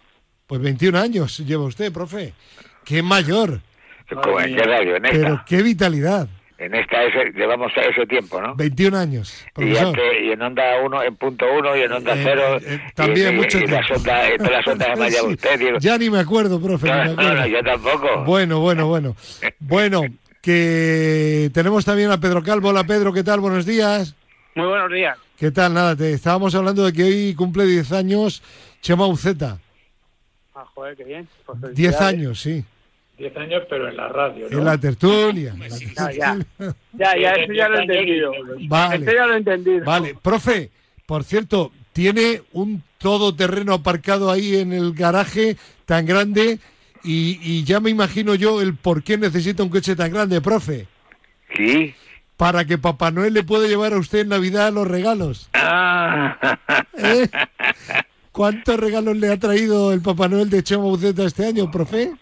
Pues 0.53 0.61
21 0.61 0.99
años 0.99 1.39
lleva 1.39 1.65
usted, 1.65 1.91
profe. 1.91 2.35
¡Qué 2.85 3.03
mayor! 3.03 3.61
¿En 4.11 4.55
qué 4.55 4.63
radio? 4.65 4.97
¿En 4.97 5.07
esta? 5.07 5.19
Pero 5.19 5.43
qué 5.47 5.63
vitalidad. 5.63 6.29
En 6.59 6.75
esta 6.75 7.05
ese, 7.05 7.33
llevamos 7.33 7.73
ese 7.75 8.05
tiempo, 8.05 8.39
¿no? 8.39 8.55
21 8.55 8.99
años. 8.99 9.47
Y, 9.57 9.69
y, 9.69 10.31
en 10.31 10.43
Onda 10.43 10.63
1, 10.85 11.05
en 11.05 11.17
punto 11.17 11.47
1 11.59 11.77
y 11.79 11.81
en 11.81 11.93
Onda 11.93 12.13
0. 12.23 12.57
Eh, 12.57 12.61
eh, 12.67 12.81
también 12.95 13.33
y, 13.33 13.37
mucho 13.39 13.57
y, 13.57 13.65
tiempo. 13.65 13.77
Las 13.77 13.99
y 13.99 14.37
todas 14.37 14.53
las 14.53 14.67
ondas 14.67 14.99
de 14.99 15.11
sí, 15.13 15.27
usted. 15.27 15.59
Digo. 15.59 15.79
Ya 15.79 15.97
ni 15.97 16.11
me 16.11 16.19
acuerdo, 16.19 16.61
profe. 16.61 16.87
No, 16.87 16.97
me 16.97 17.01
acuerdo. 17.13 17.35
no, 17.35 17.41
no, 17.41 17.47
yo 17.47 17.63
tampoco. 17.63 18.25
Bueno, 18.27 18.61
bueno, 18.61 18.87
bueno. 18.89 19.17
bueno, 19.59 20.03
que 20.43 21.51
tenemos 21.55 21.87
también 21.87 22.11
a 22.11 22.21
Pedro 22.21 22.43
Calvo. 22.43 22.69
Hola, 22.69 22.85
Pedro, 22.85 23.11
¿qué 23.15 23.25
tal? 23.25 23.41
Buenos 23.41 23.65
días. 23.65 24.15
Muy 24.55 24.67
buenos 24.67 24.93
días. 24.93 25.17
¿Qué 25.39 25.51
tal? 25.51 25.73
Nada, 25.73 25.97
te 25.97 26.13
estábamos 26.13 26.55
hablando 26.55 26.85
de 26.85 26.93
que 26.93 27.05
hoy 27.05 27.35
cumple 27.35 27.65
10 27.65 27.93
años 27.93 28.43
Chema 28.83 29.07
Uceta. 29.07 29.59
Ah, 30.55 30.67
joder, 30.75 30.97
qué 30.97 31.05
bien. 31.05 31.29
Pues 31.47 31.75
Diez 31.75 32.01
años, 32.01 32.41
sí. 32.41 32.65
Diez 33.17 33.37
años, 33.37 33.63
pero 33.69 33.89
en 33.89 33.97
la 33.97 34.09
radio, 34.09 34.49
¿no? 34.51 34.59
En 34.59 34.65
la 34.65 34.79
tertulia. 34.79 35.55
ya, 35.97 36.13
ya. 36.13 36.39
ya, 36.93 37.17
ya, 37.17 37.33
eso 37.33 37.53
ya 37.53 37.69
lo 37.69 37.79
he 37.79 37.83
entendido. 37.83 38.33
Vale. 38.69 39.05
Eso 39.05 39.15
ya 39.15 39.27
lo 39.27 39.35
he 39.35 39.37
entendido. 39.39 39.85
Vale, 39.85 40.15
profe, 40.21 40.71
por 41.07 41.25
cierto, 41.25 41.73
tiene 41.93 42.43
un 42.53 42.83
todoterreno 42.99 43.75
aparcado 43.75 44.31
ahí 44.31 44.57
en 44.57 44.73
el 44.73 44.93
garaje 44.95 45.57
tan 45.87 46.07
grande 46.07 46.59
y, 47.05 47.39
y 47.43 47.65
ya 47.65 47.81
me 47.81 47.91
imagino 47.91 48.35
yo 48.35 48.61
el 48.61 48.75
por 48.77 49.03
qué 49.03 49.19
necesita 49.19 49.63
un 49.63 49.69
coche 49.69 49.97
tan 49.97 50.13
grande, 50.13 50.41
profe. 50.41 50.87
Sí. 51.57 51.95
Para 52.37 52.65
que 52.65 52.79
Papá 52.79 53.11
Noel 53.11 53.35
le 53.35 53.43
pueda 53.45 53.69
llevar 53.69 53.93
a 53.93 53.99
usted 53.99 54.21
en 54.21 54.29
Navidad 54.29 54.73
los 54.73 54.89
regalos. 54.89 55.49
Ah. 55.55 56.59
¿Eh? 56.99 57.29
¿Cuántos 58.33 58.81
regalos 58.81 59.17
le 59.19 59.31
ha 59.31 59.37
traído 59.39 59.93
el 59.93 60.01
Papá 60.01 60.27
Noel 60.27 60.49
de 60.49 60.63
Chema 60.63 60.85
Buceta 60.85 61.25
este 61.25 61.47
año, 61.47 61.71
profe? 61.71 62.13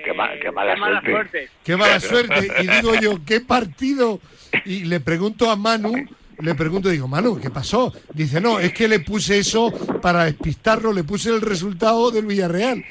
Qué, 0.06 0.52
mala, 0.52 1.00
suerte. 1.02 1.48
Qué 1.64 1.76
mala 1.76 1.98
suerte. 1.98 2.48
Y 2.62 2.66
digo 2.68 2.94
yo, 2.94 3.18
¿qué 3.24 3.40
partido? 3.40 4.20
Y 4.64 4.84
le 4.84 5.00
pregunto 5.00 5.50
a 5.50 5.56
Manu, 5.56 6.06
le 6.38 6.54
pregunto, 6.54 6.88
digo, 6.88 7.08
Manu, 7.08 7.40
¿qué 7.40 7.50
pasó? 7.50 7.92
Dice, 8.12 8.40
no, 8.40 8.60
es 8.60 8.72
que 8.72 8.86
le 8.86 9.00
puse 9.00 9.38
eso 9.38 9.72
para 10.00 10.26
despistarlo, 10.26 10.92
le 10.92 11.02
puse 11.02 11.30
el 11.30 11.40
resultado 11.40 12.10
del 12.10 12.26
Villarreal. 12.26 12.84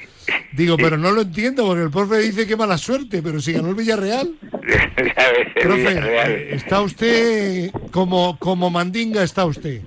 Digo, 0.51 0.75
pero 0.75 0.97
no 0.97 1.11
lo 1.11 1.21
entiendo, 1.21 1.65
porque 1.65 1.83
el 1.83 1.91
profe 1.91 2.17
dice 2.17 2.47
que 2.47 2.57
mala 2.57 2.77
suerte, 2.77 3.21
pero 3.21 3.39
si 3.39 3.53
ganó 3.53 3.69
el 3.69 3.75
Villarreal. 3.75 4.31
profe, 5.61 6.55
está 6.55 6.81
usted 6.81 7.71
como, 7.91 8.37
como 8.39 8.69
mandinga, 8.69 9.23
está 9.23 9.45
usted. 9.45 9.81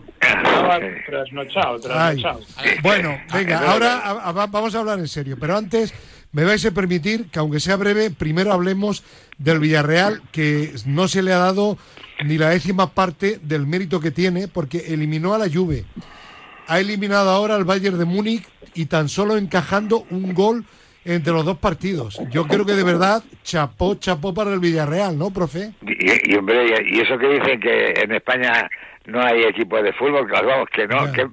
Trasnochado, 1.07 1.81
trasnochado. 1.81 2.41
Bueno, 2.83 3.21
venga, 3.33 3.71
ahora 3.71 4.33
vamos 4.33 4.75
a 4.75 4.79
hablar 4.79 4.99
en 4.99 5.09
serio, 5.09 5.37
pero 5.39 5.57
antes 5.57 5.93
me 6.33 6.45
vais 6.45 6.65
a 6.65 6.71
permitir 6.71 7.31
que, 7.31 7.39
aunque 7.39 7.61
sea 7.61 7.77
breve, 7.77 8.11
primero 8.11 8.53
hablemos 8.53 9.03
del 9.39 9.61
Villarreal, 9.61 10.23
que 10.31 10.75
no 10.87 11.09
se 11.09 11.23
le 11.23 11.33
ha 11.33 11.39
dado 11.39 11.79
ni 12.25 12.37
la 12.37 12.51
décima 12.51 12.95
parte 12.95 13.41
del 13.43 13.67
mérito 13.67 14.01
que 14.01 14.11
tiene, 14.11 14.49
porque 14.49 14.93
eliminó 14.93 15.35
a 15.35 15.39
la 15.39 15.51
Juve. 15.51 15.85
Ha 16.67 16.81
eliminado 16.81 17.31
ahora 17.31 17.55
al 17.55 17.65
Bayern 17.65 17.99
de 17.99 18.05
Múnich 18.05 18.47
y 18.75 18.87
tan 18.87 19.09
solo 19.09 19.37
encajando 19.37 20.07
un 20.11 20.35
gol 20.35 20.67
entre 21.09 21.33
los 21.33 21.45
dos 21.45 21.59
partidos. 21.59 22.21
Yo 22.31 22.47
creo 22.47 22.65
que 22.65 22.75
de 22.75 22.85
verdad 22.85 23.23
chapó, 23.43 23.95
chapó 23.95 24.35
para 24.35 24.53
el 24.53 24.61
Villarreal, 24.61 25.17
¿no, 25.19 25.31
profe? 25.31 25.73
Y, 25.83 26.37
hombre, 26.37 26.87
y 26.87 27.01
eso 27.01 27.19
que 27.19 27.29
dicen 27.29 27.61
que 27.61 27.95
en 28.03 28.13
España 28.13 28.69
no 29.09 29.23
hay 29.23 29.43
equipos 29.45 29.83
de 29.83 29.93
fútbol, 29.95 30.27
que 30.27 30.33
vamos, 30.33 30.69
que 30.71 30.87
no, 30.87 31.11
que, 31.13 31.27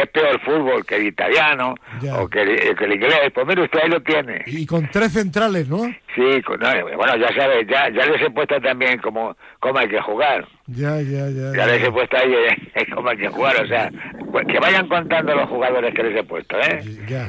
es 0.00 0.08
peor 0.10 0.28
el 0.34 0.40
fútbol 0.40 0.84
que 0.84 0.96
el 0.96 1.06
italiano 1.06 1.74
o 2.12 2.28
que 2.28 2.42
el, 2.42 2.92
inglés. 2.92 3.32
Pues 3.34 3.46
mire, 3.46 3.62
usted 3.62 3.80
ahí 3.82 3.88
lo 3.88 4.02
tiene. 4.02 4.42
Y 4.46 4.66
con 4.66 4.86
tres 4.90 5.12
centrales, 5.12 5.66
¿no? 5.66 5.82
Sí, 6.14 6.42
bueno, 6.46 7.16
ya 7.16 7.34
sabes, 7.34 7.66
ya, 7.66 7.88
ya 7.88 8.04
les 8.04 8.20
he 8.20 8.30
puesto 8.30 8.60
también 8.60 8.98
como, 8.98 9.34
como 9.60 9.78
hay 9.78 9.88
que 9.88 10.00
jugar. 10.02 10.46
Ya, 10.66 11.00
ya, 11.00 11.28
ya. 11.30 11.52
Ya, 11.56 11.66
les 11.66 11.82
he 11.82 11.90
puesto 11.90 12.16
ahí 12.18 12.34
eh, 12.34 12.86
cómo 12.94 13.08
hay 13.08 13.16
que 13.16 13.28
jugar, 13.28 13.62
o 13.62 13.66
sea, 13.66 13.90
pues 14.30 14.46
que 14.46 14.58
vayan 14.58 14.86
contando 14.88 15.34
los 15.34 15.48
jugadores 15.48 15.94
que 15.94 16.02
les 16.02 16.20
he 16.20 16.24
puesto, 16.24 16.58
¿eh? 16.60 16.82
Ya. 17.08 17.28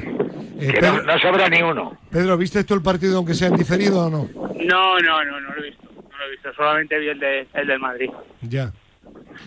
Eh, 0.58 0.72
que 0.72 0.80
no, 0.80 1.18
sobra 1.18 1.48
ni 1.48 1.62
uno. 1.62 1.98
Pedro, 2.10 2.36
¿viste 2.36 2.64
tú 2.64 2.74
el 2.74 2.82
partido 2.82 3.16
aunque 3.16 3.34
sea 3.34 3.48
en 3.48 3.56
diferido 3.56 4.06
o 4.06 4.10
no? 4.10 4.28
No, 4.34 5.00
no, 5.00 5.24
no, 5.24 5.40
no 5.40 5.54
lo 5.54 5.60
he 5.60 5.70
visto. 5.70 5.84
No 5.84 6.18
lo 6.18 6.24
he 6.26 6.30
visto, 6.30 6.52
solamente 6.54 6.98
vi 6.98 7.08
el, 7.08 7.18
de, 7.18 7.46
el 7.54 7.66
del 7.66 7.78
Madrid. 7.80 8.10
Ya. 8.42 8.72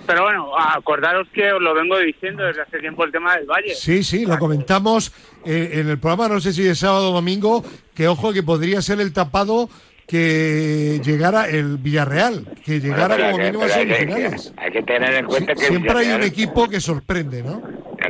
Pero 0.06 0.24
bueno, 0.24 0.52
acordaros 0.58 1.28
que 1.34 1.52
os 1.52 1.62
lo 1.62 1.74
vengo 1.74 1.98
diciendo 1.98 2.44
desde 2.44 2.62
hace 2.62 2.80
tiempo 2.80 3.04
el 3.04 3.12
tema 3.12 3.36
del 3.36 3.46
Valle. 3.46 3.74
Sí, 3.76 4.04
sí, 4.04 4.26
lo 4.26 4.38
comentamos 4.38 5.14
eh, 5.46 5.72
en 5.74 5.90
el 5.90 6.00
programa, 6.00 6.28
no 6.30 6.40
sé 6.40 6.54
si 6.54 6.64
de 6.64 6.76
sábado 6.76 7.10
o 7.10 7.14
domingo, 7.14 7.64
que 7.96 8.08
ojo 8.08 8.34
que 8.34 8.44
podría 8.44 8.82
ser 8.82 9.02
el 9.02 9.14
tapado 9.14 9.70
que 10.08 11.02
llegara 11.04 11.50
el 11.50 11.78
Villarreal, 11.78 12.46
que 12.64 12.80
llegara 12.80 13.18
como 13.18 13.38
mínimo 13.38 13.64
a 13.64 13.68
semifinales. 13.68 14.54
Hay 14.56 14.72
que 14.72 14.82
tener 14.84 15.14
en 15.14 15.26
cuenta 15.26 15.54
que 15.54 15.66
siempre 15.66 16.00
hay 16.00 16.12
un 16.12 16.24
equipo 16.24 16.70
que 16.70 16.80
sorprende, 16.80 17.44
¿no? 17.44 17.62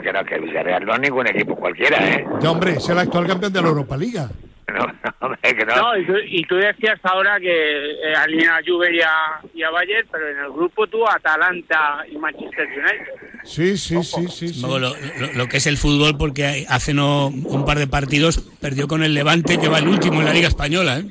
Que 0.03 0.13
no, 0.13 0.23
que 0.23 0.35
el 0.35 0.41
Villarreal 0.41 0.85
no 0.85 0.93
es 0.93 0.99
ningún 0.99 1.27
equipo 1.27 1.55
cualquiera, 1.55 1.97
¿eh? 2.07 2.25
Ya, 2.39 2.51
hombre, 2.51 2.73
es 2.73 2.87
el 2.87 2.99
actual 2.99 3.25
campeón 3.25 3.51
de 3.51 3.61
la 3.61 3.67
Europa 3.67 3.97
Liga. 3.97 4.29
No, 4.67 4.85
no, 5.29 5.35
que 5.41 5.65
no. 5.65 5.75
no 5.75 5.97
y, 6.27 6.43
tú, 6.43 6.55
decías 6.55 6.99
ahora 7.03 7.39
que 7.39 7.47
eh, 7.49 8.15
alinea 8.15 8.57
a 8.57 8.61
Juve 8.61 8.93
y 8.93 8.99
a, 8.99 9.39
y 9.55 9.63
a 9.63 9.69
Bayern, 9.69 10.05
pero 10.11 10.29
en 10.29 10.37
el 10.39 10.51
grupo 10.51 10.85
tú 10.87 11.07
Atalanta 11.07 12.03
y 12.11 12.17
Manchester 12.17 12.67
United. 12.67 13.43
Sí, 13.45 13.77
sí, 13.77 14.03
sí, 14.03 14.27
sí. 14.27 14.61
lo, 14.61 15.47
que 15.47 15.57
es 15.57 15.67
el 15.67 15.77
fútbol, 15.77 16.17
porque 16.17 16.65
hace 16.67 16.93
no 16.93 17.27
un 17.27 17.65
par 17.65 17.79
de 17.79 17.87
partidos 17.87 18.39
perdió 18.59 18.89
con 18.89 19.03
el 19.03 19.13
Levante, 19.13 19.57
que 19.57 19.69
va 19.69 19.79
el 19.79 19.87
último 19.87 20.19
en 20.19 20.25
la 20.25 20.33
Liga 20.33 20.49
Española, 20.49 20.99
¿eh? 20.99 21.05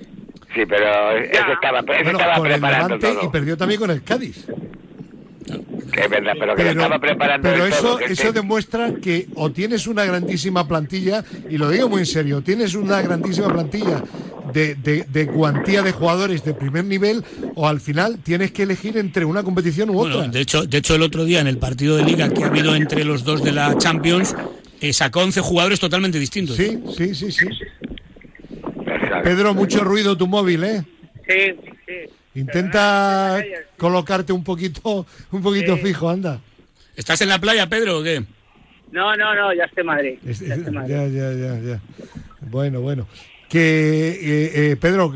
Sí, 0.57 0.63
pero 0.67 1.13
ese 1.19 1.53
estaba, 1.53 1.81
estaba 1.81 2.43
preparando 2.43 2.99
todo. 2.99 3.25
Y 3.25 3.29
perdió 3.29 3.57
también 3.57 3.79
con 3.79 3.91
el 3.91 4.03
Cádiz 4.03 4.47
es 5.97 6.11
verdad, 6.11 6.33
pero 6.39 6.57
que 6.57 6.69
estaba 6.69 6.99
preparando. 6.99 7.49
Pero 7.49 7.67
eso, 7.67 7.99
eso 8.01 8.33
demuestra 8.33 8.95
que 8.95 9.29
o 9.35 9.51
tienes 9.51 9.87
una 9.87 10.05
grandísima 10.05 10.67
plantilla, 10.67 11.25
y 11.49 11.59
lo 11.59 11.71
digo 11.71 11.89
muy 11.89 12.01
en 12.01 12.07
serio, 12.07 12.43
tienes 12.43 12.75
una 12.75 13.01
grandísima 13.03 13.49
plantilla 13.49 14.03
de, 14.53 14.75
de, 14.75 15.07
de 15.09 15.27
cuantía 15.27 15.83
de 15.83 15.93
jugadores 15.93 16.45
de 16.45 16.55
primer 16.55 16.85
nivel, 16.85 17.25
o 17.55 17.69
al 17.69 17.81
final 17.81 18.19
tienes 18.23 18.53
que 18.53 18.65
elegir 18.65 18.99
entre 18.99 19.25
una 19.25 19.43
competición 19.43 19.91
u 19.91 20.01
otra. 20.01 20.29
de, 20.29 20.41
hecho, 20.41 20.65
de 20.65 20.79
hecho, 20.79 20.95
el 20.95 21.03
otro 21.03 21.25
día 21.25 21.41
en 21.41 21.47
el 21.47 21.59
partido 21.59 21.97
de 21.97 22.05
liga 22.05 22.29
que 22.29 22.45
ha 22.45 22.49
habido 22.49 22.75
entre 22.75 23.05
los 23.05 23.25
dos 23.25 23.43
de 23.43 23.53
la 23.53 23.77
Champions, 23.79 24.35
eh, 24.81 24.93
sacó 24.93 25.21
11 25.21 25.41
jugadores 25.41 25.81
totalmente 25.81 26.19
distintos. 26.19 26.57
Sí, 26.57 26.79
sí, 26.97 27.15
sí, 27.15 27.33
sí. 27.33 27.47
Pedro, 29.23 29.55
mucho 29.55 29.83
ruido 29.85 30.17
tu 30.17 30.27
móvil, 30.27 30.65
¿eh? 30.65 30.85
Sí, 31.29 31.57
sí. 31.87 32.41
Intenta 32.41 33.43
colocarte 33.77 34.33
un 34.33 34.45
poquito, 34.45 35.07
un 35.31 35.43
poquito 35.43 35.77
fijo, 35.79 36.09
anda. 36.09 36.41
¿Estás 36.95 37.21
en 37.23 37.29
la 37.29 37.39
playa, 37.39 37.69
Pedro, 37.69 37.99
o 37.99 38.03
qué? 38.03 38.25
No, 38.93 39.17
no, 39.17 39.35
no, 39.35 39.53
ya 39.53 39.65
estoy 39.65 39.83
en 39.83 39.87
Madrid. 39.87 40.19
Ya, 40.23 41.07
ya, 41.07 41.33
ya, 41.33 41.59
ya, 41.61 41.81
Bueno, 42.41 42.81
bueno. 42.81 43.07
Que, 43.49 44.09
eh, 44.09 44.71
eh, 44.73 44.77
Pedro, 44.77 45.13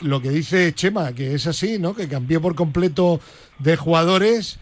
lo, 0.00 0.22
que 0.22 0.30
dice 0.30 0.72
Chema, 0.72 1.12
que 1.12 1.34
es 1.34 1.46
así, 1.46 1.78
¿no? 1.78 1.94
Que 1.94 2.08
cambió 2.08 2.40
por 2.40 2.54
completo 2.54 3.20
de 3.58 3.76
jugadores. 3.76 4.58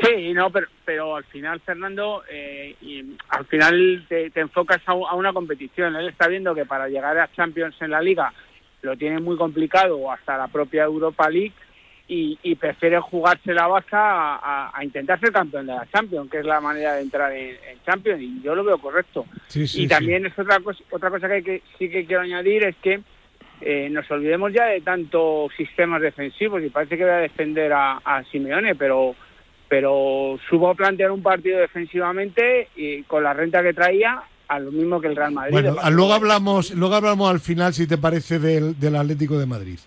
Sí, 0.00 0.32
no, 0.32 0.50
pero, 0.50 0.66
pero 0.84 1.16
al 1.16 1.24
final, 1.24 1.60
Fernando, 1.60 2.24
eh, 2.30 2.74
y 2.80 3.16
al 3.28 3.44
final 3.46 4.04
te, 4.08 4.30
enfocas 4.34 4.80
a, 4.86 4.92
a, 4.92 5.14
una 5.14 5.32
competición. 5.32 5.94
Él 5.96 6.08
está 6.08 6.26
viendo 6.28 6.54
que 6.54 6.66
para 6.66 6.88
llegar 6.88 7.16
a 7.18 7.30
Champions 7.32 7.76
en 7.80 7.90
la 7.90 8.00
Liga 8.00 8.32
lo 8.82 8.96
tiene 8.96 9.20
muy 9.20 9.36
complicado 9.36 10.10
hasta 10.10 10.36
la 10.36 10.48
propia 10.48 10.84
Europa 10.84 11.30
League 11.30 11.54
y, 12.06 12.54
prefiere 12.56 13.00
jugarse 13.00 13.54
la 13.54 13.66
baja 13.66 14.68
a, 14.76 14.84
intentar 14.84 15.18
ser 15.20 15.32
campeón 15.32 15.66
de 15.66 15.74
la 15.74 15.86
Champions, 15.90 16.30
que 16.30 16.38
es 16.38 16.44
la 16.44 16.60
manera 16.60 16.94
de 16.94 17.02
entrar 17.02 17.32
en, 17.32 17.56
Champions 17.84 18.20
y 18.20 18.42
yo 18.42 18.54
lo 18.54 18.64
veo 18.64 18.78
correcto. 18.78 19.26
y 19.54 19.88
también 19.88 20.26
es 20.26 20.38
otra 20.38 20.60
cosa, 20.60 20.82
otra 20.90 21.10
cosa 21.10 21.28
que, 21.28 21.62
sí 21.78 21.88
que 21.88 22.04
quiero 22.04 22.22
añadir 22.22 22.64
es 22.64 22.76
que 22.76 23.00
eh, 23.60 23.88
nos 23.90 24.10
olvidemos 24.10 24.52
ya 24.52 24.66
de 24.66 24.80
tantos 24.80 25.52
sistemas 25.56 26.02
defensivos 26.02 26.62
y 26.62 26.68
parece 26.68 26.96
que 26.96 27.04
voy 27.04 27.12
a 27.12 27.18
defender 27.18 27.72
a, 27.72 28.22
Simeone, 28.30 28.74
pero 28.74 29.14
pero 29.68 30.38
supo 30.48 30.74
plantear 30.74 31.10
un 31.10 31.22
partido 31.22 31.58
defensivamente 31.58 32.68
y 32.76 33.02
con 33.04 33.22
la 33.22 33.32
renta 33.32 33.62
que 33.62 33.72
traía 33.72 34.22
a 34.48 34.58
lo 34.58 34.70
mismo 34.70 35.00
que 35.00 35.08
el 35.08 35.16
Real 35.16 35.32
Madrid. 35.32 35.52
Bueno, 35.52 35.76
luego 35.90 36.12
hablamos, 36.12 36.72
luego 36.74 36.94
hablamos 36.94 37.30
al 37.30 37.40
final, 37.40 37.72
si 37.74 37.86
te 37.86 37.98
parece, 37.98 38.38
del, 38.38 38.78
del 38.78 38.96
Atlético 38.96 39.38
de 39.38 39.46
Madrid. 39.46 39.78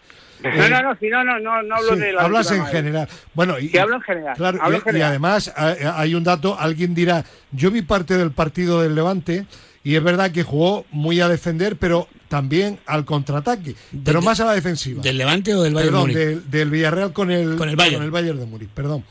No, 0.43 0.51
no, 0.51 0.69
no, 0.69 0.93
no, 0.93 1.23
no, 1.23 1.39
no, 1.39 1.63
no 1.63 1.75
hablo 1.75 1.95
de 1.95 2.13
la 2.13 2.21
Hablas 2.21 2.51
en 2.51 2.65
general. 2.67 3.07
Bueno, 3.33 3.57
y, 3.59 3.75
hablo 3.77 3.95
en 3.95 4.01
general. 4.01 4.35
Claro, 4.35 4.59
y, 4.93 5.01
además 5.01 5.51
hay 5.55 6.15
un 6.15 6.23
dato, 6.23 6.57
alguien 6.59 6.93
dirá, 6.93 7.25
yo 7.51 7.71
vi 7.71 7.81
parte 7.81 8.17
del 8.17 8.31
partido 8.31 8.81
del 8.81 8.93
Levante 8.93 9.45
y 9.83 9.95
es 9.95 10.03
verdad 10.03 10.31
que 10.31 10.43
jugó 10.43 10.85
muy 10.91 11.21
a 11.21 11.27
defender, 11.27 11.77
pero 11.77 12.07
también 12.27 12.77
al 12.85 13.05
contraataque, 13.05 13.75
pero 14.03 14.21
más 14.21 14.39
a 14.39 14.45
la 14.45 14.53
defensiva. 14.53 15.01
¿Del 15.01 15.17
Levante 15.17 15.55
o 15.55 15.63
del 15.63 15.73
Bayern 15.73 15.93
Perdón, 15.93 16.13
del, 16.13 16.51
del, 16.51 16.69
Villarreal 16.69 17.13
con 17.13 17.31
el, 17.31 17.55
con 17.55 17.69
el 17.69 17.75
Bayern. 17.75 17.95
Con 17.95 18.03
el 18.03 18.11
Bayern 18.11 18.39
de 18.39 18.45
Múnich, 18.45 18.69
perdón. 18.69 19.03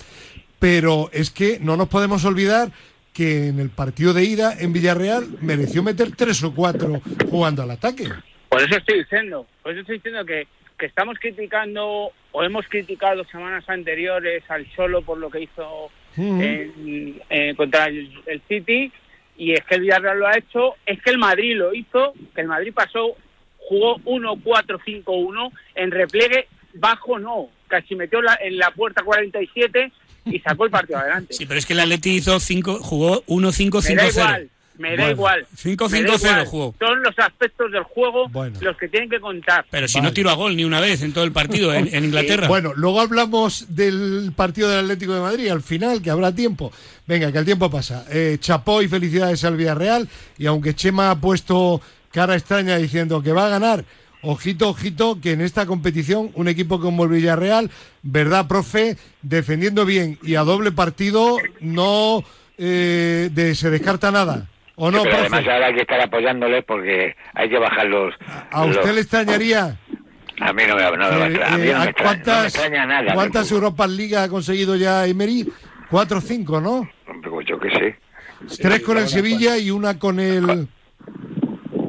Pero 0.59 1.11
es 1.13 1.31
que 1.31 1.59
no 1.61 1.77
nos 1.77 1.89
podemos 1.89 2.25
olvidar 2.25 2.71
que 3.13 3.49
en 3.49 3.61
el 3.61 3.71
partido 3.71 4.13
de 4.13 4.25
ida 4.25 4.55
en 4.59 4.73
Villarreal 4.73 5.27
mereció 5.41 5.83
meter 5.83 6.15
tres 6.15 6.43
o 6.45 6.55
cuatro 6.55 7.01
jugando 7.31 7.63
al 7.63 7.71
ataque. 7.71 8.05
Por 8.49 8.63
eso 8.63 8.77
estoy 8.77 8.99
diciendo, 8.99 9.47
por 9.63 9.73
eso 9.73 9.81
estoy 9.81 9.97
diciendo 9.97 10.25
que, 10.25 10.47
que 10.79 10.87
estamos 10.87 11.19
criticando 11.19 12.11
o 12.33 12.43
hemos 12.45 12.67
criticado 12.69 13.25
semanas 13.25 13.69
anteriores 13.69 14.45
al 14.51 14.71
Cholo 14.73 15.01
por 15.01 15.17
lo 15.17 15.31
que 15.31 15.41
hizo 15.41 15.91
contra 17.57 17.87
el, 17.87 18.43
City 18.49 18.93
y 19.39 19.53
es 19.53 19.65
que 19.65 19.77
el 19.77 19.83
Villarreal 19.83 20.19
lo 20.19 20.27
ha 20.27 20.37
hecho, 20.37 20.75
es 20.87 21.01
que 21.03 21.11
el 21.11 21.19
Madrid 21.19 21.57
lo 21.57 21.75
hizo, 21.75 22.15
que 22.35 22.41
el 22.41 22.49
Madrid 22.49 22.73
pasó, 22.75 23.17
jugó 23.59 23.97
1-4-5-1 23.99 25.53
en 25.75 25.91
repliegue 25.91 26.49
bajo 26.75 27.19
no, 27.19 27.49
casi 27.69 27.95
metió 27.97 28.21
en 28.41 28.59
la 28.59 28.71
puerta 28.71 29.03
47 29.03 29.93
y 30.27 30.41
sacó 30.41 30.65
el 30.67 30.71
partido 30.71 30.99
adelante. 30.99 31.35
Sí, 31.35 31.47
pero 31.47 31.59
es 31.59 31.67
que 31.67 31.73
el 31.73 31.81
Atleti 31.81 32.11
hizo 32.11 32.39
cinco, 32.41 32.79
jugó 32.81 33.25
1-5-5-0. 33.27 34.49
Me 34.79 34.97
da 34.97 35.11
igual. 35.11 35.47
5-5-0 35.57 36.47
jugó. 36.47 36.75
Son 36.79 37.03
los 37.03 37.19
aspectos 37.19 37.73
del 37.73 37.83
juego 37.85 38.31
los 38.61 38.77
que 38.77 38.89
tienen 38.89 39.09
que 39.09 39.21
contar. 39.21 39.65
Pero 39.71 39.89
si 39.89 40.01
no 40.01 40.13
tiró 40.13 40.31
a 40.31 40.35
gol 40.35 40.57
ni 40.57 40.65
una 40.65 40.81
vez 40.81 41.03
en 41.03 41.13
todo 41.13 41.25
el 41.25 41.33
partido 41.33 41.73
en, 41.73 41.87
Inglaterra. 42.05 42.49
Bueno, 42.49 42.73
luego 42.75 43.01
hablamos 43.01 43.75
del 43.75 44.33
partido 44.37 44.69
del 44.69 44.81
Atlético 44.81 45.15
de 45.15 45.21
Madrid 45.21 45.49
al 45.49 45.63
final, 45.63 46.03
que 46.03 46.11
habrá 46.11 46.35
tiempo. 46.35 46.73
Venga, 47.07 47.33
que 47.33 47.39
el 47.39 47.45
tiempo 47.45 47.71
pasa. 47.71 48.05
Eh, 48.11 48.37
chapó 48.41 48.83
y 48.83 48.89
felicidades 48.89 49.45
al 49.45 49.57
Villarreal. 49.57 50.09
Y 50.39 50.47
aunque 50.47 50.75
Chema 50.75 51.11
ha 51.11 51.21
puesto 51.21 51.81
cara 52.13 52.35
extraña 52.35 52.77
diciendo 52.77 53.23
que 53.23 53.33
va 53.33 53.47
a 53.47 53.51
ganar, 53.51 53.85
ojito, 54.27 54.69
ojito, 54.69 55.21
que 55.21 55.33
en 55.33 55.41
esta 55.41 55.67
competición 55.67 56.31
un 56.35 56.49
equipo 56.49 56.81
como 56.81 57.05
el 57.05 57.11
Villarreal, 57.11 57.71
¿verdad, 58.03 58.47
profe? 58.47 58.97
Defendiendo 59.23 59.85
bien 59.85 60.19
y 60.23 60.35
a 60.35 60.43
doble 60.43 60.73
partido 60.73 61.39
no 61.61 62.23
eh, 62.59 63.31
se 63.55 63.71
descarta 63.71 64.11
nada. 64.11 64.49
¿O 64.75 64.91
no, 64.91 65.03
pero 65.05 65.17
además 65.17 65.41
ahora 65.41 65.67
hay 65.69 65.75
que 65.75 65.81
estar 65.83 66.01
apoyándoles 66.01 66.65
porque 66.65 67.17
hay 67.33 67.49
que 67.49 67.59
bajar 67.59 67.87
los... 67.87 68.15
¿A 68.51 68.65
usted 68.67 68.95
le 68.95 69.01
extrañaría? 69.01 69.79
A 70.39 70.53
mí 70.53 70.63
no 70.69 70.77
me, 70.77 70.83
no 70.83 70.91
me, 70.91 71.35
eh, 71.35 71.41
a 71.43 71.57
mí 71.57 71.69
no 71.73 71.85
me, 71.85 71.95
¿Cuántas, 71.95 72.55
extraña, 72.55 72.85
nada. 72.85 73.15
¿Cuántas 73.15 73.51
Europas 73.51 73.89
Liga 73.89 74.25
ha 74.25 74.29
conseguido 74.29 74.77
ya 74.77 75.07
Emery? 75.07 75.51
Cuatro 75.91 76.19
o 76.19 76.21
cinco, 76.21 76.61
¿no? 76.61 76.87
Pues 77.31 77.47
yo 77.47 77.59
qué 77.59 77.71
sé. 77.71 78.61
Tres 78.61 78.83
con 78.83 78.99
el 78.99 79.09
Sevilla 79.09 79.57
y 79.57 79.71
una 79.71 79.99
con 79.99 80.21
el... 80.21 80.69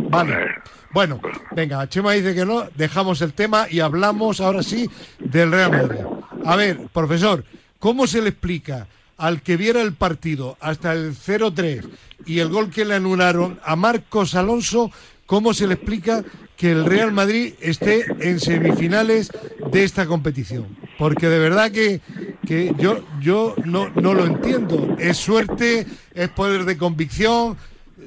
Vale. 0.10 0.56
Bueno, 0.92 1.20
venga, 1.52 1.88
Chema 1.88 2.14
dice 2.14 2.34
que 2.34 2.46
no, 2.46 2.66
dejamos 2.76 3.22
el 3.22 3.34
tema 3.34 3.68
y 3.70 3.82
hablamos 3.82 4.40
ahora 4.40 4.64
sí 4.64 4.90
del 5.20 5.52
Real 5.52 5.72
Madrid. 5.72 6.00
A 6.46 6.56
ver, 6.56 6.88
profesor, 6.94 7.44
¿cómo 7.80 8.08
se 8.08 8.22
le 8.22 8.30
explica 8.30 8.88
al 9.18 9.42
que 9.42 9.58
viera 9.58 9.82
el 9.82 9.94
partido 9.94 10.58
hasta 10.60 10.94
el 10.94 11.14
0-3 11.14 11.88
y 12.26 12.40
el 12.40 12.50
gol 12.50 12.70
que 12.70 12.86
le 12.86 12.96
anularon 12.96 13.60
a 13.64 13.76
Marcos 13.76 14.36
Alonso, 14.36 14.92
cómo 15.26 15.54
se 15.54 15.68
le 15.68 15.74
explica 15.74 16.24
que 16.56 16.72
el 16.72 16.86
Real 16.86 17.12
Madrid 17.12 17.54
esté 17.60 18.06
en 18.20 18.40
semifinales 18.40 19.32
de 19.72 19.84
esta 19.84 20.06
competición? 20.06 20.78
Porque 20.98 21.28
de 21.30 21.40
verdad 21.40 21.72
que, 21.72 22.02
que 22.48 22.74
yo, 22.78 23.04
yo 23.20 23.56
no, 23.66 23.90
no 23.90 24.14
lo 24.14 24.26
entiendo. 24.26 24.96
Es 25.00 25.18
suerte, 25.18 25.86
es 26.14 26.30
poder 26.30 26.66
de 26.66 26.78
convicción 26.78 27.58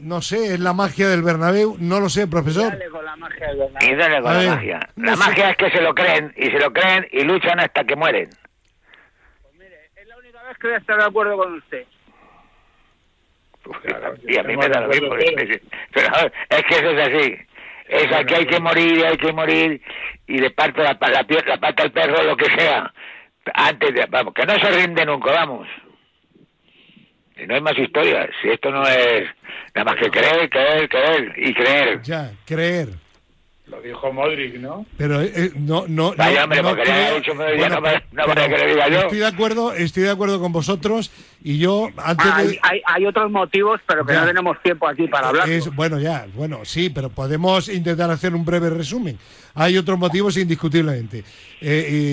no 0.03 0.20
sé, 0.22 0.55
es 0.55 0.61
la 0.61 0.72
magia 0.72 1.09
del 1.09 1.22
Bernabéu, 1.22 1.76
no 1.78 2.01
lo 2.01 2.09
sé, 2.09 2.26
profesor. 2.26 2.70
Dale 2.72 2.88
con 2.90 3.05
la 3.05 3.16
magia 3.16 3.46
del 3.48 3.57
Bernabéu. 3.59 3.88
Y 3.90 3.94
dale 3.96 4.22
con 4.22 4.32
la 4.46 4.55
magia. 4.55 4.80
no 4.96 5.05
La 5.07 5.12
sé. 5.12 5.18
magia 5.18 5.51
es 5.51 5.57
que 5.57 5.70
se 5.70 5.80
lo 5.80 5.94
creen, 5.94 6.32
y 6.36 6.44
se 6.46 6.59
lo 6.59 6.72
creen 6.72 7.07
y 7.12 7.22
luchan 7.24 7.61
hasta 7.61 7.84
que 7.84 7.96
mueren. 7.96 8.28
Es 9.96 10.07
la 10.09 10.16
única 10.18 10.42
vez 10.44 10.59
que 10.59 10.66
voy 10.66 10.74
a 10.74 10.78
estar 10.78 10.96
de 10.98 11.05
acuerdo 11.05 11.36
con 11.36 11.55
usted. 11.55 11.84
y 14.26 14.38
a 14.38 14.42
mí 14.42 14.57
me 14.57 14.68
da 14.68 14.80
lo 14.80 14.88
mismo. 14.88 15.09
Pero 15.92 16.09
es 16.48 16.62
que 16.64 16.74
eso 16.76 16.90
es 16.90 17.09
así. 17.09 17.36
Es 17.88 18.12
aquí 18.12 18.34
hay 18.34 18.46
que 18.46 18.61
morir, 18.61 19.05
hay 19.05 19.16
que 19.16 19.32
morir, 19.32 19.82
y 20.28 20.38
le 20.38 20.51
parto 20.51 20.80
la, 20.82 20.96
pa- 20.98 21.09
la, 21.11 21.26
la 21.46 21.57
pata 21.59 21.82
al 21.82 21.90
perro, 21.92 22.22
lo 22.22 22.36
que 22.36 22.46
sea. 22.57 22.92
Antes 23.55 23.94
de, 23.94 24.07
vamos, 24.09 24.32
que 24.32 24.46
no 24.46 24.55
se 24.55 24.70
rinde 24.70 25.05
nunca, 25.05 25.32
vamos. 25.32 25.66
No 27.47 27.55
hay 27.55 27.61
más 27.61 27.78
historias. 27.78 28.30
Si 28.43 28.49
esto 28.49 28.70
no 28.70 28.86
es 28.86 29.28
nada 29.74 29.84
más 29.84 29.97
que 29.97 30.11
creer, 30.11 30.49
creer, 30.49 30.88
creer 30.88 31.32
y 31.36 31.55
creer. 31.55 32.03
Ya, 32.03 32.30
creer. 32.45 32.88
Lo 33.71 33.81
dijo 33.81 34.12
Modric, 34.12 34.57
¿no? 34.59 34.85
Pero 34.97 35.21
eh, 35.23 35.53
no, 35.55 35.85
no, 35.87 36.12
Vaya, 36.16 36.39
no, 36.39 36.45
hombre, 36.45 36.62
no 36.62 36.75
creo- 36.75 37.14
dicho 37.16 37.33
día, 37.35 37.68
no 37.68 37.81
me- 37.81 38.03
no 38.11 38.25
que 38.27 38.59
le 38.59 38.66
diga 38.66 38.89
yo. 38.89 38.99
Estoy 39.03 39.18
de 39.18 39.27
acuerdo, 39.27 39.73
estoy 39.73 40.03
de 40.03 40.11
acuerdo 40.11 40.41
con 40.41 40.51
vosotros 40.53 41.12
y 41.45 41.59
yo 41.59 41.89
antes 41.97 42.27
Hay, 42.35 42.47
de 42.49 42.59
hay, 42.62 42.83
hay 42.85 43.07
otros 43.07 43.31
motivos, 43.31 43.81
pero 43.87 44.05
que 44.05 44.12
Ya. 44.12 44.23
no 44.23 44.27
tenemos 44.27 44.61
tiempo 44.62 44.89
aquí 44.89 45.07
para 45.07 45.29
hablar. 45.29 45.49
es- 45.49 45.73
bueno 45.75 46.01
ya, 46.01 46.27
bueno 46.35 46.64
sí, 46.64 46.91
pero 46.91 47.11
podemos 47.11 47.68
intentar 47.68 48.11
hacer 48.11 48.35
un 48.35 48.45
breve 48.45 48.71
resumen. 48.71 49.16
Hay 49.55 49.79
otros 49.79 49.99
motivos 49.99 50.37
indiscutiblemente. 50.37 51.18
Eh, 51.18 51.25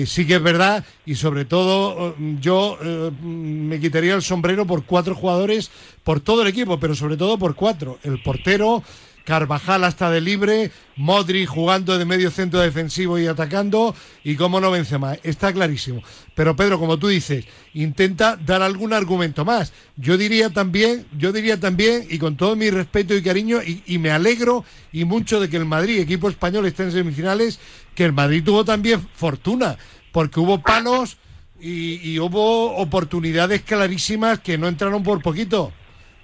eh, 0.02 0.04
sí 0.06 0.26
que 0.26 0.36
es 0.36 0.42
verdad 0.42 0.84
y 1.06 1.14
sobre 1.16 1.44
todo 1.44 2.10
eh, 2.10 2.14
yo 2.40 2.78
eh, 2.82 3.10
me 3.22 3.80
quitaría 3.80 4.14
el 4.14 4.22
sombrero 4.22 4.64
por 4.66 4.84
cuatro 4.84 5.14
jugadores, 5.14 5.70
por 6.04 6.20
todo 6.20 6.42
el 6.42 6.48
equipo, 6.48 6.78
pero 6.78 6.94
sobre 6.94 7.16
todo 7.16 7.36
por 7.38 7.54
cuatro. 7.56 7.98
El 8.04 8.22
portero. 8.22 8.82
Carvajal 9.28 9.84
hasta 9.84 10.10
de 10.10 10.22
libre, 10.22 10.70
Modri 10.96 11.44
jugando 11.44 11.98
de 11.98 12.06
medio 12.06 12.30
centro 12.30 12.60
defensivo 12.60 13.18
y 13.18 13.26
atacando, 13.26 13.94
y 14.24 14.36
cómo 14.36 14.58
no 14.58 14.70
Benzema, 14.70 15.16
está 15.22 15.52
clarísimo. 15.52 16.02
Pero 16.34 16.56
Pedro, 16.56 16.78
como 16.78 16.98
tú 16.98 17.08
dices, 17.08 17.44
intenta 17.74 18.36
dar 18.36 18.62
algún 18.62 18.94
argumento 18.94 19.44
más. 19.44 19.74
Yo 19.96 20.16
diría 20.16 20.48
también, 20.48 21.04
yo 21.14 21.30
diría 21.30 21.60
también, 21.60 22.06
y 22.08 22.16
con 22.16 22.38
todo 22.38 22.56
mi 22.56 22.70
respeto 22.70 23.14
y 23.14 23.22
cariño, 23.22 23.60
y, 23.62 23.82
y 23.84 23.98
me 23.98 24.12
alegro 24.12 24.64
y 24.92 25.04
mucho 25.04 25.40
de 25.40 25.50
que 25.50 25.58
el 25.58 25.66
Madrid, 25.66 26.00
equipo 26.00 26.30
español, 26.30 26.64
esté 26.64 26.84
en 26.84 26.92
semifinales, 26.92 27.60
que 27.94 28.06
el 28.06 28.14
Madrid 28.14 28.42
tuvo 28.42 28.64
también 28.64 29.06
fortuna, 29.12 29.76
porque 30.10 30.40
hubo 30.40 30.62
palos 30.62 31.18
y, 31.60 31.96
y 32.12 32.18
hubo 32.18 32.76
oportunidades 32.76 33.60
clarísimas 33.60 34.38
que 34.38 34.56
no 34.56 34.68
entraron 34.68 35.02
por 35.02 35.20
poquito 35.20 35.70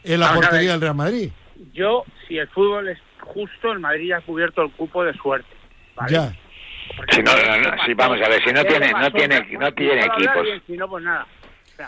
en 0.04 0.20
la 0.20 0.32
portería 0.32 0.70
del 0.70 0.80
Real 0.80 0.94
Madrid. 0.94 1.30
Yo, 1.74 2.04
si 2.26 2.38
el 2.38 2.48
fútbol 2.48 2.88
es 2.88 2.98
justo, 3.20 3.72
el 3.72 3.80
Madrid 3.80 4.08
ya 4.10 4.18
ha 4.18 4.20
cubierto 4.20 4.62
el 4.62 4.70
cupo 4.72 5.04
de 5.04 5.12
suerte. 5.14 5.48
¿vale? 5.96 6.12
Ya. 6.12 6.32
Si 7.10 7.22
no, 7.22 7.32
no, 7.34 7.58
no, 7.58 7.84
sí, 7.84 7.94
vamos 7.94 8.20
a 8.22 8.28
ver, 8.28 8.42
si 8.44 8.52
no 8.52 8.64
tiene- 8.64 8.92
no 8.92 9.10
tiene- 9.10 9.46
no 9.58 9.72
tiene 9.72 10.02
si 10.02 10.08
equipos. 10.08 10.46
Si 10.66 10.72
no, 10.76 10.88
pues 10.88 11.04
nada. 11.04 11.26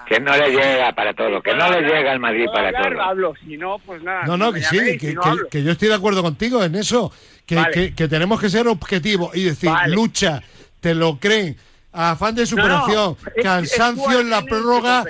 Que 0.09 0.19
no 0.19 0.37
le 0.37 0.51
llega 0.51 0.93
para 0.93 1.15
todo, 1.15 1.41
que 1.41 1.55
no 1.55 1.71
le 1.71 1.83
llega 1.83 2.11
al 2.11 2.19
Madrid 2.19 2.47
para 2.53 2.73
todo. 2.73 3.01
Hablo, 3.01 3.35
si 3.45 3.57
no, 3.57 3.79
pues 3.79 4.03
nada. 4.03 4.25
No, 4.27 4.37
no, 4.37 4.53
que 4.53 4.61
sí, 4.63 4.79
que, 4.99 5.15
si 5.53 5.63
yo 5.65 5.71
estoy 5.71 5.89
de 5.89 5.95
acuerdo 5.95 6.23
contigo 6.23 6.65
en 6.65 6.75
eso, 6.75 7.13
que, 7.47 7.55
Vale. 7.55 7.73
que- 7.73 7.95
que 7.95 8.09
tenemos 8.09 8.41
que 8.41 8.49
ser 8.49 8.67
objetivos 8.67 9.37
y 9.37 9.45
decir, 9.45 9.71
Vale. 9.71 9.95
lucha, 9.95 10.43
te 10.81 10.93
lo 10.95 11.19
creen, 11.21 11.57
afán 11.93 12.35
de 12.35 12.47
superación, 12.47 13.17
cansancio 13.43 14.19
en 14.21 14.31
la 14.31 14.43
prórroga, 14.43 15.05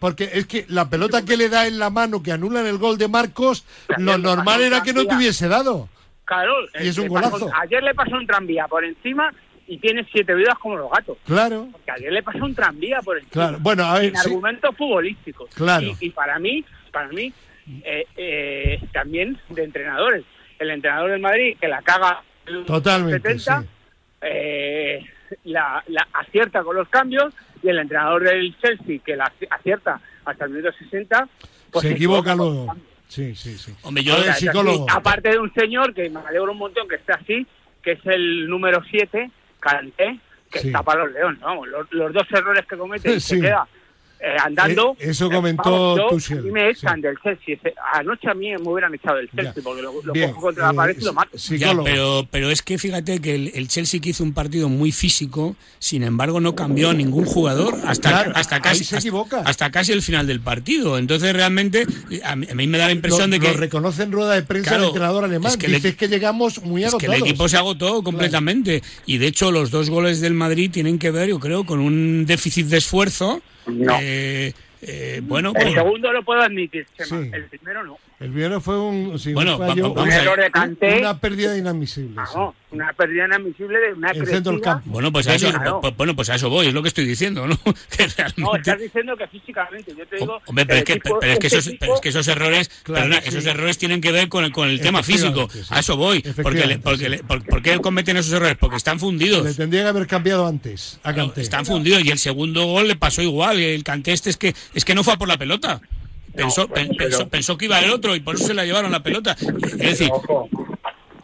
porque 0.00 0.30
es 0.32 0.46
que 0.46 0.64
la 0.68 0.88
pelota 0.88 1.24
que 1.24 1.36
le 1.36 1.48
da 1.48 1.66
en 1.66 1.78
la 1.78 1.90
mano 1.90 2.22
que 2.22 2.32
anulan 2.32 2.66
el 2.66 2.78
gol 2.78 2.98
de 2.98 3.08
Marcos, 3.08 3.64
lo 3.98 4.18
normal 4.18 4.62
era 4.62 4.82
que 4.82 4.92
no 4.92 5.06
te 5.06 5.14
hubiese 5.16 5.48
dado. 5.48 5.88
Claro, 6.24 6.52
Y 6.80 6.88
es 6.88 6.98
un 6.98 7.08
pasó- 7.08 7.30
golazo. 7.38 7.50
ayer 7.62 7.82
le 7.82 7.94
pasó 7.94 8.16
un 8.16 8.26
tranvía 8.26 8.66
por 8.66 8.84
encima 8.84 9.32
y 9.68 9.78
tiene 9.78 10.04
siete 10.12 10.34
vidas 10.34 10.58
como 10.58 10.76
los 10.76 10.90
gatos. 10.90 11.18
Claro, 11.26 11.68
Que 11.84 11.92
ayer 11.92 12.12
le 12.12 12.22
pasó 12.22 12.44
un 12.44 12.54
tranvía 12.54 13.00
por 13.02 13.16
encima. 13.16 13.32
claro. 13.32 13.58
Bueno, 13.60 13.84
a 13.84 13.94
ver, 13.94 14.10
sin 14.10 14.16
sí, 14.16 14.28
argumentos 14.28 14.76
futbolísticos. 14.76 15.50
Claro. 15.54 15.86
Y, 16.00 16.06
y 16.06 16.10
para 16.10 16.38
mí, 16.38 16.64
para 16.92 17.08
mí, 17.08 17.32
eh, 17.84 18.06
eh, 18.16 18.80
también 18.92 19.38
de 19.50 19.64
entrenadores. 19.64 20.24
El 20.58 20.70
entrenador 20.70 21.10
del 21.10 21.20
Madrid 21.20 21.56
que 21.60 21.68
la 21.68 21.82
caga 21.82 22.22
en 22.46 22.64
Totalmente, 22.64 23.20
70, 23.38 23.60
sí. 23.62 23.68
eh, 24.22 25.04
la, 25.44 25.82
la 25.88 26.06
acierta 26.12 26.62
con 26.62 26.76
los 26.76 26.88
cambios 26.88 27.34
y 27.66 27.70
el 27.70 27.78
entrenador 27.78 28.22
del 28.22 28.56
Chelsea 28.60 28.98
que 29.04 29.16
la 29.16 29.30
acierta 29.50 30.00
hasta 30.24 30.44
el 30.44 30.50
minuto 30.52 30.72
60 30.78 31.28
pues 31.70 31.82
se 31.84 31.92
equivoca 31.92 32.34
luego. 32.34 32.74
Sí, 33.08 33.34
sí, 33.34 33.56
sí. 33.58 33.74
Hombre, 33.82 34.02
yo- 34.04 34.14
así. 34.16 34.48
aparte 34.88 35.30
de 35.30 35.38
un 35.38 35.52
señor 35.54 35.92
que 35.94 36.08
me 36.10 36.20
alegro 36.20 36.52
un 36.52 36.58
montón 36.58 36.88
que 36.88 36.96
esté 36.96 37.12
así, 37.12 37.46
que 37.82 37.92
es 37.92 38.00
el 38.06 38.48
número 38.48 38.82
7, 38.90 39.30
Canté, 39.60 40.18
que 40.50 40.60
Sí. 40.60 40.66
está 40.68 40.82
para 40.82 41.04
los 41.04 41.12
leones. 41.12 41.40
Vamos, 41.40 41.68
los, 41.68 41.92
los 41.92 42.12
dos 42.12 42.26
errores 42.32 42.64
que 42.66 42.76
comete 42.76 43.14
y 43.14 43.20
Sí. 43.20 43.36
se 43.36 43.40
queda 43.40 43.66
eh, 44.20 44.36
andando. 44.44 44.96
Eh, 44.98 45.10
eso 45.10 45.26
eh, 45.26 45.30
comentó 45.34 45.96
vamos, 45.96 46.28
yo- 46.28 46.42
mí 46.42 46.50
me 46.50 46.70
echan 46.70 46.96
sí. 46.96 47.02
del 47.02 47.16
Chelsea. 47.22 47.54
Ese- 47.54 47.74
Anoche 47.94 48.28
a 48.30 48.34
mí 48.34 48.50
me 48.52 48.68
hubieran 48.68 48.94
echado 48.94 49.16
del 49.16 49.30
Chelsea 49.30 49.54
Ya. 49.54 49.62
porque 49.62 49.82
lo, 49.82 49.92
lo 50.02 50.12
Bien, 50.12 50.30
cojo 50.30 50.42
contra 50.46 50.66
la 50.66 50.72
eh, 50.72 50.76
pared 50.76 50.96
y 51.00 51.04
lo 51.04 51.12
mato. 51.12 51.36
Ya, 51.36 51.74
pero, 51.84 52.26
pero 52.30 52.50
es 52.50 52.62
que 52.62 52.78
fíjate 52.78 53.20
que 53.20 53.34
el, 53.34 53.52
el 53.54 53.68
Chelsea 53.68 54.00
que 54.00 54.10
hizo 54.10 54.24
un 54.24 54.32
partido 54.34 54.68
muy 54.68 54.92
físico, 54.92 55.56
sin 55.78 56.02
embargo 56.02 56.40
no 56.40 56.54
cambió 56.54 56.90
a 56.90 56.94
ningún 56.94 57.24
jugador 57.24 57.74
hasta, 57.86 58.08
Claro, 58.10 58.32
hasta, 58.34 58.60
casi, 58.60 58.84
se 58.84 58.96
hasta, 59.44 59.70
casi 59.70 59.92
el 59.92 60.02
final 60.02 60.26
del 60.26 60.40
partido. 60.40 60.98
Entonces 60.98 61.32
realmente 61.32 61.86
a 62.24 62.36
mí, 62.36 62.46
a 62.50 62.54
mí 62.54 62.66
me 62.66 62.78
da 62.78 62.86
la 62.86 62.92
impresión 62.92 63.30
lo, 63.30 63.34
de 63.36 63.40
que... 63.40 63.52
lo 63.52 63.58
reconoce 63.58 64.02
en 64.02 64.12
rueda 64.12 64.34
de 64.34 64.42
prensa 64.42 64.70
Claro, 64.70 64.84
el 64.84 64.88
entrenador 64.90 65.24
alemán. 65.24 65.52
es 65.52 65.56
que 65.56 65.68
Dice 65.68 65.94
que 65.96 66.08
llegamos 66.08 66.62
muy 66.62 66.84
Es 66.84 66.94
que 66.94 67.06
el 67.06 67.14
equipo 67.14 67.48
se 67.48 67.56
agotó 67.56 68.02
completamente. 68.02 68.82
Y 69.04 69.18
de 69.18 69.26
hecho, 69.26 69.50
los 69.52 69.70
dos 69.70 69.90
goles 69.90 70.20
del 70.20 70.34
Madrid 70.34 70.70
tienen 70.70 70.98
que 70.98 71.10
ver, 71.10 71.28
yo 71.28 71.38
creo, 71.38 71.64
con 71.64 71.80
un 71.80 72.24
déficit 72.26 72.66
de 72.66 72.78
esfuerzo. 72.78 73.42
No. 73.66 73.96
Eh, 74.00 74.52
eh, 74.82 75.20
bueno, 75.22 75.52
El 75.56 75.62
pues- 75.62 75.74
segundo 75.74 76.12
lo 76.12 76.22
puedo 76.22 76.40
admitir, 76.40 76.86
Chema. 76.96 77.22
Sí. 77.22 77.30
El 77.32 77.44
primero 77.46 77.82
no. 77.84 77.98
El 78.18 78.30
viernes 78.30 78.62
fue 78.62 78.80
un, 78.80 79.18
sí, 79.18 79.34
Bueno, 79.34 79.58
va- 79.58 79.66
fallo, 79.68 79.82
va- 79.82 79.88
vamos 79.90 80.04
Un 80.06 80.10
a 80.10 80.16
ver. 80.16 80.24
error 80.26 80.40
de 80.42 80.50
Kanté. 80.50 80.98
una 81.00 81.18
pérdida 81.20 81.56
inadmisible. 81.58 82.16
sí. 82.32 82.38
Una 82.70 82.92
pérdida 82.94 83.26
inadmisible 83.26 83.78
de 83.78 83.92
una 83.92 84.10
El 84.10 84.26
centro 84.26 84.52
del 84.52 84.60
crecida. 84.60 84.72
campo. 84.74 84.90
bueno, 84.90 85.12
pues 85.12 85.28
a 85.28 85.34
eso, 85.34 85.50
Claro. 85.50 85.80
pues- 85.82 85.96
bueno, 85.96 86.16
pues 86.16 86.30
a 86.30 86.34
eso 86.34 86.48
voy, 86.50 86.66
es 86.66 86.74
lo 86.74 86.82
que 86.82 86.88
estoy 86.88 87.04
diciendo, 87.06 87.46
¿no? 87.46 87.56
Que 87.90 88.06
realmente- 88.06 88.40
No, 88.42 88.56
estás 88.56 88.80
diciendo 88.80 89.16
que 89.16 89.26
físicamente. 89.28 89.94
Yo 89.96 90.06
te 90.06 90.16
digo. 90.16 90.40
Hombre, 90.46 90.64
pero 90.66 90.78
es, 90.78 90.84
que, 90.84 90.92
equipo- 90.94 91.18
pero, 91.20 91.32
es 91.34 91.38
que 91.38 91.46
esos, 91.46 91.66
equipo- 91.66 91.76
pero 91.80 91.94
es 91.94 92.00
que 92.00 92.08
esos 92.08 92.28
errores, 92.28 92.68
Claro, 92.82 93.02
perdona, 93.04 93.22
sí. 93.22 93.28
esos 93.28 93.46
errores 93.46 93.78
tienen 93.78 94.00
que 94.00 94.12
ver 94.12 94.28
con 94.30 94.44
el, 94.44 94.52
con 94.52 94.68
el 94.68 94.80
tema 94.80 95.02
físico. 95.02 95.48
A 95.70 95.80
eso 95.80 95.96
voy. 95.98 96.22
Porque, 96.42 96.66
le- 96.66 96.78
porque 96.78 97.08
le- 97.10 97.18
por, 97.22 97.44
¿por 97.44 97.62
qué 97.62 97.78
cometen 97.80 98.16
esos 98.16 98.32
errores? 98.32 98.56
Porque 98.58 98.76
están 98.76 98.96
Le 98.96 99.00
fundidos. 99.00 99.56
tendría 99.56 99.82
que 99.82 99.88
haber 99.88 100.06
cambiado 100.06 100.46
antes 100.46 100.98
a 101.02 101.14
Kanté. 101.14 101.42
Están 101.42 101.66
fundidos. 101.66 102.02
Y 102.04 102.10
el 102.10 102.18
segundo 102.18 102.64
gol 102.64 102.88
le 102.88 102.96
pasó 102.96 103.20
igual. 103.22 103.58
El 103.60 103.84
Kanté 103.84 104.12
este 104.12 104.30
es 104.30 104.36
que, 104.38 104.54
es 104.74 104.84
que 104.86 104.94
no 104.94 105.04
fue 105.04 105.12
a 105.14 105.16
por 105.18 105.28
la 105.28 105.36
pelota. 105.36 105.80
Pensó, 106.36 106.68
pero- 106.68 106.90
pensó, 106.96 107.28
pensó 107.28 107.56
que 107.58 107.64
iba 107.66 107.80
el 107.80 107.90
otro 107.90 108.14
y 108.14 108.20
por 108.20 108.34
eso 108.36 108.46
se 108.46 108.54
la 108.54 108.64
llevaron 108.64 108.90
la 108.92 109.02
pelota. 109.02 109.36
Es 109.40 109.78
decir, 109.78 110.08
Ojo, 110.12 110.48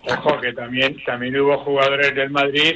ojo, 0.05 0.41
que 0.41 0.53
también, 0.53 0.97
también 1.05 1.39
hubo 1.39 1.59
jugadores 1.65 2.15
del 2.15 2.31
Madrid 2.31 2.75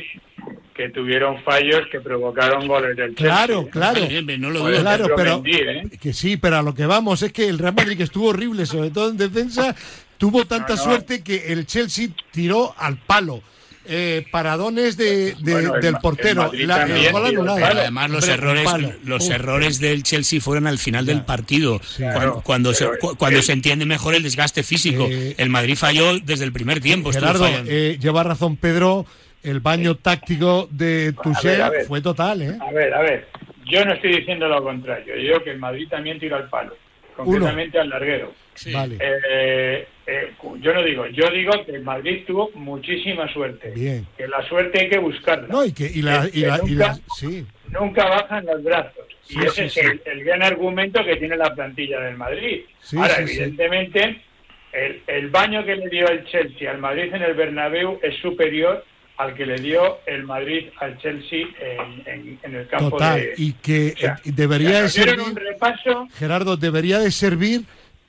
que 0.75 0.91
tuvieron 0.91 1.43
fallos 1.43 1.81
que 1.91 2.01
provocaron 2.01 2.69
goles 2.69 2.95
del 2.97 3.15
Chelsea. 3.15 3.27
Claro, 3.35 3.67
claro. 3.69 4.01
eh, 4.03 4.23
no 4.39 4.51
lo. 4.51 4.65
Claro, 4.67 5.09
pero 5.17 5.41
Mendy, 5.41 5.57
¿eh? 5.57 5.83
que 6.01 6.13
sí, 6.13 6.37
pero 6.37 6.59
a 6.59 6.63
lo 6.63 6.75
que 6.75 6.85
vamos 6.85 7.23
es 7.23 7.33
que 7.33 7.49
el 7.49 7.59
Real 7.59 7.75
Madrid 7.75 7.97
que 7.97 8.03
estuvo 8.03 8.29
horrible, 8.29 8.67
sobre 8.67 8.91
todo 8.91 9.09
en 9.11 9.17
defensa, 9.17 9.75
tuvo 10.19 10.45
tanta 10.45 10.75
No, 10.75 10.77
no. 10.77 10.83
suerte 10.85 11.23
que 11.23 11.51
el 11.53 11.67
Chelsea 11.67 12.09
tiró 12.31 12.75
al 12.77 12.99
palo. 12.99 13.43
Eh, 13.89 14.25
paradones 14.31 14.97
de, 14.97 15.35
de- 15.35 15.53
Bueno, 15.53 15.75
el 15.77 15.81
del 15.81 15.97
portero, 15.97 16.51
la- 16.53 16.77
también. 16.79 17.15
Además, 17.63 18.11
los 18.11 18.29
errores, 18.29 18.67
los 19.05 19.31
errores 19.31 19.79
del 19.81 20.03
Chelsea 20.03 20.41
fueron 20.41 20.67
al 20.67 20.79
final 20.79 21.07
del 21.07 21.23
partido, 21.25 21.81
cuando, 21.97 22.13
Claro, 22.19 22.43
cuando, 22.45 22.75
se, 22.75 22.89
cuando 23.17 23.39
el- 23.39 23.45
se 23.45 23.53
entiende 23.53 23.87
mejor 23.87 24.15
el 24.15 24.23
desgaste 24.23 24.63
físico. 24.63 25.07
Eh, 25.11 25.35
el 25.39 25.51
Madrid 25.51 25.77
falló 25.77 26.19
desde 26.19 26.45
el 26.45 26.53
primer 26.53 26.81
tiempo. 26.81 27.13
Gerardo, 27.13 27.47
eh, 27.67 27.99
lleva 28.01 28.23
razón 28.23 28.57
Pedro, 28.57 29.07
el 29.43 29.61
baño 29.61 29.95
táctico 29.97 30.69
de 30.71 31.15
Tuchel 31.23 31.63
fue 31.87 32.01
total, 32.01 32.43
¿eh? 32.43 32.59
A 32.61 32.73
ver, 32.73 32.93
a 32.95 33.01
ver. 33.03 33.29
Yo 33.71 33.85
no 33.85 33.93
estoy 33.95 34.17
diciendo 34.17 34.49
lo 34.49 34.63
contrario. 34.63 35.15
Yo 35.17 35.21
digo 35.23 35.43
que 35.45 35.51
el 35.51 35.59
Madrid 35.59 35.89
también 35.89 36.19
tiró 36.21 36.37
al 36.37 36.49
palo, 36.49 36.77
concretamente 37.17 37.79
al 37.79 37.89
larguero. 37.89 38.33
Sí. 38.57 38.73
Vale, 38.73 38.97
Eh, 39.01 39.87
eh, 40.07 40.33
yo 40.61 40.73
no 40.73 40.83
digo, 40.83 41.07
yo 41.09 41.29
digo 41.31 41.53
que 41.65 41.73
el 41.73 41.83
Madrid 41.83 42.25
tuvo 42.27 42.51
muchísima 42.55 43.31
suerte. 43.33 43.71
Bien. 43.75 44.07
Que 44.17 44.27
la 44.29 44.47
suerte 44.49 44.81
hay 44.81 44.89
que 44.89 44.99
buscarla. 44.99 45.49
no, 45.49 45.65
y 45.65 45.73
que 45.73 45.85
y 45.87 46.03
la, 46.03 46.29
y 46.33 46.41
la- 46.41 46.61
y 46.65 46.71
la- 46.75 46.89
nunca- 46.89 47.01
sí, 47.17 47.47
nunca 47.71 48.05
bajan 48.09 48.47
los 48.47 48.63
brazos. 48.63 49.05
Sí, 49.25 49.37
y 49.43 49.45
ese 49.47 49.65
es. 49.67 49.77
El, 49.77 50.01
el 50.07 50.25
gran 50.25 50.43
argumento 50.43 51.05
que 51.05 51.17
tiene 51.17 51.37
la 51.37 51.53
plantilla 51.55 52.01
del 52.01 52.17
Madrid. 52.17 52.61
Ahora, 52.97 53.21
evidentemente, 53.21 54.21
el, 54.73 55.03
el 55.07 55.31
baño 55.31 55.65
que 55.65 55.75
le 55.77 55.89
dio 55.89 56.07
el 56.09 56.25
Chelsea 56.27 56.71
al 56.71 56.79
Madrid 56.79 57.13
en 57.13 57.23
el 57.23 57.35
Bernabéu 57.35 57.99
es 58.03 58.17
superior 58.21 58.85
al 59.17 59.35
que 59.35 59.47
le 59.47 59.57
dio 59.57 59.99
el 60.07 60.25
Madrid 60.25 60.67
al 60.79 60.99
Chelsea 60.99 61.47
en, 61.59 62.03
en- 62.07 62.39
en 62.43 62.55
el 62.55 62.69
campo 62.69 62.91
total, 62.91 63.19
de... 63.19 63.35
y 63.39 63.53
que 63.55 63.95
o 63.97 63.99
sea, 63.99 64.21
eh, 64.25 64.31
debería 64.35 64.83
de 64.83 64.89
servir 64.91 65.21
un 65.21 65.35
repaso 65.35 66.07
Gerardo, 66.19 66.57
debería 66.59 66.99
de 66.99 67.11
servir 67.11 67.63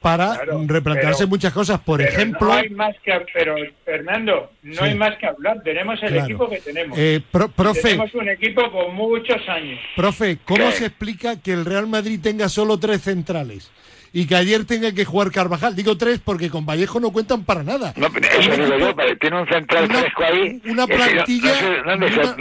para 0.08 0.40
replantearse 0.66 1.26
muchas 1.26 1.52
cosas. 1.52 1.80
Por 1.82 2.02
ejemplo. 2.02 2.48
No 2.48 2.54
hay 2.54 2.70
más 2.70 2.96
que, 3.04 3.14
pero 3.34 3.56
Fernando, 3.84 4.52
no 4.64 4.84
hay 4.84 4.96
más 4.96 5.18
que 5.18 5.26
hablar. 5.28 5.62
Tenemos 5.64 6.02
el 6.02 6.16
equipo 6.18 6.50
que 6.50 6.62
tenemos. 6.62 6.98
Eh, 6.98 7.22
profe, 7.32 7.82
tenemos 7.82 8.14
un 8.16 8.30
equipo 8.30 8.72
con 8.72 8.96
muchos 8.96 9.48
años. 9.50 9.80
Profe, 9.96 10.38
¿cómo 10.46 10.72
se 10.72 10.86
explica 10.86 11.42
que 11.42 11.52
el 11.52 11.66
Real 11.66 11.88
Madrid 11.88 12.20
tenga 12.22 12.48
solo 12.48 12.80
tres 12.80 13.02
centrales? 13.02 13.70
Y 14.14 14.26
que 14.26 14.36
ayer 14.36 14.66
tenga 14.66 14.92
que 14.92 15.06
jugar 15.06 15.32
Carvajal. 15.32 15.76
Digo 15.76 15.98
tres 15.98 16.20
porque 16.24 16.50
con 16.50 16.66
Vallejo 16.66 17.00
no 17.00 17.12
cuentan 17.12 17.44
para 17.44 17.64
nada. 17.64 17.94
No, 17.96 18.08
eso 18.08 18.52
digo 18.52 18.78
yo, 18.78 18.96
tiene 19.20 19.42
un 19.42 19.48
central 19.48 19.88
fresco 19.88 20.24
ahí. 20.24 20.62
Una 20.66 20.88
plantilla. 20.88 21.54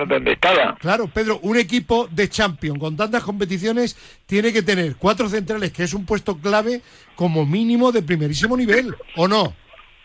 dónde, 0.06 0.32
estaba. 0.32 0.76
Claro, 0.76 1.08
Pedro, 1.08 1.38
un 1.42 1.56
equipo 1.56 2.08
de 2.10 2.28
Champions 2.28 2.78
con 2.78 2.96
tantas 2.96 3.22
competiciones 3.22 3.96
tiene 4.26 4.52
que 4.52 4.62
tener 4.62 4.96
cuatro 4.96 5.28
centrales, 5.28 5.72
que 5.72 5.84
es 5.84 5.94
un 5.94 6.04
puesto 6.06 6.36
clave 6.38 6.82
como 7.14 7.46
mínimo 7.46 7.92
de 7.92 8.02
primerísimo 8.02 8.56
nivel, 8.56 8.94
¿o 9.16 9.26
no? 9.26 9.54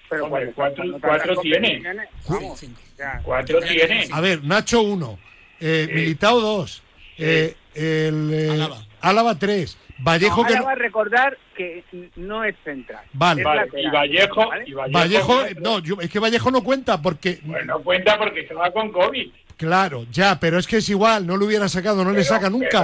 Pero 0.09 0.29
cuatro, 0.53 0.83
cuatro 0.99 1.35
tiene. 1.41 1.81
Cuatro 3.23 3.59
tiene. 3.61 4.07
A 4.11 4.19
ver, 4.19 4.43
Nacho 4.43 4.81
uno, 4.81 5.17
eh, 5.59 5.89
Militao 5.91 6.41
dos, 6.41 6.83
eh, 7.17 7.55
el, 7.73 8.29
eh, 8.33 8.67
Álava 8.99 9.37
tres. 9.39 9.77
Vallejo 10.03 10.45
que 10.45 10.59
va 10.59 10.71
a 10.71 10.75
recordar 10.75 11.37
que 11.55 11.83
no 12.15 12.43
es 12.43 12.55
central. 12.63 13.03
Vale. 13.13 13.41
y, 13.41 13.89
Vallejo, 13.89 14.49
Vallejo, 14.91 15.41
no, 15.61 15.77
es 16.01 16.09
que 16.09 16.19
Vallejo 16.19 16.51
no 16.51 16.63
cuenta 16.63 17.01
porque 17.01 17.39
bueno, 17.43 17.77
no 17.77 17.83
cuenta 17.83 18.17
porque 18.17 18.47
se 18.47 18.53
va 18.53 18.71
con 18.71 18.91
COVID. 18.91 19.31
Claro, 19.61 20.07
ya, 20.11 20.39
pero 20.39 20.57
es 20.57 20.65
que 20.65 20.77
es 20.77 20.89
igual, 20.89 21.27
no 21.27 21.37
lo 21.37 21.45
hubiera 21.45 21.69
sacado, 21.69 22.03
no 22.03 22.09
le 22.09 22.23
saca 22.23 22.49
nunca. 22.49 22.83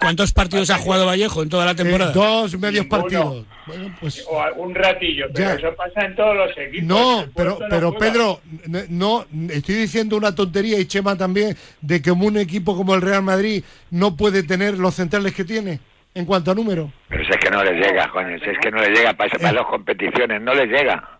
¿Cuántos 0.00 0.32
partidos 0.32 0.68
ha 0.70 0.78
jugado 0.78 1.06
Vallejo 1.06 1.44
en 1.44 1.48
toda 1.48 1.64
la 1.64 1.76
temporada? 1.76 2.10
dos 2.10 2.58
medios 2.58 2.86
partidos. 2.86 3.46
Bueno, 3.68 3.94
pues 4.00 4.26
o 4.28 4.44
un 4.56 4.74
ratillo, 4.74 5.26
pero 5.32 5.50
eso 5.52 5.72
pasa 5.76 6.06
en 6.06 6.16
todos 6.16 6.36
los 6.36 6.58
equipos. 6.58 6.88
No, 6.88 7.24
pero, 7.36 7.56
pero 7.70 7.96
Pedro, 7.96 8.40
no, 8.88 9.26
estoy 9.48 9.76
diciendo 9.76 10.16
una 10.16 10.34
tontería 10.34 10.80
y 10.80 10.86
Chema 10.86 11.16
también 11.16 11.56
de 11.80 12.02
que 12.02 12.10
un 12.10 12.36
equipo 12.36 12.76
como 12.76 12.96
el 12.96 13.00
Real 13.00 13.22
Madrid 13.22 13.62
no 13.92 14.16
puede 14.16 14.42
tener 14.42 14.76
los 14.76 14.94
centrales 14.94 15.32
que 15.34 15.44
tiene 15.44 15.78
en 16.16 16.24
cuanto 16.24 16.50
a 16.50 16.54
número. 16.56 16.90
Pero 17.08 17.24
si 17.24 17.30
es 17.30 17.36
que 17.36 17.50
no 17.50 17.62
le 17.62 17.74
llega, 17.74 18.10
coño, 18.10 18.36
si 18.40 18.50
es 18.50 18.58
que 18.60 18.72
no 18.72 18.80
le 18.80 18.90
llega 18.90 19.12
para, 19.12 19.30
para 19.30 19.50
eh. 19.50 19.54
las 19.54 19.66
competiciones, 19.66 20.42
no 20.42 20.52
le 20.52 20.66
llega 20.66 21.16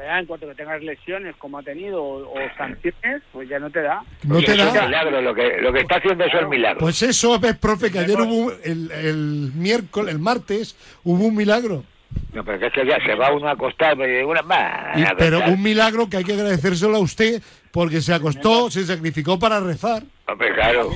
en 0.00 0.26
cuanto 0.26 0.48
que 0.48 0.54
tengas 0.54 0.82
lesiones 0.82 1.34
como 1.36 1.58
ha 1.58 1.62
tenido 1.62 2.02
o, 2.02 2.34
sanciones, 2.56 3.22
pues 3.32 3.48
ya 3.48 3.58
no 3.58 3.70
te 3.70 3.82
da. 3.82 4.02
No 4.24 4.42
te 4.42 4.56
da. 4.56 4.68
Es 4.68 4.84
milagro, 4.84 5.20
lo 5.20 5.34
que, 5.34 5.56
lo 5.60 5.72
que 5.72 5.80
está 5.80 5.96
haciendo 5.96 6.24
eso 6.24 6.40
es 6.40 6.48
milagro. 6.48 6.80
Pues 6.80 7.02
eso, 7.02 7.38
ves, 7.38 7.56
profe, 7.56 7.90
que 7.90 8.00
ayer 8.00 8.20
hubo, 8.20 8.52
el, 8.64 8.90
el 8.90 9.52
miércoles, 9.54 10.14
el 10.14 10.20
martes, 10.20 10.76
hubo 11.04 11.24
un 11.24 11.36
milagro. 11.36 11.84
No, 12.32 12.44
pero 12.44 12.66
es 12.66 12.72
que 12.72 12.86
ya 12.86 12.98
se 13.04 13.14
va 13.14 13.32
uno 13.32 13.48
a 13.48 13.52
acostar, 13.52 13.96
una 13.98 14.42
más. 14.42 15.12
pero 15.18 15.40
un 15.46 15.62
milagro 15.62 16.08
que 16.08 16.18
hay 16.18 16.24
que 16.24 16.32
agradecérselo 16.32 16.96
a 16.96 17.00
usted 17.00 17.42
porque 17.70 18.00
se 18.00 18.14
acostó, 18.14 18.70
se 18.70 18.84
sacrificó 18.84 19.38
para 19.38 19.60
rezar. 19.60 20.02
claro. 20.36 20.90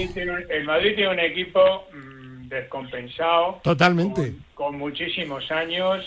El 0.48 0.64
Madrid 0.64 0.94
tiene 0.94 1.10
un, 1.10 1.20
equipo 1.20 1.88
mm, 1.92 2.48
descompensado. 2.48 3.60
Totalmente. 3.62 4.34
con 4.54 4.78
muchísimos 4.78 5.50
años 5.50 6.04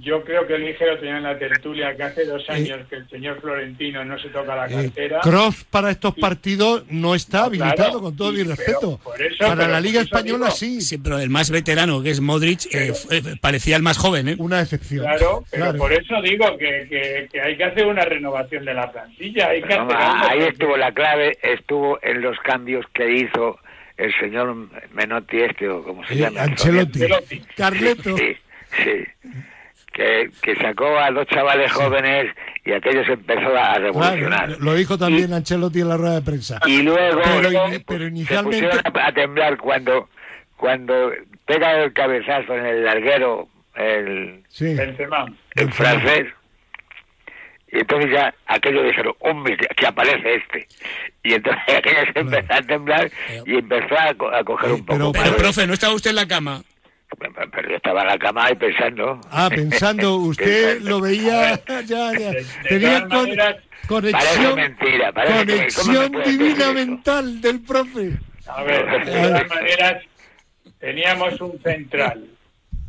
yo 0.00 0.24
creo 0.24 0.46
que 0.46 0.54
el 0.54 0.64
ligero 0.64 0.98
tenía 0.98 1.18
en 1.18 1.22
la 1.22 1.38
tertulia 1.38 1.94
que 1.94 2.02
hace 2.02 2.24
dos 2.24 2.48
años 2.48 2.80
que 2.88 2.96
el 2.96 3.08
señor 3.10 3.40
Florentino 3.40 4.04
no 4.04 4.18
se 4.18 4.28
toca 4.30 4.56
la 4.56 4.66
eh, 4.66 4.84
cartera. 4.84 5.20
Cross 5.20 5.64
para 5.64 5.90
estos 5.90 6.14
partidos 6.14 6.84
no 6.88 7.14
está 7.14 7.44
habilitado, 7.44 8.00
con 8.00 8.16
todo 8.16 8.32
mi 8.32 8.42
respeto. 8.42 8.98
para 9.38 9.68
la 9.68 9.80
Liga 9.80 10.00
Española 10.00 10.50
sí. 10.50 10.80
Sí, 10.80 10.98
pero 10.98 11.18
el 11.18 11.30
más 11.30 11.50
veterano, 11.50 12.02
que 12.02 12.10
es 12.10 12.20
Modric, 12.20 12.66
eh, 12.74 12.92
eh, 13.10 13.22
parecía 13.40 13.76
el 13.76 13.82
más 13.82 13.98
joven. 13.98 14.28
¿eh? 14.28 14.36
Una 14.38 14.62
excepción. 14.62 15.04
Claro, 15.04 15.44
pero 15.50 15.76
por 15.76 15.92
eso 15.92 16.20
digo 16.22 16.56
que, 16.56 17.28
que, 17.30 17.40
hay 17.40 17.56
que 17.56 17.64
hacer 17.64 17.86
una 17.86 18.04
renovación 18.04 18.64
de 18.64 18.74
la 18.74 18.90
plantilla. 18.90 19.48
Hay 19.48 19.62
que 19.62 19.74
ahí 19.74 20.40
estuvo 20.40 20.76
la 20.76 20.92
clave, 20.92 21.38
estuvo 21.42 21.98
en 22.02 22.22
los 22.22 22.38
cambios 22.38 22.86
que 22.94 23.12
hizo 23.12 23.58
el 23.98 24.12
señor 24.18 24.54
Menotti 24.92 25.42
este, 25.42 25.68
o 25.68 25.82
como 25.82 26.04
se 26.06 26.16
llama. 26.16 26.42
Ancelotti. 26.42 27.00
Carleto. 27.56 28.16
sí. 28.16 28.36
sí 28.82 29.04
que, 29.92 30.30
que, 30.40 30.56
sacó 30.56 30.98
a 30.98 31.10
dos 31.10 31.26
chavales 31.26 31.70
jóvenes 31.72 32.34
y 32.64 32.72
aquello 32.72 33.04
se 33.04 33.12
empezó 33.12 33.56
a 33.56 33.74
revolucionar. 33.74 34.56
lo 34.58 34.74
dijo 34.74 34.96
también 34.96 35.32
Ancelotti 35.32 35.80
en 35.80 35.88
la 35.88 35.96
rueda 35.96 36.14
de 36.14 36.22
prensa. 36.22 36.60
Y 36.66 36.82
luego 36.82 37.20
pero, 37.86 38.06
inicialmente... 38.06 38.58
se 38.58 38.66
pusieron 38.66 38.80
a, 38.94 39.12
temblar 39.12 39.56
cuando, 39.58 40.08
cuando 40.56 41.12
pega 41.46 41.82
el 41.82 41.92
cabezazo 41.92 42.54
en 42.54 42.66
el 42.66 42.84
larguero 42.84 43.48
el, 43.74 44.42
el 44.60 45.72
francés. 45.72 46.26
Y 47.72 47.78
entonces 47.78 48.10
ya 48.12 48.34
aquello 48.46 48.82
dijeron, 48.82 49.14
hombre, 49.20 49.56
que 49.56 49.86
aparece 49.86 50.34
este. 50.34 50.68
Y 51.22 51.32
entonces 51.32 51.62
aquello 51.78 52.12
se 52.12 52.20
empezó 52.20 52.52
a 52.52 52.62
temblar 52.62 53.10
y 53.46 53.56
empezó 53.56 53.98
a, 53.98 54.44
coger 54.44 54.72
un 54.72 54.84
poco. 54.84 55.12
Pero, 55.12 55.36
profe, 55.36 55.66
¿no 55.66 55.72
estaba 55.72 55.94
usted 55.94 56.10
en 56.10 56.16
la 56.16 56.28
cama? 56.28 56.62
Pero 57.18 57.68
yo 57.68 57.76
estaba 57.76 58.02
en 58.02 58.06
la 58.08 58.18
cama 58.18 58.50
y 58.50 58.54
pensando. 58.54 59.20
Ah, 59.30 59.50
pensando, 59.54 60.16
usted 60.32 60.80
lo 60.82 61.00
veía 61.00 61.60
ya, 61.86 62.12
ya. 62.12 62.32
Tenía 62.68 63.06
conexión, 63.86 64.56
mentira, 64.56 65.12
conexión 65.12 66.12
divina 66.24 66.72
mental 66.72 67.40
del 67.40 67.60
profe. 67.60 68.18
A 68.46 68.62
ver, 68.62 69.04
de 69.04 69.12
todas 69.12 69.48
maneras, 69.48 70.02
teníamos 70.78 71.40
un 71.40 71.60
central 71.62 72.24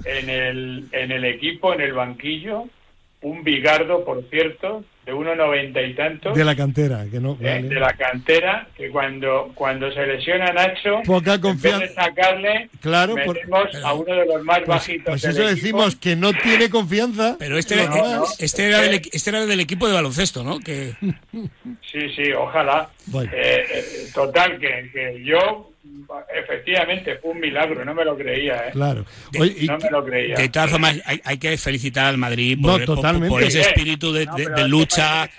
en 0.05 0.29
el, 0.29 0.87
en 0.91 1.11
el 1.11 1.25
equipo, 1.25 1.73
en 1.73 1.81
el 1.81 1.93
banquillo, 1.93 2.65
un 3.21 3.43
bigardo, 3.43 4.03
por 4.03 4.23
cierto, 4.29 4.83
de 5.05 5.13
1,90 5.13 5.89
y 5.89 5.93
tanto. 5.95 6.33
De 6.33 6.45
la 6.45 6.55
cantera, 6.55 7.05
que 7.11 7.19
no. 7.19 7.37
Eh, 7.41 7.61
de 7.63 7.79
la 7.79 7.93
cantera, 7.93 8.67
que 8.75 8.89
cuando, 8.89 9.51
cuando 9.53 9.91
se 9.91 10.05
lesiona 10.05 10.53
Nacho, 10.53 11.01
Poca 11.05 11.39
confianza. 11.41 11.77
en 11.77 11.81
vez 11.81 11.89
de 11.89 11.95
sacarle, 11.95 12.69
claro, 12.81 13.15
metemos 13.15 13.67
a 13.83 13.93
uno 13.93 14.15
de 14.15 14.25
los 14.25 14.43
más 14.43 14.59
pues, 14.59 14.67
bajitos. 14.67 15.05
Pues 15.05 15.25
eso 15.25 15.45
decimos 15.45 15.95
que 15.95 16.15
no 16.15 16.31
tiene 16.33 16.69
confianza. 16.69 17.35
Pero 17.37 17.57
este, 17.57 17.75
era, 17.75 18.21
este, 18.39 18.67
era 18.67 18.81
del, 18.81 19.01
este 19.11 19.29
era 19.29 19.45
del 19.45 19.59
equipo 19.59 19.87
de 19.87 19.93
baloncesto, 19.93 20.43
¿no? 20.43 20.59
Que... 20.59 20.93
Sí, 21.91 22.09
sí, 22.15 22.31
ojalá. 22.31 22.89
Eh, 23.13 23.27
eh, 23.33 23.85
total, 24.13 24.59
que, 24.59 24.89
que 24.93 25.23
yo 25.23 25.72
efectivamente 26.33 27.17
fue 27.17 27.31
un 27.31 27.39
milagro, 27.39 27.83
no 27.83 27.93
me 27.93 28.05
lo 28.05 28.17
creía. 28.17 28.67
¿eh? 28.67 28.71
Claro. 28.71 29.05
no 29.33 29.77
me 29.77 29.91
lo 29.91 30.05
creía. 30.05 30.35
De 30.35 30.49
todas 30.49 30.71
formas, 30.71 31.01
hay, 31.05 31.37
que 31.37 31.57
felicitar 31.57 32.05
al 32.05 32.17
Madrid 32.17 32.57
por, 32.61 32.81
ese 33.43 33.61
espíritu 33.61 34.13
de, 34.13 34.27
lucha 34.67 35.29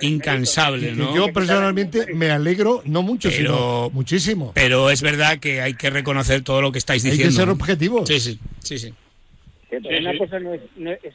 incansable. 0.00 0.92
¿no? 0.92 1.14
Yo 1.14 1.32
personalmente 1.32 2.14
me 2.14 2.30
alegro, 2.30 2.82
no 2.84 3.02
mucho, 3.02 3.30
sino 3.30 3.90
muchísimo. 3.90 4.52
Pero 4.54 4.90
es 4.90 5.02
verdad 5.02 5.38
que 5.38 5.60
hay 5.60 5.74
que 5.74 5.90
reconocer 5.90 6.42
todo 6.42 6.62
lo 6.62 6.72
que 6.72 6.78
estáis 6.78 7.02
diciendo. 7.02 7.24
Hay 7.24 7.30
que 7.30 7.36
ser 7.36 7.48
objetivos. 7.48 8.08
Sí, 8.08 8.20
sí, 8.20 8.38
sí. 8.62 8.78
sí 8.78 8.94
una 9.70 10.16
cosa 10.16 10.38
no 10.40 10.54
es, 10.54 10.60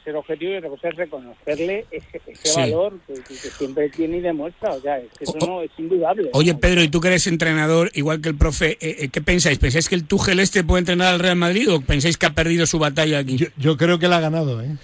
ser 0.04 0.14
objetivo 0.14 0.52
y 0.52 0.56
otra 0.56 0.70
cosa 0.70 0.88
es 0.88 0.96
reconocerle 0.96 1.86
ese, 1.90 2.20
valor 2.56 2.98
que, 3.06 3.16
siempre 3.34 3.88
tiene 3.90 4.18
y 4.18 4.20
demuestra. 4.20 4.72
O 4.72 4.80
sea, 4.80 4.98
es 4.98 5.10
que 5.18 5.24
eso 5.24 5.36
no 5.44 5.62
es 5.62 5.70
indudable. 5.76 6.30
Oye, 6.32 6.54
Pedro, 6.54 6.82
¿y 6.82 6.88
tú 6.88 7.00
que 7.00 7.08
eres 7.08 7.26
entrenador, 7.26 7.90
igual 7.94 8.20
que 8.20 8.28
el 8.28 8.36
profe, 8.36 8.72
eh, 8.80 8.96
eh, 9.00 9.08
qué 9.08 9.20
pensáis? 9.20 9.58
¿Pensáis 9.58 9.88
que 9.88 9.96
el 9.96 10.06
Tuchel 10.06 10.38
este 10.38 10.62
puede 10.62 10.80
entrenar 10.80 11.14
al 11.14 11.20
Real 11.20 11.36
Madrid 11.36 11.68
o 11.72 11.80
pensáis 11.80 12.16
que 12.16 12.26
ha 12.26 12.34
perdido 12.34 12.64
su 12.66 12.78
batalla 12.78 13.18
aquí? 13.18 13.38
Yo, 13.56 13.76
creo 13.76 13.98
que 13.98 14.06
la 14.06 14.18
ha 14.18 14.20
ganado, 14.20 14.62
¿eh? 14.62 14.76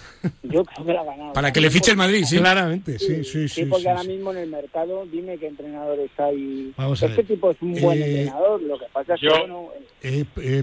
Yo 0.43 0.65
creo 0.65 0.87
que 0.87 0.93
la 0.93 1.03
ha 1.03 1.05
ganado. 1.05 1.33
Para 1.33 1.53
que 1.53 1.61
le 1.61 1.71
fiche 1.71 1.93
el 1.93 1.97
Madrid, 1.97 2.25
sí. 2.25 2.39
Claramente, 2.39 2.99
sí, 2.99 3.23
sí, 3.23 3.49
sí. 3.49 3.63
Sí, 3.63 3.65
porque 3.67 3.89
ahora 3.89 4.03
mismo 4.03 4.33
en 4.33 4.39
el 4.39 4.51
mercado, 4.51 5.07
dime 5.07 5.39
qué 5.39 5.47
entrenadores 5.47 6.11
hay. 6.19 6.73
Vamos 6.77 7.03
a 7.03 7.07
este 7.07 7.23
tipo 7.23 7.53
es 7.53 7.57
un 7.63 7.81
buen 7.81 8.03
eh, 8.03 8.23
entrenador, 8.23 8.61
lo 8.63 8.79
que 8.79 8.87
pasa 8.93 9.15
es 9.15 9.21
que, 9.21 9.29
bueno... 9.29 9.69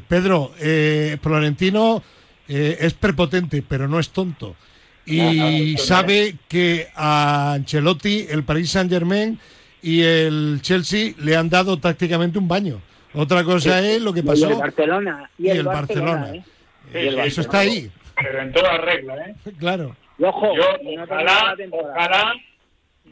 Pedro, 0.09 0.51
Florentino 1.21 2.03
eh, 2.47 2.77
es 2.79 2.93
prepotente, 2.93 3.63
pero 3.67 3.87
no 3.87 3.99
es 3.99 4.09
tonto. 4.09 4.55
Y 5.05 5.77
sabe 5.77 6.35
que 6.49 6.87
a 6.93 7.53
Ancelotti, 7.53 8.27
el 8.29 8.43
Paris 8.43 8.71
Saint 8.71 8.91
Germain 8.91 9.39
y 9.81 10.01
el 10.01 10.59
Chelsea 10.61 11.13
le 11.19 11.35
han 11.35 11.49
dado 11.49 11.77
tácticamente 11.77 12.37
un 12.37 12.47
baño. 12.47 12.81
Otra 13.13 13.43
cosa 13.43 13.79
es 13.79 14.01
lo 14.01 14.13
que 14.13 14.21
pasó. 14.21 14.49
Y 14.49 14.51
el 14.51 14.57
Barcelona. 14.57 15.29
Y, 15.37 15.49
el, 15.49 15.63
Barcelona. 15.63 16.35
¿eh? 16.35 16.43
Eso 17.25 17.41
está 17.41 17.59
ahí. 17.59 17.89
Pero 18.21 18.41
en 18.41 18.51
toda 18.51 18.77
regla, 18.79 19.15
¿eh? 19.15 19.35
Claro. 19.59 19.95
ojo, 20.19 20.55
yo, 20.55 20.63
ojalá, 21.03 21.55
ojalá 21.71 22.33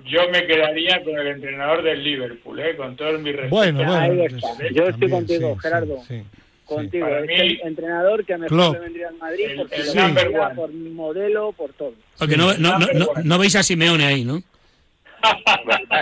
yo 0.05 0.29
me 0.31 0.45
quedaría 0.45 1.03
con 1.03 1.17
el 1.17 1.27
entrenador 1.27 1.83
del 1.83 2.03
Liverpool, 2.03 2.59
¿eh? 2.59 2.75
con 2.75 2.95
todo 2.95 3.17
mi 3.19 3.31
respeto. 3.31 3.55
Bueno, 3.55 3.83
bueno. 3.85 4.37
Yo 4.73 4.83
estoy 4.83 5.09
contigo, 5.09 5.55
Gerardo. 5.57 6.01
Sí, 6.07 6.23
contigo. 6.65 7.07
es 7.07 7.39
el 7.39 7.61
entrenador 7.63 8.25
que 8.25 8.33
a 8.33 8.37
mejor 8.37 8.73
le 8.73 8.79
vendría 8.79 9.07
al 9.09 9.17
Madrid 9.17 9.45
porque 9.57 9.83
lo 9.83 10.55
por 10.55 10.73
modelo, 10.73 11.51
por 11.53 11.73
todo. 11.73 11.93
Porque 12.17 12.37
no, 12.37 12.53
no, 12.57 12.77
no, 12.77 13.07
no, 13.23 13.39
veis 13.39 13.55
a 13.55 13.63
Simeone 13.63 14.05
ahí, 14.05 14.25
¿no? 14.25 14.41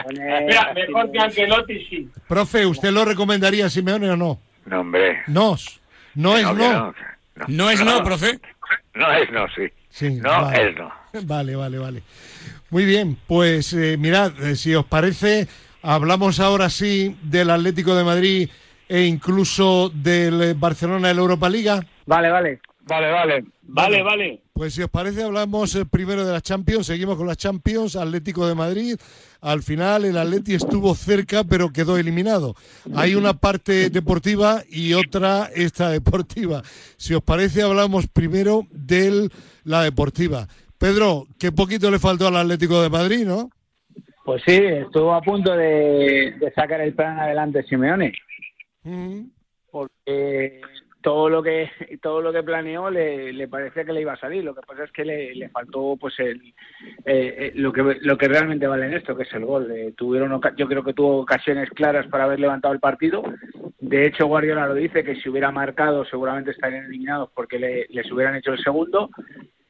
Mira, 0.09 0.73
mejor 0.73 1.11
que 1.11 1.19
Ancelotti 1.19 1.85
sí. 1.85 2.09
Profe, 2.27 2.65
¿usted 2.65 2.91
lo 2.91 3.05
recomendaría 3.05 3.67
a 3.67 3.69
Simeone 3.69 4.09
o 4.09 4.17
no? 4.17 4.39
No, 4.65 4.79
hombre. 4.79 5.21
Nos. 5.27 5.79
No, 6.15 6.37
es 6.37 6.43
no. 6.43 6.93
No, 7.47 7.69
es 7.69 7.83
no, 7.83 8.03
profe. 8.03 8.39
No 8.93 9.11
es 9.13 9.31
no, 9.31 9.47
sí. 9.49 10.09
no 10.21 10.51
es 10.51 10.75
no. 10.75 10.91
Vale, 11.23 11.55
vale, 11.55 11.77
vale. 11.77 12.03
Muy 12.69 12.85
bien, 12.85 13.17
pues 13.27 13.73
eh, 13.73 13.97
mirad, 13.97 14.31
eh, 14.43 14.55
si 14.55 14.73
os 14.73 14.85
parece, 14.85 15.47
hablamos 15.81 16.39
ahora 16.39 16.69
sí 16.69 17.15
del 17.21 17.49
Atlético 17.49 17.95
de 17.95 18.03
Madrid 18.03 18.49
e 18.93 19.05
incluso 19.05 19.89
del 19.89 20.39
eh, 20.39 20.53
Barcelona 20.53 21.11
la 21.11 21.19
Europa 21.19 21.49
Liga. 21.49 21.83
Vale, 22.05 22.29
vale. 22.29 22.61
Vale, 22.81 23.09
vale. 23.09 23.45
Vale, 23.63 24.03
vale. 24.03 24.41
Pues 24.53 24.75
si 24.75 24.83
os 24.83 24.89
parece, 24.91 25.23
hablamos 25.23 25.75
primero 25.89 26.23
de 26.23 26.31
la 26.31 26.41
Champions, 26.41 26.85
seguimos 26.85 27.17
con 27.17 27.25
la 27.25 27.35
Champions, 27.35 27.95
Atlético 27.95 28.47
de 28.47 28.53
Madrid. 28.53 28.95
Al 29.41 29.63
final 29.63 30.05
el 30.05 30.15
Atleti 30.15 30.53
estuvo 30.53 30.93
cerca, 30.93 31.43
pero 31.43 31.71
quedó 31.73 31.97
eliminado. 31.97 32.53
Hay 32.95 33.15
una 33.15 33.33
parte 33.33 33.89
deportiva 33.89 34.61
y 34.69 34.93
otra 34.93 35.49
esta 35.55 35.89
deportiva. 35.89 36.61
Si 36.95 37.15
os 37.15 37.23
parece, 37.23 37.63
hablamos 37.63 38.07
primero 38.07 38.67
de 38.69 39.27
la 39.63 39.81
deportiva. 39.81 40.47
Pedro, 40.77 41.25
qué 41.39 41.51
poquito 41.51 41.89
le 41.89 41.97
faltó 41.97 42.27
al 42.27 42.37
Atlético 42.37 42.79
de 42.83 42.91
Madrid, 42.91 43.25
¿no? 43.25 43.49
Pues 44.23 44.41
sí, 44.45 44.55
estuvo 44.55 45.13
a 45.13 45.21
punto 45.21 45.53
de, 45.53 46.35
sacar 46.55 46.79
el 46.81 46.93
plan 46.93 47.19
adelante 47.19 47.63
Simeone. 47.63 48.13
Porque 49.71 50.61
todo 51.03 51.29
lo 51.29 51.43
que 51.43 51.69
todo 52.01 52.21
lo 52.21 52.31
que 52.31 52.41
planeó 52.41 52.89
le, 52.89 53.33
le, 53.33 53.47
parecía 53.47 53.83
que 53.83 53.93
le 53.93 54.01
iba 54.01 54.13
a 54.13 54.19
salir. 54.19 54.43
Lo 54.43 54.55
que 54.55 54.61
pasa 54.65 54.85
es 54.85 54.91
que 54.91 55.03
le, 55.05 55.49
faltó 55.49 55.97
pues 55.99 56.17
el 56.19 56.41
eh, 57.05 57.35
eh, 57.37 57.51
lo 57.55 57.71
que 57.71 57.97
lo 58.01 58.17
que 58.17 58.27
realmente 58.27 58.65
vale 58.65 58.87
en 58.87 58.93
esto 58.93 59.15
que 59.15 59.23
es 59.23 59.33
el 59.33 59.45
gol. 59.45 59.69
Eh, 59.69 59.93
tuvieron 59.95 60.41
yo 60.57 60.67
creo 60.67 60.83
que 60.83 60.93
tuvo 60.93 61.17
ocasiones 61.17 61.69
claras 61.71 62.07
para 62.07 62.23
haber 62.23 62.39
levantado 62.39 62.73
el 62.73 62.79
partido. 62.79 63.21
De 63.79 64.07
hecho 64.07 64.27
Guardiola 64.27 64.65
lo 64.65 64.75
dice 64.75 65.03
que 65.03 65.17
si 65.17 65.29
hubiera 65.29 65.51
marcado 65.51 66.05
seguramente 66.05 66.51
estarían 66.51 66.85
eliminados 66.85 67.29
porque 67.35 67.59
le, 67.59 67.85
les 67.89 68.09
hubieran 68.11 68.35
hecho 68.35 68.53
el 68.53 68.63
segundo. 68.63 69.09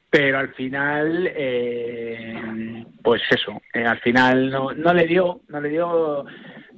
Pero 0.08 0.38
al 0.38 0.54
final 0.54 1.28
eh, 1.34 2.84
pues 3.02 3.22
eso 3.28 3.60
eh, 3.72 3.84
al 3.84 3.98
final 3.98 4.50
no, 4.50 4.72
no 4.72 4.94
le 4.94 5.06
dio 5.08 5.40
no 5.48 5.60
le 5.60 5.68
dio 5.68 6.24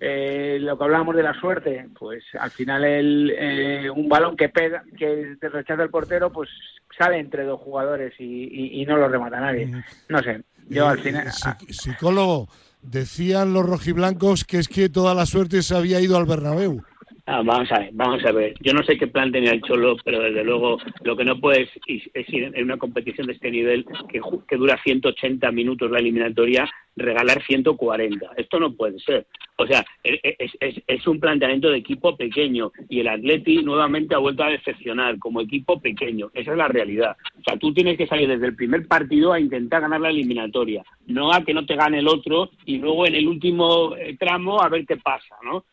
eh, 0.01 0.59
lo 0.61 0.77
que 0.77 0.85
hablábamos 0.85 1.17
de 1.17 1.23
la 1.23 1.39
suerte 1.41 1.89
pues 1.99 2.25
al 2.39 2.51
final 2.51 2.85
el, 2.85 3.91
un 3.95 4.09
balón 4.09 4.37
que 4.37 4.49
pega 4.49 4.85
que 4.99 5.37
te 5.41 5.49
rechaza 5.49 5.83
el 5.83 5.91
portero 5.91 6.31
pues 6.31 6.51
sale 6.99 7.19
entre 7.19 7.45
dos 7.45 7.61
jugadores 7.61 8.15
y, 8.19 8.81
y, 8.81 8.87
no 8.87 8.97
lo 8.97 9.09
remata 9.09 9.41
nadie. 9.41 9.71
No 10.09 10.23
sé 10.23 10.43
yo 10.69 10.89
al 10.89 10.99
final 10.99 11.29
psicólogo 11.69 12.49
decían 12.83 13.53
los 13.53 13.67
rojiblancos 13.67 14.45
que 14.45 14.59
es 14.59 14.69
que 14.69 14.89
toda 14.89 15.15
la 15.15 15.27
suerte 15.27 15.63
se 15.63 15.77
había 15.77 16.01
ido 16.01 16.17
al 16.17 16.27
Bernabéu 16.27 16.83
Ah, 17.29 17.43
vamos 17.45 17.73
a 17.73 17.81
ver, 17.81 17.91
vamos 17.93 18.25
a 18.25 18.31
ver. 18.31 18.55
Yo 18.61 18.73
no 18.73 18.85
sé 18.85 18.97
qué 18.97 19.09
plan 19.09 19.33
tenía 19.33 19.51
el 19.51 19.61
Cholo, 19.61 19.97
pero 20.05 20.21
desde 20.21 20.45
luego 20.45 20.79
lo 21.03 21.17
que 21.17 21.25
no 21.25 21.41
puedes 21.41 21.69
es, 21.89 22.29
ir 22.33 22.53
en 22.55 22.65
una 22.65 22.77
competición 22.77 23.27
de 23.27 23.33
este 23.33 23.51
nivel 23.51 23.85
que, 24.09 24.21
que 24.47 24.57
dura 24.57 24.81
180 24.81 25.51
minutos 25.51 25.91
la 25.91 25.99
eliminatoria, 25.99 26.71
regalar 26.95 27.43
140. 27.43 28.31
Esto 28.37 28.61
no 28.61 28.75
puede 28.75 29.01
ser. 29.01 29.27
O 29.59 29.67
sea, 29.67 29.85
e, 30.05 30.21
e, 30.23 30.37
es, 30.39 30.83
es, 30.87 31.07
un 31.09 31.19
planteamiento 31.19 31.69
de 31.69 31.79
equipo 31.79 32.17
pequeño 32.17 32.71
y 32.89 33.01
el 33.01 33.09
Atleti 33.09 33.61
nuevamente 33.61 34.15
ha 34.15 34.19
vuelto 34.19 34.45
a 34.45 34.51
decepcionar 34.51 35.19
como 35.19 35.41
equipo 35.41 35.81
pequeño. 35.81 36.31
Esa 36.33 36.53
es 36.53 36.57
la 36.57 36.69
realidad. 36.69 37.17
O 37.41 37.43
sea, 37.43 37.59
tú 37.59 37.75
tienes 37.75 37.99
que 37.99 38.07
salir 38.07 38.29
desde 38.29 38.47
el 38.47 38.55
primer 38.55 38.87
partido 38.87 39.33
a 39.33 39.41
intentar 39.41 39.81
ganar 39.81 40.01
la 40.01 40.11
eliminatoria, 40.11 40.85
no 41.07 41.33
a 41.33 41.43
que 41.43 41.55
no 41.55 41.67
te 41.67 41.75
gane 41.75 41.99
el 41.99 42.07
otro 42.07 42.51
y 42.67 42.79
luego 42.79 43.05
en 43.05 43.17
el 43.17 43.27
último 43.27 43.97
eh, 43.97 44.17
tramo 44.17 44.63
a 44.63 44.69
ver 44.69 44.87
qué 44.87 44.97
pasa, 44.99 45.35
¿no? 45.43 45.65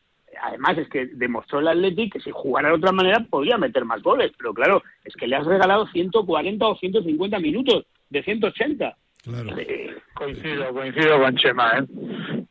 Además 0.42 0.78
es 0.78 0.90
que 0.90 1.08
demostró 1.08 1.60
el 1.60 1.68
Athletic 1.68 2.14
que 2.14 2.20
si 2.20 2.32
jugara 2.32 2.70
de 2.70 2.76
otra 2.76 2.92
manera 2.92 3.26
podría 3.30 3.58
meter 3.58 3.86
más 3.86 4.02
goles, 4.02 4.32
pero 4.38 4.54
claro, 4.54 4.84
es 5.04 5.14
que 5.16 5.28
le 5.28 5.36
has 5.36 5.46
regalado 5.46 5.88
140 5.88 6.66
o 6.66 6.76
150 6.76 7.40
minutos 7.40 7.86
de 8.10 8.24
180. 8.24 8.96
Claro. 9.24 9.58
Eh, 9.58 9.96
coincido, 10.14 10.74
coincido 10.74 11.20
con 11.20 11.36
Chema. 11.38 11.80
¿eh? 11.80 11.86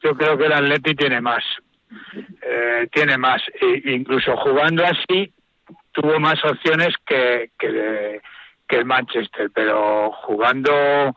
Yo 0.03 0.15
creo 0.15 0.39
que 0.39 0.47
el 0.47 0.53
Athletic 0.53 0.99
tiene 0.99 1.21
más. 1.21 1.45
Eh, 2.43 2.89
tiene 2.93 3.19
más. 3.19 3.43
E 3.61 3.93
incluso 3.93 4.37
jugando 4.39 4.85
así, 4.85 5.33
tuvo 5.93 6.19
más 6.19 6.43
opciones 6.45 6.95
que, 7.07 7.51
que, 7.59 8.21
que 8.67 8.77
el 8.77 8.85
Manchester, 8.85 9.51
pero 9.55 10.11
jugando 10.13 11.15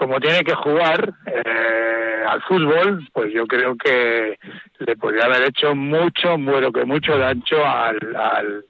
como 0.00 0.18
tiene 0.18 0.42
que 0.42 0.54
jugar 0.54 1.12
eh, 1.26 2.24
al 2.26 2.40
fútbol, 2.48 3.06
pues 3.12 3.34
yo 3.34 3.46
creo 3.46 3.76
que 3.76 4.38
le 4.78 4.96
podría 4.96 5.26
haber 5.26 5.42
hecho 5.42 5.74
mucho, 5.74 6.38
bueno, 6.38 6.72
que 6.72 6.86
mucho 6.86 7.18
daño 7.18 7.62
al, 7.62 7.98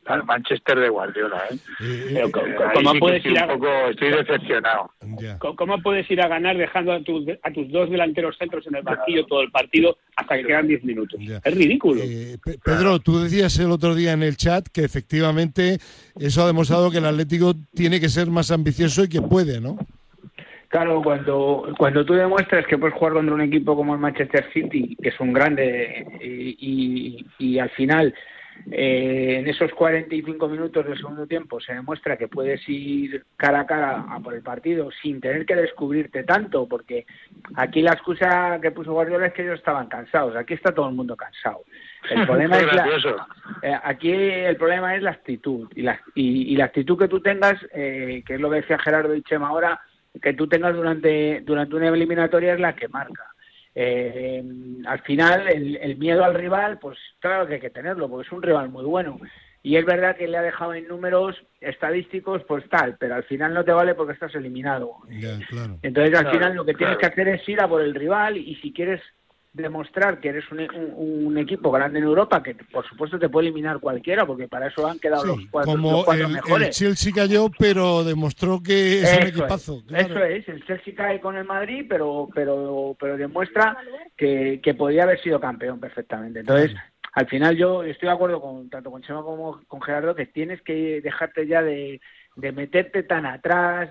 al, 0.06 0.24
Manchester 0.24 0.80
de 0.80 0.88
Guardiola. 0.88 1.44
¿eh? 1.52 1.56
eh 1.80 2.30
¿Cómo, 2.74 2.98
puedes 2.98 3.24
ir 3.24 3.38
a... 3.38 3.46
estoy 3.90 4.10
decepcionado. 4.10 4.90
¿Cómo, 5.38 5.80
puedes 5.80 6.10
ir 6.10 6.20
a 6.20 6.26
ganar 6.26 6.56
dejando 6.56 6.90
a, 6.90 6.96
a 6.96 7.52
tus 7.52 7.70
dos 7.70 7.88
delanteros 7.88 8.36
centros 8.36 8.66
en 8.66 8.74
el 8.74 8.82
banquillo 8.82 9.24
todo 9.26 9.42
el 9.42 9.52
partido 9.52 9.98
hasta 10.16 10.36
que 10.36 10.46
quedan 10.46 10.66
10 10.66 10.82
minutos? 10.82 11.20
Es 11.20 11.54
ridículo. 11.54 12.02
Eh, 12.02 12.38
Pedro, 12.64 12.98
tú 12.98 13.20
decías 13.20 13.56
el 13.60 13.70
otro 13.70 13.94
día 13.94 14.14
en 14.14 14.24
el 14.24 14.36
chat 14.36 14.66
que 14.66 14.82
efectivamente 14.82 15.78
eso 16.18 16.42
ha 16.42 16.48
demostrado 16.48 16.90
que 16.90 16.98
el 16.98 17.06
Atlético 17.06 17.54
tiene 17.72 18.00
que 18.00 18.08
ser 18.08 18.26
más 18.26 18.50
ambicioso 18.50 19.04
y 19.04 19.08
que 19.08 19.22
puede, 19.22 19.60
¿no? 19.60 19.78
Claro, 20.70 21.02
cuando, 21.02 21.74
cuando 21.76 22.04
tú 22.04 22.14
demuestras 22.14 22.64
que 22.64 22.78
puedes 22.78 22.96
jugar 22.96 23.14
contra 23.14 23.34
un 23.34 23.40
equipo 23.40 23.74
como 23.74 23.92
el 23.92 24.00
Manchester 24.00 24.48
City, 24.52 24.96
que 25.02 25.08
es 25.08 25.18
un 25.18 25.32
grande, 25.32 26.06
y, 26.20 27.26
y, 27.40 27.58
al 27.58 27.70
final, 27.70 28.14
eh, 28.70 29.38
en 29.40 29.48
esos 29.48 29.72
45 29.72 30.46
minutos 30.46 30.86
del 30.86 30.96
segundo 30.96 31.26
tiempo, 31.26 31.58
se 31.58 31.74
demuestra 31.74 32.16
que 32.16 32.28
puedes 32.28 32.60
ir 32.68 33.24
cara 33.36 33.62
a 33.62 33.66
cara 33.66 34.04
a 34.10 34.20
por 34.20 34.32
el 34.32 34.42
partido 34.42 34.90
sin 35.02 35.20
tener 35.20 35.44
que 35.44 35.56
descubrirte 35.56 36.22
tanto, 36.22 36.68
porque 36.68 37.04
aquí 37.56 37.82
la 37.82 37.94
excusa 37.94 38.60
que 38.62 38.70
puso 38.70 38.92
Guardiola 38.92 39.26
es 39.26 39.32
que 39.32 39.42
ellos 39.42 39.58
estaban 39.58 39.88
cansados, 39.88 40.36
aquí 40.36 40.54
está 40.54 40.72
todo 40.72 40.88
el 40.88 40.94
mundo 40.94 41.16
cansado. 41.16 41.64
El 42.08 42.24
problema 42.28 42.58
es 42.58 42.72
la, 42.72 42.86
eh, 43.64 43.76
aquí 43.82 44.12
el 44.12 44.56
problema 44.56 44.94
es 44.94 45.02
la 45.02 45.10
actitud 45.10 45.68
y 45.74 45.82
la, 45.82 46.00
y, 46.14 46.54
la 46.54 46.66
actitud 46.66 46.96
que 46.96 47.08
tú 47.08 47.18
tengas, 47.20 47.56
eh, 47.74 48.22
que 48.24 48.34
es 48.34 48.40
lo 48.40 48.50
que 48.50 48.60
decía 48.60 48.78
Gerardo 48.78 49.16
y 49.16 49.22
Chema 49.22 49.48
ahora, 49.48 49.80
que 50.20 50.34
tú 50.34 50.46
tengas 50.48 50.74
durante, 50.74 51.40
durante 51.42 51.76
una 51.76 51.88
eliminatoria 51.88 52.54
es 52.54 52.60
la 52.60 52.74
que 52.74 52.88
marca. 52.88 53.26
Eh, 53.74 54.42
al 54.86 55.00
final, 55.02 55.48
el, 55.48 55.96
miedo 55.96 56.24
al 56.24 56.34
rival, 56.34 56.78
pues 56.78 56.98
claro 57.20 57.46
que 57.46 57.54
hay 57.54 57.60
que 57.60 57.70
tenerlo, 57.70 58.08
porque 58.08 58.26
es 58.26 58.32
un 58.32 58.42
rival 58.42 58.68
muy 58.68 58.84
bueno. 58.84 59.18
Y 59.62 59.76
es 59.76 59.84
verdad 59.84 60.16
que 60.16 60.26
le 60.26 60.38
ha 60.38 60.42
dejado 60.42 60.74
en 60.74 60.88
números 60.88 61.36
estadísticos, 61.60 62.42
pues 62.48 62.66
tal, 62.70 62.96
pero 62.98 63.14
al 63.14 63.24
final 63.24 63.52
no 63.52 63.64
te 63.64 63.72
vale 63.72 63.94
porque 63.94 64.14
estás 64.14 64.34
eliminado. 64.34 64.96
Entonces, 65.82 66.18
al 66.18 66.30
final 66.30 66.54
lo 66.54 66.64
que 66.64 66.74
tienes 66.74 66.96
que 66.96 67.06
hacer 67.06 67.28
es 67.28 67.46
ir 67.48 67.60
a 67.60 67.68
por 67.68 67.82
el 67.82 67.94
rival 67.94 68.38
y 68.38 68.56
si 68.56 68.72
quieres 68.72 69.02
demostrar 69.52 70.20
que 70.20 70.28
eres 70.28 70.44
un, 70.50 71.36
equipo 71.38 71.70
grande 71.70 71.98
en 71.98 72.04
Europa, 72.04 72.42
que 72.42 72.54
por 72.54 72.86
supuesto 72.86 73.18
te 73.18 73.28
puede 73.28 73.48
eliminar 73.48 73.80
cualquiera, 73.80 74.26
porque 74.26 74.46
para 74.46 74.68
eso 74.68 74.86
han 74.86 74.98
quedado 74.98 75.24
los 75.24 75.46
cuatro, 75.50 75.72
como 75.72 76.12
el, 76.12 76.28
mejores. 76.28 76.68
El 76.68 76.74
Chelsea 76.74 77.12
cayó, 77.14 77.50
pero 77.58 78.04
demostró 78.04 78.62
que 78.62 79.02
es 79.02 79.16
un 79.16 79.26
equipazo. 79.26 79.82
Eso 79.94 80.24
es, 80.24 80.48
el 80.48 80.64
Chelsea 80.66 80.94
cae 80.94 81.20
con 81.20 81.36
el 81.36 81.44
Madrid, 81.44 81.86
pero 81.88 82.28
pero 82.34 82.96
pero 82.98 83.16
demuestra 83.16 83.76
que, 84.16 84.60
que 84.62 84.74
podría 84.74 85.04
haber 85.04 85.20
sido 85.20 85.40
campeón 85.40 85.80
perfectamente. 85.80 86.40
Entonces, 86.40 86.76
al 87.12 87.26
final 87.26 87.56
yo 87.56 87.82
estoy 87.82 88.08
de 88.08 88.14
acuerdo 88.14 88.40
con 88.40 88.68
tanto 88.70 88.90
con 88.90 89.02
Chema 89.02 89.22
como 89.22 89.60
con 89.66 89.82
Gerardo 89.82 90.14
que 90.14 90.26
tienes 90.26 90.62
que 90.62 91.00
dejarte 91.00 91.46
ya 91.46 91.62
de, 91.62 92.00
de 92.36 92.52
meterte 92.52 93.02
tan 93.02 93.26
atrás, 93.26 93.90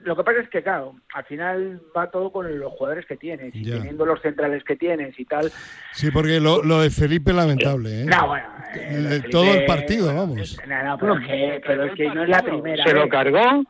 lo 0.00 0.16
que 0.16 0.24
pasa 0.24 0.40
es 0.40 0.48
que, 0.48 0.62
claro, 0.62 0.96
al 1.14 1.24
final 1.24 1.80
va 1.96 2.10
todo 2.10 2.30
con 2.32 2.58
los 2.58 2.72
jugadores 2.72 3.06
que 3.06 3.16
tienes 3.16 3.54
y 3.54 3.70
teniendo 3.70 4.06
los 4.06 4.20
centrales 4.20 4.64
que 4.64 4.76
tienes 4.76 5.18
y 5.18 5.24
tal. 5.24 5.50
Sí, 5.92 6.10
porque 6.10 6.40
lo, 6.40 6.62
lo 6.62 6.80
de 6.80 6.90
Felipe 6.90 7.30
es 7.30 7.36
lamentable, 7.36 8.02
¿eh? 8.02 8.04
No, 8.04 8.28
bueno. 8.28 8.46
Eh, 8.74 9.22
todo 9.30 9.52
el 9.52 9.64
partido, 9.66 10.14
vamos. 10.14 10.58
No, 10.66 10.82
no, 10.82 10.98
pero, 10.98 11.18
que, 11.18 11.60
pero 11.66 11.84
es 11.84 11.94
que 11.94 12.08
no 12.08 12.22
es 12.22 12.28
la 12.28 12.42
primera. 12.42 12.84
¿Se 12.84 12.92
lo 12.92 13.08
cargó? 13.08 13.64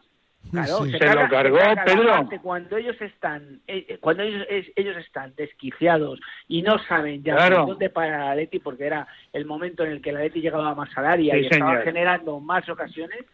Claro, 0.50 0.84
se, 0.86 1.14
lo 1.14 1.28
cargó 1.28 1.58
Pedro. 1.84 2.28
Cuando 2.42 2.76
ellos 2.76 2.96
están, 3.00 3.60
eh, 3.66 3.84
eh, 3.88 3.98
cuando 4.00 4.22
ellos, 4.22 4.46
ellos 4.76 4.96
están 4.96 5.34
desquiciados 5.36 6.20
y 6.46 6.62
no 6.62 6.78
saben 6.84 7.22
ya 7.22 7.50
dónde 7.50 7.90
para 7.90 8.16
el 8.16 8.30
Atleti, 8.30 8.58
porque 8.58 8.86
era 8.86 9.06
el 9.32 9.44
momento 9.44 9.84
en 9.84 9.92
el 9.92 10.00
que 10.00 10.10
el 10.10 10.16
Atleti 10.16 10.40
llegaba 10.40 10.74
más 10.74 10.88
al 10.96 11.06
área 11.06 11.36
y 11.36 11.46
estaba 11.46 11.82
generando 11.82 12.40
más 12.40 12.66
ocasiones, 12.68 13.24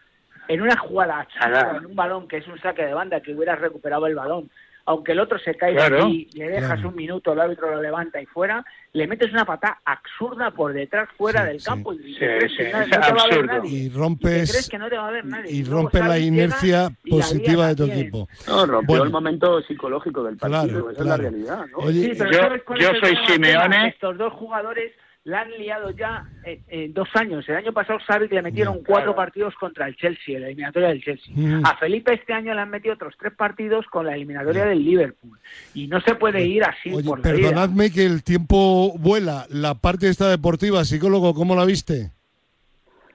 en 0.49 0.63
una 0.63 0.77
jugada, 0.77 1.27
en 1.79 1.87
un 1.87 1.97
balón 1.97 2.29
que 2.29 2.39
es 2.39 2.49
un 2.49 2.61
saque 2.61 2.85
de 2.85 2.95
banda, 2.95 3.21
que 3.21 3.35
hubieras 3.35 3.61
recuperado 3.61 4.07
el 4.07 4.15
balón, 4.15 4.51
aunque 4.87 5.13
el 5.13 5.21
otro 5.21 5.39
se 5.39 5.55
caiga 5.55 5.89
y 6.09 6.29
le 6.35 6.49
dejas 6.49 6.85
un 6.85 6.95
minuto, 6.95 7.33
el 7.33 7.41
árbitro 7.41 7.71
lo 7.71 7.81
levanta 7.81 8.21
y 8.21 8.27
fuera, 8.27 8.65
le 8.93 9.07
metes 9.07 9.33
una 9.33 9.47
patada 9.47 9.81
absurda 9.85 10.51
por 10.51 10.75
detrás, 10.75 11.09
fuera 11.17 11.45
del 11.45 11.63
campo 11.63 11.95
y, 11.95 12.19
y 13.65 13.89
rompes 13.89 14.71
y, 15.49 15.65
rompe 15.65 16.01
la 16.01 16.19
inercia 16.19 16.91
positiva 17.09 17.69
de 17.69 17.77
tu 17.77 17.85
equipo. 17.85 18.29
No, 18.47 18.67
rompió 18.67 19.03
el 19.05 19.11
momento 19.11 19.63
psicológico 19.63 20.23
del 20.23 20.37
partido, 20.37 20.91
esa 20.91 21.01
es 21.01 21.07
la 21.07 21.17
realidad. 21.17 21.65
yo, 21.73 22.77
yo 22.77 22.91
soy 23.01 23.17
Simeone. 23.27 23.89
Estos 23.89 24.19
dos 24.19 24.33
jugadores 24.35 24.93
la 25.25 25.41
han 25.41 25.51
liado 25.53 25.91
ya 25.91 26.29
en, 26.45 26.93
dos 26.93 27.09
años. 27.15 27.49
El 27.49 27.57
año 27.57 27.73
pasado 27.73 27.99
sabe 28.07 28.29
que 28.29 28.35
le 28.35 28.43
metieron 28.43 28.83
cuatro 28.85 29.17
partidos 29.17 29.55
contra 29.55 29.89
el 29.89 29.97
Chelsea, 29.97 30.39
la 30.39 30.47
eliminatoria 30.47 30.91
del 30.91 31.03
Chelsea. 31.03 31.33
Mm. 31.35 31.65
A 31.65 31.77
Felipe 31.79 32.13
este 32.13 32.35
año 32.35 32.53
le 32.55 32.61
han 32.61 32.69
metido 32.69 32.95
otros 32.95 33.15
tres 33.19 33.33
partidos 33.33 33.87
con 33.87 34.05
la 34.05 34.15
eliminatoria 34.15 34.67
del 34.67 34.85
Liverpool. 34.85 35.39
Y 35.73 35.87
no 35.87 36.01
se 36.03 36.15
puede 36.15 36.45
ir 36.45 36.63
así 36.63 36.93
Oye, 36.93 37.09
por 37.09 37.23
vida. 37.23 37.33
perdonadme 37.33 37.91
que 37.91 38.05
el 38.05 38.23
tiempo 38.23 38.93
vuela. 38.99 39.47
La 39.49 39.75
parte 39.75 40.09
esta 40.09 40.29
deportiva, 40.29 40.85
psicólogo, 40.85 41.33
¿cómo 41.33 41.57
la 41.57 41.65
viste? 41.65 42.11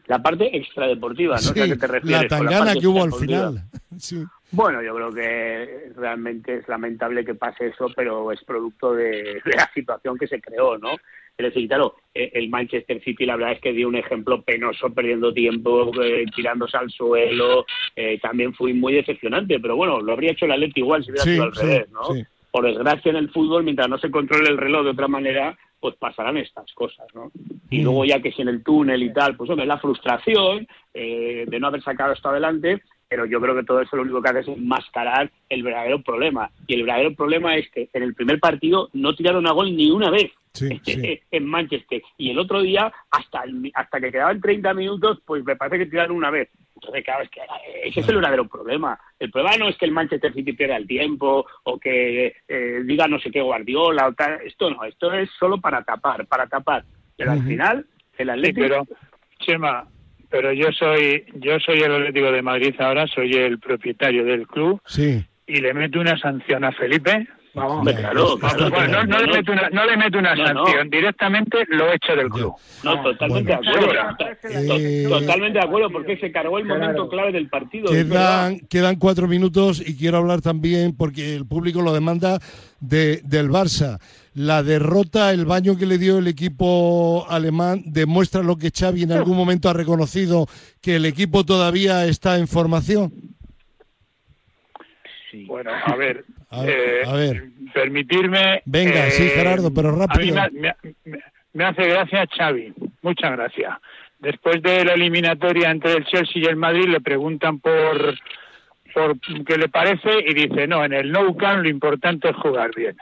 La 0.07 0.23
parte 0.23 0.57
extradeportiva, 0.57 1.35
no 1.35 1.41
Sí, 1.41 1.53
te 1.53 1.87
refieres. 1.87 2.23
la 2.23 2.27
tangana 2.27 2.73
que 2.73 2.87
hubo 2.87 3.03
al 3.03 3.13
final. 3.13 3.63
Sí. 3.97 4.23
Bueno, 4.51 4.81
yo 4.81 4.95
creo 4.95 5.11
que 5.11 5.91
realmente 5.97 6.55
es 6.55 6.67
lamentable 6.69 7.25
que 7.25 7.35
pase 7.35 7.67
eso, 7.67 7.87
pero 7.95 8.31
es 8.31 8.41
producto 8.45 8.93
de, 8.93 9.41
de 9.43 9.55
la 9.55 9.69
situación 9.73 10.17
que 10.17 10.25
se 10.25 10.39
creó, 10.39 10.77
¿no? 10.77 10.91
Es 11.39 11.53
decir, 11.53 11.69
claro, 11.69 11.95
eh, 12.13 12.31
el 12.33 12.49
Manchester 12.49 13.01
City 13.01 13.25
la 13.25 13.37
verdad 13.37 13.53
es 13.53 13.61
que 13.61 13.71
dio 13.71 13.87
un 13.87 13.95
ejemplo 13.95 14.41
penoso, 14.41 14.89
perdiendo 14.93 15.33
tiempo, 15.33 15.89
eh, 16.03 16.25
tirándose 16.35 16.75
al 16.75 16.89
suelo, 16.91 17.65
eh, 17.95 18.19
también 18.21 18.53
fue 18.53 18.73
muy 18.73 18.91
decepcionante, 18.93 19.57
pero 19.57 19.77
bueno, 19.77 20.01
lo 20.01 20.11
habría 20.11 20.31
hecho 20.33 20.43
el 20.43 20.51
Atleti 20.51 20.81
igual 20.81 21.01
si 21.01 21.11
hubiera 21.11 21.23
Sí, 21.23 21.31
sido 21.31 21.43
al 21.43 21.55
sí, 21.55 21.61
revés, 21.61 21.89
¿no? 21.91 22.13
sí. 22.13 22.23
Por 22.51 22.65
desgracia 22.65 23.11
en 23.11 23.15
el 23.15 23.29
fútbol, 23.29 23.63
mientras 23.63 23.87
no 23.87 23.97
se 23.99 24.11
controle 24.11 24.49
el 24.49 24.57
reloj 24.57 24.83
de 24.83 24.89
otra 24.89 25.07
manera, 25.07 25.57
pues 25.79 25.95
pasarán 25.95 26.35
estas 26.35 26.73
cosas, 26.73 27.07
¿no? 27.13 27.31
Y 27.69 27.83
luego 27.83 28.03
ya 28.03 28.21
que 28.21 28.33
si 28.33 28.41
en 28.41 28.49
el 28.49 28.61
túnel 28.61 29.01
y 29.01 29.13
tal, 29.13 29.37
pues 29.37 29.49
hombre, 29.49 29.65
la 29.65 29.77
frustración 29.77 30.67
eh, 30.93 31.45
de 31.47 31.59
no 31.59 31.67
haber 31.67 31.81
sacado 31.83 32.11
esto 32.11 32.27
adelante, 32.27 32.81
pero 33.09 33.25
yo 33.25 33.41
creo 33.41 33.55
que 33.55 33.63
todo 33.63 33.81
eso 33.81 33.95
lo 33.95 34.03
único 34.03 34.21
que 34.21 34.29
hace 34.29 34.39
es 34.41 34.47
enmascarar 34.47 35.31
el 35.49 35.63
verdadero 35.63 36.01
problema. 36.01 36.51
Y 36.67 36.75
el 36.75 36.83
verdadero 36.83 37.13
problema 37.15 37.55
es 37.57 37.67
que 37.71 37.89
en 37.91 38.03
el 38.03 38.13
primer 38.13 38.39
partido 38.39 38.89
no 38.93 39.15
tiraron 39.15 39.47
a 39.47 39.51
gol 39.51 39.75
ni 39.75 39.89
una 39.89 40.11
vez 40.11 40.31
Sí, 40.53 40.69
sí. 40.83 41.19
en 41.31 41.45
Manchester. 41.47 42.01
Y 42.17 42.29
el 42.29 42.37
otro 42.39 42.61
día, 42.61 42.91
hasta 43.11 43.43
el- 43.43 43.71
hasta 43.73 43.99
que 43.99 44.11
quedaban 44.11 44.39
30 44.39 44.73
minutos, 44.75 45.19
pues 45.25 45.43
me 45.43 45.55
parece 45.55 45.79
que 45.79 45.89
tiraron 45.89 46.15
una 46.17 46.29
vez. 46.29 46.49
Entonces, 46.75 47.03
claro, 47.03 47.23
es 47.23 47.29
que 47.29 47.41
ese 47.83 47.99
es 47.99 48.07
el 48.09 48.15
verdadero 48.15 48.47
problema. 48.47 48.97
El 49.19 49.31
problema 49.31 49.57
no 49.57 49.67
es 49.69 49.77
que 49.77 49.85
el 49.85 49.91
Manchester 49.91 50.31
City 50.33 50.53
pierda 50.53 50.77
el 50.77 50.87
tiempo 50.87 51.45
o 51.63 51.79
que 51.79 52.35
eh, 52.47 52.81
diga 52.85 53.07
no 53.07 53.19
sé 53.19 53.31
qué 53.31 53.41
Guardiola 53.41 54.07
o 54.07 54.13
tal. 54.13 54.39
Esto 54.45 54.69
no, 54.69 54.83
esto 54.85 55.11
es 55.13 55.29
solo 55.39 55.59
para 55.59 55.83
tapar, 55.83 56.25
para 56.27 56.47
tapar. 56.47 56.83
Pero 57.17 57.31
al 57.31 57.39
Ujú. 57.39 57.47
final, 57.47 57.85
el 58.17 58.27
Sí, 58.27 58.31
Atlético... 58.31 58.59
pero, 58.61 58.83
Chema, 59.39 59.87
pero 60.29 60.53
yo 60.53 60.67
soy, 60.71 61.25
yo 61.35 61.59
soy 61.59 61.79
el 61.79 61.91
Atlético 61.93 62.31
de 62.31 62.41
Madrid 62.41 62.73
ahora, 62.79 63.07
soy 63.07 63.33
el 63.33 63.59
propietario 63.59 64.23
del 64.25 64.47
club 64.47 64.81
Sí. 64.85 65.23
y 65.47 65.61
le 65.61 65.73
meto 65.73 65.99
una 65.99 66.17
sanción 66.19 66.63
a 66.63 66.71
Felipe. 66.71 67.27
Vamos, 67.55 67.91
claro, 67.93 68.35
Está 68.35 68.55
claro, 68.55 68.69
Bueno, 68.75 69.03
no, 69.03 69.05
no 69.05 69.19
le 69.21 69.27
meto 69.37 69.51
una, 69.51 69.69
no 69.71 69.85
le 69.85 69.97
meto 69.97 70.19
una 70.19 70.35
sanción, 70.37 70.87
directamente 70.91 71.57
lo 71.69 71.91
echo 71.91 72.15
del 72.15 72.29
club. 72.29 72.53
No, 72.83 73.01
totalmente 73.01 73.55
Bueno. 73.57 73.71
de 73.71 73.99
acuerdo. 73.99 74.27
Eh, 74.43 75.05
To- 75.09 75.19
Totalmente 75.19 75.59
de 75.59 75.65
acuerdo, 75.65 75.89
porque 75.89 76.17
se 76.17 76.31
cargó 76.31 76.59
el 76.59 76.65
momento 76.65 77.09
clave 77.09 77.31
del 77.31 77.49
partido. 77.49 77.91
Quedan, 77.91 78.59
quedan 78.69 78.97
cuatro 78.97 79.27
minutos 79.27 79.81
y 79.85 79.97
quiero 79.97 80.17
hablar 80.17 80.41
también, 80.41 80.95
porque 80.95 81.35
el 81.35 81.47
público 81.47 81.81
lo 81.81 81.91
demanda, 81.91 82.37
de, 82.79 83.19
del 83.23 83.49
Barça. 83.49 83.97
La 84.41 84.63
derrota, 84.63 85.31
el 85.33 85.43
baño 85.45 85.77
que 85.77 85.85
le 85.85 85.97
dio 85.97 86.19
el 86.19 86.27
equipo 86.27 87.25
alemán, 87.29 87.81
demuestra 87.87 88.41
lo 88.41 88.55
que 88.55 88.71
Xavi 88.71 89.03
en 89.03 89.11
algún 89.11 89.35
momento 89.35 89.67
ha 89.69 89.73
reconocido, 89.73 90.47
que 90.81 90.95
el 90.95 91.05
equipo 91.05 91.43
todavía 91.43 92.05
está 92.05 92.37
en 92.37 92.47
formación. 92.47 93.11
Bueno, 95.45 95.71
a 95.85 95.93
ver, 95.97 96.23
A- 96.51 96.65
eh, 96.65 97.01
a 97.05 97.13
ver. 97.15 97.49
permitirme. 97.73 98.61
Venga, 98.65 99.07
eh, 99.07 99.11
sí, 99.11 99.23
Gerardo, 99.27 99.73
pero 99.73 99.89
a 99.89 99.91
mí 99.93 99.99
rápido. 99.99 100.35
me, 100.53 100.73
me- 101.03 101.19
me 101.51 101.63
hace 101.65 101.83
gracia 101.87 102.25
Xavi, 102.37 102.73
muchas 103.01 103.31
gracias. 103.33 103.73
Después 104.19 104.61
de 104.61 104.85
la 104.85 104.93
eliminatoria 104.93 105.69
entre 105.69 105.93
el 105.95 106.05
Chelsea 106.05 106.41
y 106.41 106.45
el 106.45 106.55
Madrid 106.55 106.85
le 106.87 107.01
preguntan 107.01 107.59
por 107.59 108.15
por 108.93 109.19
qué 109.45 109.57
le 109.57 109.67
parece 109.67 110.09
y 110.27 110.33
dice 110.33 110.65
no, 110.65 110.83
en 110.85 110.93
el 110.93 111.11
Nou 111.11 111.35
Camp 111.35 111.61
lo 111.63 111.69
importante 111.69 112.29
es 112.29 112.35
jugar 112.37 112.71
bien. 112.73 112.95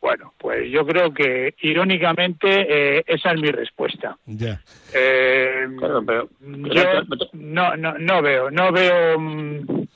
Bueno, 0.00 0.32
pues 0.38 0.70
yo 0.70 0.86
creo 0.86 1.12
que 1.12 1.54
irónicamente 1.62 2.48
eh, 2.98 3.04
esa 3.06 3.32
es 3.32 3.40
mi 3.40 3.50
respuesta. 3.50 4.16
Ya. 4.26 4.60
Eh, 4.94 5.66
Claro, 5.78 6.04
pero- 6.06 6.28
yo 6.40 6.84
no, 7.32 7.76
no, 7.76 7.98
no 7.98 8.22
veo, 8.22 8.50
no 8.50 8.70
veo, 8.72 9.18
mm, 9.18 9.86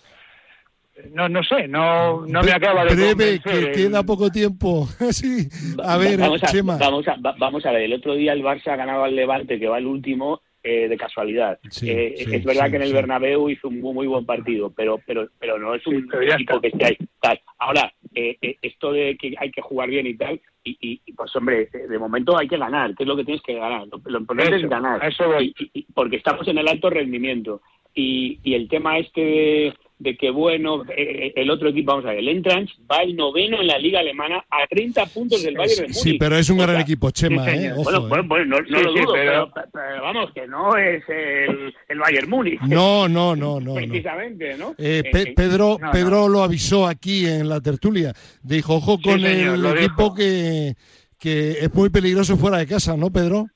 no, 1.12 1.28
no 1.28 1.42
sé, 1.44 1.66
no, 1.68 2.26
no 2.26 2.42
me 2.42 2.52
acaba 2.52 2.84
de 2.84 2.94
Breve, 2.94 3.40
convencer 3.40 3.72
que 3.72 3.72
queda 3.72 4.02
poco 4.02 4.30
tiempo. 4.30 4.86
sí. 5.12 5.48
A 5.84 5.96
ver, 5.96 6.18
vamos 6.18 6.42
a, 6.42 6.46
Chema. 6.46 6.76
Vamos 6.76 7.06
a, 7.08 7.16
va- 7.24 7.34
vamos 7.38 7.64
a 7.64 7.70
ver, 7.72 7.82
el 7.82 7.94
otro 7.94 8.14
día 8.14 8.32
el 8.32 8.42
Barça 8.42 8.76
ganaba 8.76 9.06
al 9.06 9.16
Levante, 9.16 9.58
que 9.58 9.68
va 9.68 9.78
el 9.78 9.86
último, 9.86 10.42
eh, 10.62 10.88
de 10.88 10.96
casualidad. 10.96 11.58
Sí, 11.70 11.88
Eh, 11.90 12.14
sí, 12.16 12.34
es 12.34 12.44
verdad 12.44 12.66
sí, 12.66 12.70
que 12.70 12.76
en 12.76 12.82
el 12.82 12.88
sí. 12.88 12.94
Bernabéu 12.94 13.48
hizo 13.50 13.68
un 13.68 13.80
muy, 13.80 13.94
muy 13.94 14.06
buen 14.06 14.26
partido, 14.26 14.70
pero 14.76 15.00
pero 15.06 15.28
pero 15.38 15.58
no 15.58 15.74
es 15.74 15.86
un 15.86 16.08
equipo 16.32 16.60
que 16.60 16.68
esté 16.68 16.84
ahí. 16.86 16.96
Tal. 17.20 17.40
Ahora, 17.58 17.92
eh, 18.14 18.36
eh, 18.42 18.56
esto 18.62 18.92
de 18.92 19.16
que 19.16 19.34
hay 19.38 19.50
que 19.50 19.62
jugar 19.62 19.88
bien 19.88 20.06
y 20.06 20.14
tal, 20.16 20.40
y, 20.64 20.76
y- 20.80 21.00
y, 21.06 21.12
pues 21.12 21.34
hombre, 21.36 21.68
eh, 21.72 21.86
de 21.88 21.98
momento 21.98 22.36
hay 22.36 22.46
que 22.48 22.58
ganar, 22.58 22.94
que 22.94 23.04
es 23.04 23.08
lo 23.08 23.16
que 23.16 23.24
tienes 23.24 23.42
que 23.42 23.54
ganar. 23.54 23.86
Lo, 23.88 24.00
lo 24.04 24.18
importante 24.18 24.56
Eso, 24.56 24.64
es 24.66 24.70
ganar. 24.70 25.04
eso 25.04 25.40
y- 25.40 25.86
porque 25.94 26.16
estamos 26.16 26.46
en 26.48 26.58
el 26.58 26.68
alto 26.68 26.90
rendimiento. 26.90 27.62
Y, 27.94 28.38
y 28.44 28.54
el 28.54 28.68
tema 28.68 28.98
este 28.98 29.20
de, 29.20 29.74
de 30.00 30.16
que, 30.16 30.30
bueno, 30.30 30.82
eh, 30.96 31.32
el 31.36 31.50
otro 31.50 31.68
equipo, 31.68 31.92
vamos 31.92 32.06
a 32.06 32.08
ver, 32.08 32.20
el 32.20 32.28
Entrance 32.28 32.72
va 32.90 33.02
el 33.02 33.14
noveno 33.14 33.60
en 33.60 33.66
la 33.66 33.78
liga 33.78 34.00
alemana 34.00 34.42
a 34.50 34.66
30 34.66 35.04
puntos 35.06 35.42
del 35.42 35.54
Bayern 35.56 35.82
de 35.82 35.88
Múnich. 35.88 36.02
Sí, 36.02 36.16
pero 36.18 36.36
es 36.38 36.48
un 36.48 36.58
O 36.58 36.62
gran 36.62 36.76
sea, 36.76 36.82
equipo, 36.82 37.10
Chema, 37.10 37.44
sí, 37.44 37.50
¿eh? 37.66 37.72
Ojo, 37.76 37.82
bueno, 37.84 37.98
¿eh? 37.98 38.08
bueno, 38.08 38.24
bueno, 38.28 38.44
no, 38.46 38.60
no 38.62 38.78
Sí, 38.78 38.84
lo 38.84 38.92
sí, 38.94 39.00
dudo, 39.00 39.12
pero- 39.12 39.50
pero, 39.54 39.66
pero 39.72 40.02
vamos, 40.02 40.32
que 40.32 40.46
no 40.46 40.74
es 40.76 41.04
el, 41.08 41.74
el 41.88 41.98
Bayern 41.98 42.30
Múnich. 42.30 42.60
No, 42.62 43.08
no, 43.08 43.36
no, 43.36 43.60
no. 43.60 43.60
no. 43.60 43.74
Precisamente, 43.74 44.56
¿no? 44.56 44.70
Eh, 44.78 45.02
Eh, 45.04 45.10
Pe- 45.12 45.22
eh, 45.22 45.32
Pedro, 45.36 45.76
no, 45.78 45.86
no. 45.86 45.92
Pedro 45.92 46.28
lo 46.28 46.42
avisó 46.42 46.86
aquí 46.86 47.26
en 47.26 47.48
la 47.48 47.60
tertulia. 47.60 48.14
Dijo, 48.42 48.76
ojo 48.76 48.96
Sí, 48.96 49.02
con 49.02 49.20
señor, 49.20 49.54
el 49.56 49.66
equipo 49.78 50.02
dijo. 50.04 50.14
que, 50.14 50.74
que 51.18 51.50
es 51.60 51.74
muy 51.74 51.90
peligroso 51.90 52.38
fuera 52.38 52.56
de 52.56 52.66
casa, 52.66 52.96
¿no, 52.96 53.10
Pedro? 53.12 53.46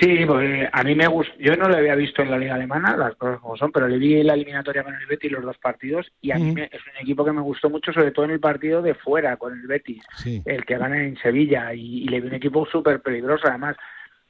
Sí, 0.00 0.24
pues 0.26 0.68
a 0.72 0.82
mí 0.84 0.94
me 0.94 1.06
gusta. 1.08 1.34
Yo 1.38 1.56
no 1.56 1.68
lo 1.68 1.76
había 1.76 1.94
visto 1.94 2.22
en 2.22 2.30
la 2.30 2.38
liga 2.38 2.54
alemana, 2.54 2.96
las 2.96 3.14
cosas 3.16 3.40
como 3.40 3.56
son, 3.56 3.72
pero 3.72 3.88
le 3.88 3.98
vi 3.98 4.22
la 4.22 4.34
eliminatoria 4.34 4.84
con 4.84 4.94
el 4.94 5.06
Betis 5.06 5.32
los 5.32 5.42
dos 5.44 5.58
partidos 5.58 6.10
y 6.20 6.30
a 6.30 6.36
mí 6.36 6.52
me- 6.52 6.64
es 6.72 6.80
un 6.86 6.96
equipo 7.00 7.24
que 7.24 7.32
me 7.32 7.40
gustó 7.40 7.68
mucho, 7.70 7.92
sobre 7.92 8.10
todo 8.12 8.24
en 8.26 8.32
el 8.32 8.40
partido 8.40 8.80
de 8.82 8.94
fuera 8.94 9.36
con 9.36 9.58
el 9.58 9.66
Betis, 9.66 10.02
Sí. 10.16 10.42
el 10.44 10.64
que 10.64 10.78
gana 10.78 11.02
en 11.02 11.16
Sevilla 11.18 11.72
y, 11.74 12.04
y 12.04 12.08
le 12.08 12.20
vi 12.20 12.28
un 12.28 12.34
equipo 12.34 12.66
súper 12.66 13.00
peligroso. 13.00 13.48
Además, 13.48 13.76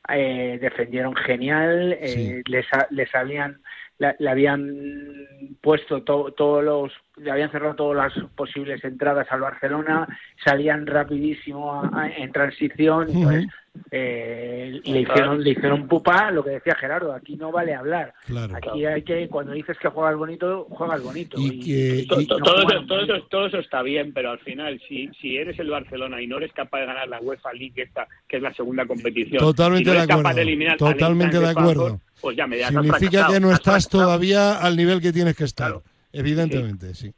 eh, 0.09 0.59
defendieron 0.61 1.15
genial, 1.17 1.97
eh, 2.01 2.43
les, 2.47 2.67
ha- 2.73 2.87
les 2.91 3.15
habían 3.15 3.61
la- 3.99 4.15
le 4.21 4.31
habían 4.31 4.73
puesto 5.61 6.03
to- 6.05 6.33
todos 6.37 6.63
los 6.65 6.93
le 7.17 7.31
habían 7.33 7.51
cerrado 7.51 7.75
todas 7.75 7.97
las 8.15 8.25
posibles 8.37 8.83
entradas 8.85 9.27
al 9.31 9.41
Barcelona 9.41 10.07
salían 10.45 10.87
rapidísimo 10.87 11.75
a- 11.83 12.03
a- 12.03 12.09
en 12.09 12.31
transición 12.31 13.09
entonces 13.11 13.47
eh, 13.91 14.81
le 14.85 15.01
hicieron 15.01 15.43
le 15.43 15.51
hicieron 15.51 15.89
pupa 15.89 16.31
lo 16.31 16.45
que 16.45 16.51
decía 16.51 16.75
Gerardo 16.75 17.13
aquí 17.13 17.37
no 17.37 17.51
vale 17.53 17.75
hablar 17.75 18.13
Claro. 18.27 18.55
aquí 18.57 18.85
hay 18.87 19.03
que 19.03 19.29
cuando 19.29 19.53
dices 19.53 19.77
que 19.79 19.89
juegas 19.89 20.17
bonito 20.17 20.67
juegas 20.71 21.03
bonito 21.03 21.37
Y 21.41 21.61
que- 21.61 22.07
To- 22.09 22.21
y- 22.21 22.27
to- 22.27 22.39
no 22.39 22.45
todo, 22.45 22.69
eso, 22.69 22.87
todo, 22.87 23.01
eso, 23.03 23.27
todo 23.31 23.47
eso 23.47 23.59
está 23.59 23.83
bien, 23.83 24.13
pero 24.13 24.31
al 24.31 24.39
final, 24.41 24.81
si, 24.89 25.09
si 25.21 25.37
eres 25.37 25.59
el 25.59 25.71
Barcelona 25.71 26.21
y 26.23 26.27
no 26.27 26.39
eres 26.39 26.53
capaz 26.53 26.81
de 26.81 26.87
ganar 26.87 27.09
la 27.09 27.21
UEFA 27.21 27.53
League, 27.53 27.81
esta, 27.83 28.07
que 28.29 28.37
es 28.39 28.43
la 28.43 28.53
segunda 28.55 28.87
competición, 28.87 29.39
Totalmente 29.39 29.91
y 29.91 29.95
no 29.95 30.01
de 30.01 30.07
capaz 30.07 30.21
acuerdo. 30.21 30.37
de 30.37 30.43
eliminar 30.43 30.73
al 30.73 30.79
Totalmente 30.79 31.39
de 31.39 31.49
acuerdo. 31.49 32.01
Pues 32.21 32.37
ya 32.37 32.47
me 32.47 32.57
Significa 32.65 33.27
que 33.29 33.41
no 33.41 33.53
estás 33.53 33.89
todavía 33.89 34.59
al 34.59 34.77
nivel 34.77 35.01
que 35.01 35.13
tienes 35.13 35.37
que 35.37 35.45
estar. 35.45 35.69
Claro. 35.69 35.83
Evidentemente, 36.13 36.95
sí. 36.95 37.13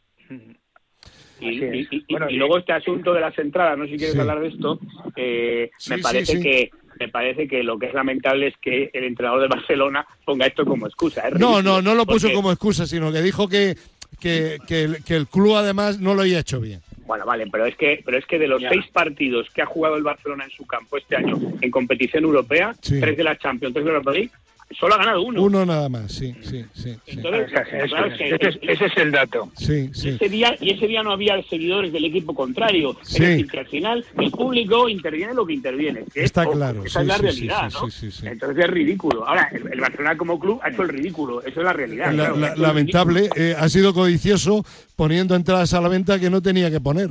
Y, 1.41 1.57
Así 1.57 1.65
es. 1.65 1.75
y- 1.93 1.97
y- 1.97 2.05
Bueno, 2.11 2.31
y 2.31 2.35
y- 2.35 2.37
luego 2.37 2.59
este 2.59 2.73
asunto 2.73 3.13
de 3.15 3.21
las 3.21 3.39
entradas, 3.39 3.79
no 3.79 3.85
sé 3.85 3.93
si 3.93 3.97
quieres 3.99 4.15
Sí. 4.15 4.21
hablar 4.21 4.41
de 4.41 4.49
esto, 4.49 4.79
eh, 5.17 5.71
Sí, 5.79 5.91
me 5.91 5.99
parece 5.99 6.37
sí. 6.37 6.43
que 6.43 6.71
me 6.99 7.09
parece 7.09 7.49
que 7.49 7.63
lo 7.63 7.79
que 7.79 7.87
es 7.87 7.95
lamentable 7.95 8.49
es 8.49 8.55
que 8.61 8.91
el 8.93 9.05
entrenador 9.05 9.41
de 9.41 9.49
Barcelona 9.49 10.07
ponga 10.27 10.45
esto 10.47 10.67
como 10.67 10.87
excusa. 10.87 11.23
Es 11.29 11.33
No, 11.39 11.53
ridículo, 11.55 11.63
no, 11.63 11.83
no 11.83 11.95
lo 11.95 12.05
puso 12.05 12.27
porque- 12.27 12.35
como 12.35 12.53
excusa, 12.53 12.87
sino 12.87 13.11
que 13.11 13.23
dijo 13.23 13.49
que, 13.49 13.75
que, 14.21 14.59
que 14.69 14.83
el, 14.85 15.05
que 15.05 15.15
el 15.17 15.27
club 15.27 15.55
además 15.57 15.99
no 15.99 16.15
lo 16.15 16.21
había 16.23 16.41
hecho 16.41 16.61
bien. 16.61 16.81
Bueno, 17.07 17.25
vale, 17.25 17.47
pero 17.51 17.65
es 17.65 17.75
que 17.77 18.03
pero 18.05 18.19
es 18.19 18.27
que 18.27 18.39
de 18.39 18.47
los 18.49 18.61
seis 18.63 18.85
partidos 18.93 19.49
que 19.51 19.63
ha 19.63 19.67
jugado 19.67 19.97
el 19.97 20.03
Barcelona 20.03 20.45
en 20.45 20.51
su 20.51 20.67
campo 20.67 20.97
este 20.99 21.17
año 21.17 21.39
en 21.61 21.71
competición 21.71 22.23
europea, 22.25 22.75
Sí. 22.83 23.01
tres 23.01 23.17
de 23.17 23.25
la 23.25 23.37
Champions, 23.39 23.73
tres 23.73 23.85
de 23.87 23.91
la 23.91 23.97
Europa 23.97 24.13
League, 24.13 24.31
solo 24.79 24.95
ha 24.95 24.99
ganado 24.99 25.23
uno. 25.23 25.43
Uno 25.43 25.67
nada 25.67 25.89
más, 25.89 26.13
sí, 26.13 26.35
sí, 26.43 26.65
sí. 26.73 26.97
sí. 27.05 27.19
Entonces, 27.19 27.51
Eso 27.73 27.87
claro, 27.89 28.07
es, 28.07 28.13
es 28.13 28.19
que 28.19 28.29
ese, 28.35 28.49
es, 28.49 28.59
ese 28.63 28.85
es 28.87 28.97
el 28.97 29.11
dato. 29.13 29.51
Sí, 29.57 29.91
sí. 29.93 30.11
ese 30.11 30.29
día 30.29 30.55
y 30.61 30.71
ese 30.71 30.87
día 30.87 31.03
no 31.03 31.13
había 31.13 31.43
seguidores 31.43 31.93
del 31.93 32.05
equipo 32.05 32.35
contrario. 32.35 32.97
Sí. 33.03 33.23
Es 33.23 33.29
decir, 33.31 33.47
que 33.49 33.59
al 33.61 33.67
final 33.67 34.05
el 34.19 34.31
público 34.31 34.89
interviene 34.89 35.35
lo 35.35 35.45
que 35.47 35.55
interviene. 35.55 36.05
que 36.13 36.23
Está 36.25 36.47
claro, 36.47 36.85
Esa 36.85 37.01
sí, 37.01 37.03
es 37.03 37.09
la 37.09 37.17
sí, 37.17 37.23
realidad, 37.23 37.71
sí, 37.71 37.77
¿no? 37.81 37.91
sí, 37.91 38.11
sí, 38.11 38.11
sí. 38.21 38.27
Entonces 38.27 38.65
es 38.65 38.71
ridículo. 38.71 39.27
Ahora, 39.27 39.49
el, 39.53 39.73
el 39.73 39.81
Barcelona 39.81 40.17
como 40.17 40.39
club 40.39 40.61
ha 40.63 40.71
hecho 40.71 40.83
el 40.83 40.89
ridículo. 40.89 41.41
Eso 41.43 41.61
es 41.61 41.65
la 41.65 41.73
realidad. 41.73 42.07
La- 42.13 42.25
claro, 42.33 42.37
la- 42.37 42.57
lamentable, 42.57 43.29
eh, 43.37 43.55
ha 43.59 43.69
sido 43.69 43.93
codicioso 43.93 44.65
poniendo 44.97 45.35
entradas 45.35 45.75
a 45.75 45.81
la 45.81 45.89
venta 45.89 46.19
que 46.19 46.31
no 46.31 46.41
tenía 46.43 46.71
que 46.71 46.81
poner. 46.81 47.11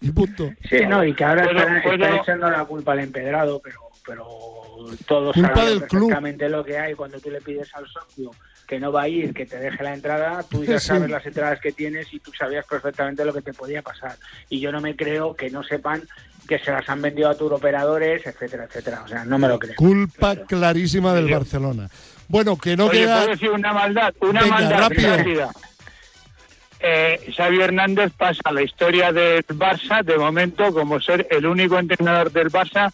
Y 0.00 0.10
punto. 0.10 0.50
Sí, 0.68 0.76
no, 0.86 1.02
y 1.04 1.14
que 1.14 1.24
ahora 1.24 1.44
están, 1.46 1.82
puedo- 1.82 1.94
están 1.94 2.18
echando 2.18 2.50
la 2.50 2.64
culpa 2.66 2.92
al 2.92 2.98
empedrado, 3.00 3.58
pero, 3.64 3.78
pero 4.06 4.26
todos 5.06 5.34
Culpa 5.34 5.54
saben 5.54 5.80
club. 5.80 5.90
perfectamente 5.90 6.48
lo 6.48 6.64
que 6.64 6.78
hay 6.78 6.94
cuando 6.94 7.18
tú 7.20 7.30
le 7.30 7.40
pides 7.40 7.74
al 7.74 7.86
socio 7.86 8.30
que 8.66 8.80
no 8.80 8.90
va 8.92 9.02
a 9.02 9.08
ir, 9.08 9.34
que 9.34 9.44
te 9.44 9.58
deje 9.58 9.82
la 9.82 9.92
entrada, 9.94 10.42
tú 10.42 10.64
ya 10.64 10.78
Sí. 10.80 10.86
sabes 10.88 11.10
las 11.10 11.24
entradas 11.26 11.60
que 11.60 11.72
tienes 11.72 12.12
y 12.14 12.18
tú 12.20 12.32
sabías 12.32 12.64
perfectamente 12.66 13.24
lo 13.24 13.32
que 13.34 13.42
te 13.42 13.52
podía 13.52 13.82
pasar. 13.82 14.16
Y 14.48 14.58
yo 14.60 14.72
no 14.72 14.80
me 14.80 14.96
creo 14.96 15.34
que 15.34 15.50
no 15.50 15.62
sepan 15.62 16.02
que 16.48 16.58
se 16.58 16.70
las 16.70 16.88
han 16.88 17.00
vendido 17.02 17.28
a 17.28 17.34
turoperadores, 17.36 18.26
etcétera, 18.26 18.64
etcétera. 18.64 19.02
O 19.04 19.08
sea, 19.08 19.24
no 19.24 19.38
me 19.38 19.48
lo 19.48 19.58
creo. 19.58 19.74
Culpa 19.76 20.36
clarísima 20.46 21.12
del 21.14 21.30
Barcelona. 21.30 21.88
Bueno, 22.28 22.56
que 22.56 22.74
no 22.76 22.86
Oye, 22.86 23.00
queda. 23.00 23.16
¿puedo 23.18 23.30
decir 23.32 23.50
una 23.50 23.72
maldad? 23.74 24.14
Una 24.20 24.40
Venga, 24.42 24.54
maldad 24.54 24.78
rápido. 24.80 25.16
rápida. 25.16 25.50
Eh, 26.80 27.32
Xavi 27.34 27.60
Hernández 27.62 28.12
pasa 28.16 28.40
a 28.44 28.52
la 28.52 28.62
historia 28.62 29.10
del 29.12 29.44
Barça 29.48 30.02
de 30.04 30.18
momento 30.18 30.72
como 30.72 31.00
ser 31.00 31.26
el 31.30 31.46
único 31.46 31.78
entrenador 31.78 32.30
del 32.30 32.50
Barça 32.50 32.92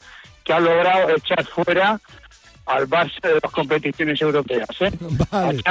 que 0.50 0.54
ha 0.54 0.58
logrado 0.58 1.10
echar 1.10 1.44
fuera 1.44 2.00
al 2.66 2.88
Barça 2.88 3.20
de 3.22 3.38
las 3.40 3.52
competiciones 3.52 4.20
europeas. 4.20 4.68
¿eh? 4.80 4.90
Vale. 5.30 5.62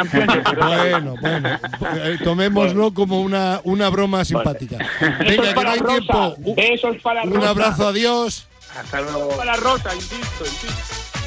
Bueno, 0.58 1.16
bueno, 1.20 1.50
eh, 1.98 2.18
tomémoslo 2.24 2.94
como 2.94 3.20
una, 3.20 3.60
una 3.66 3.90
broma 3.90 4.24
simpática. 4.24 4.78
Venga, 5.20 5.54
que 5.54 5.64
no 5.64 5.70
hay 5.70 5.82
tiempo. 5.82 6.36
Un 7.26 7.44
abrazo, 7.44 7.90
adiós. 7.90 8.48
Hasta 8.74 9.02
luego. 9.02 9.36
Para 9.36 9.58
Rosa, 9.58 9.94
insisto, 9.94 10.46
insisto. 10.46 11.19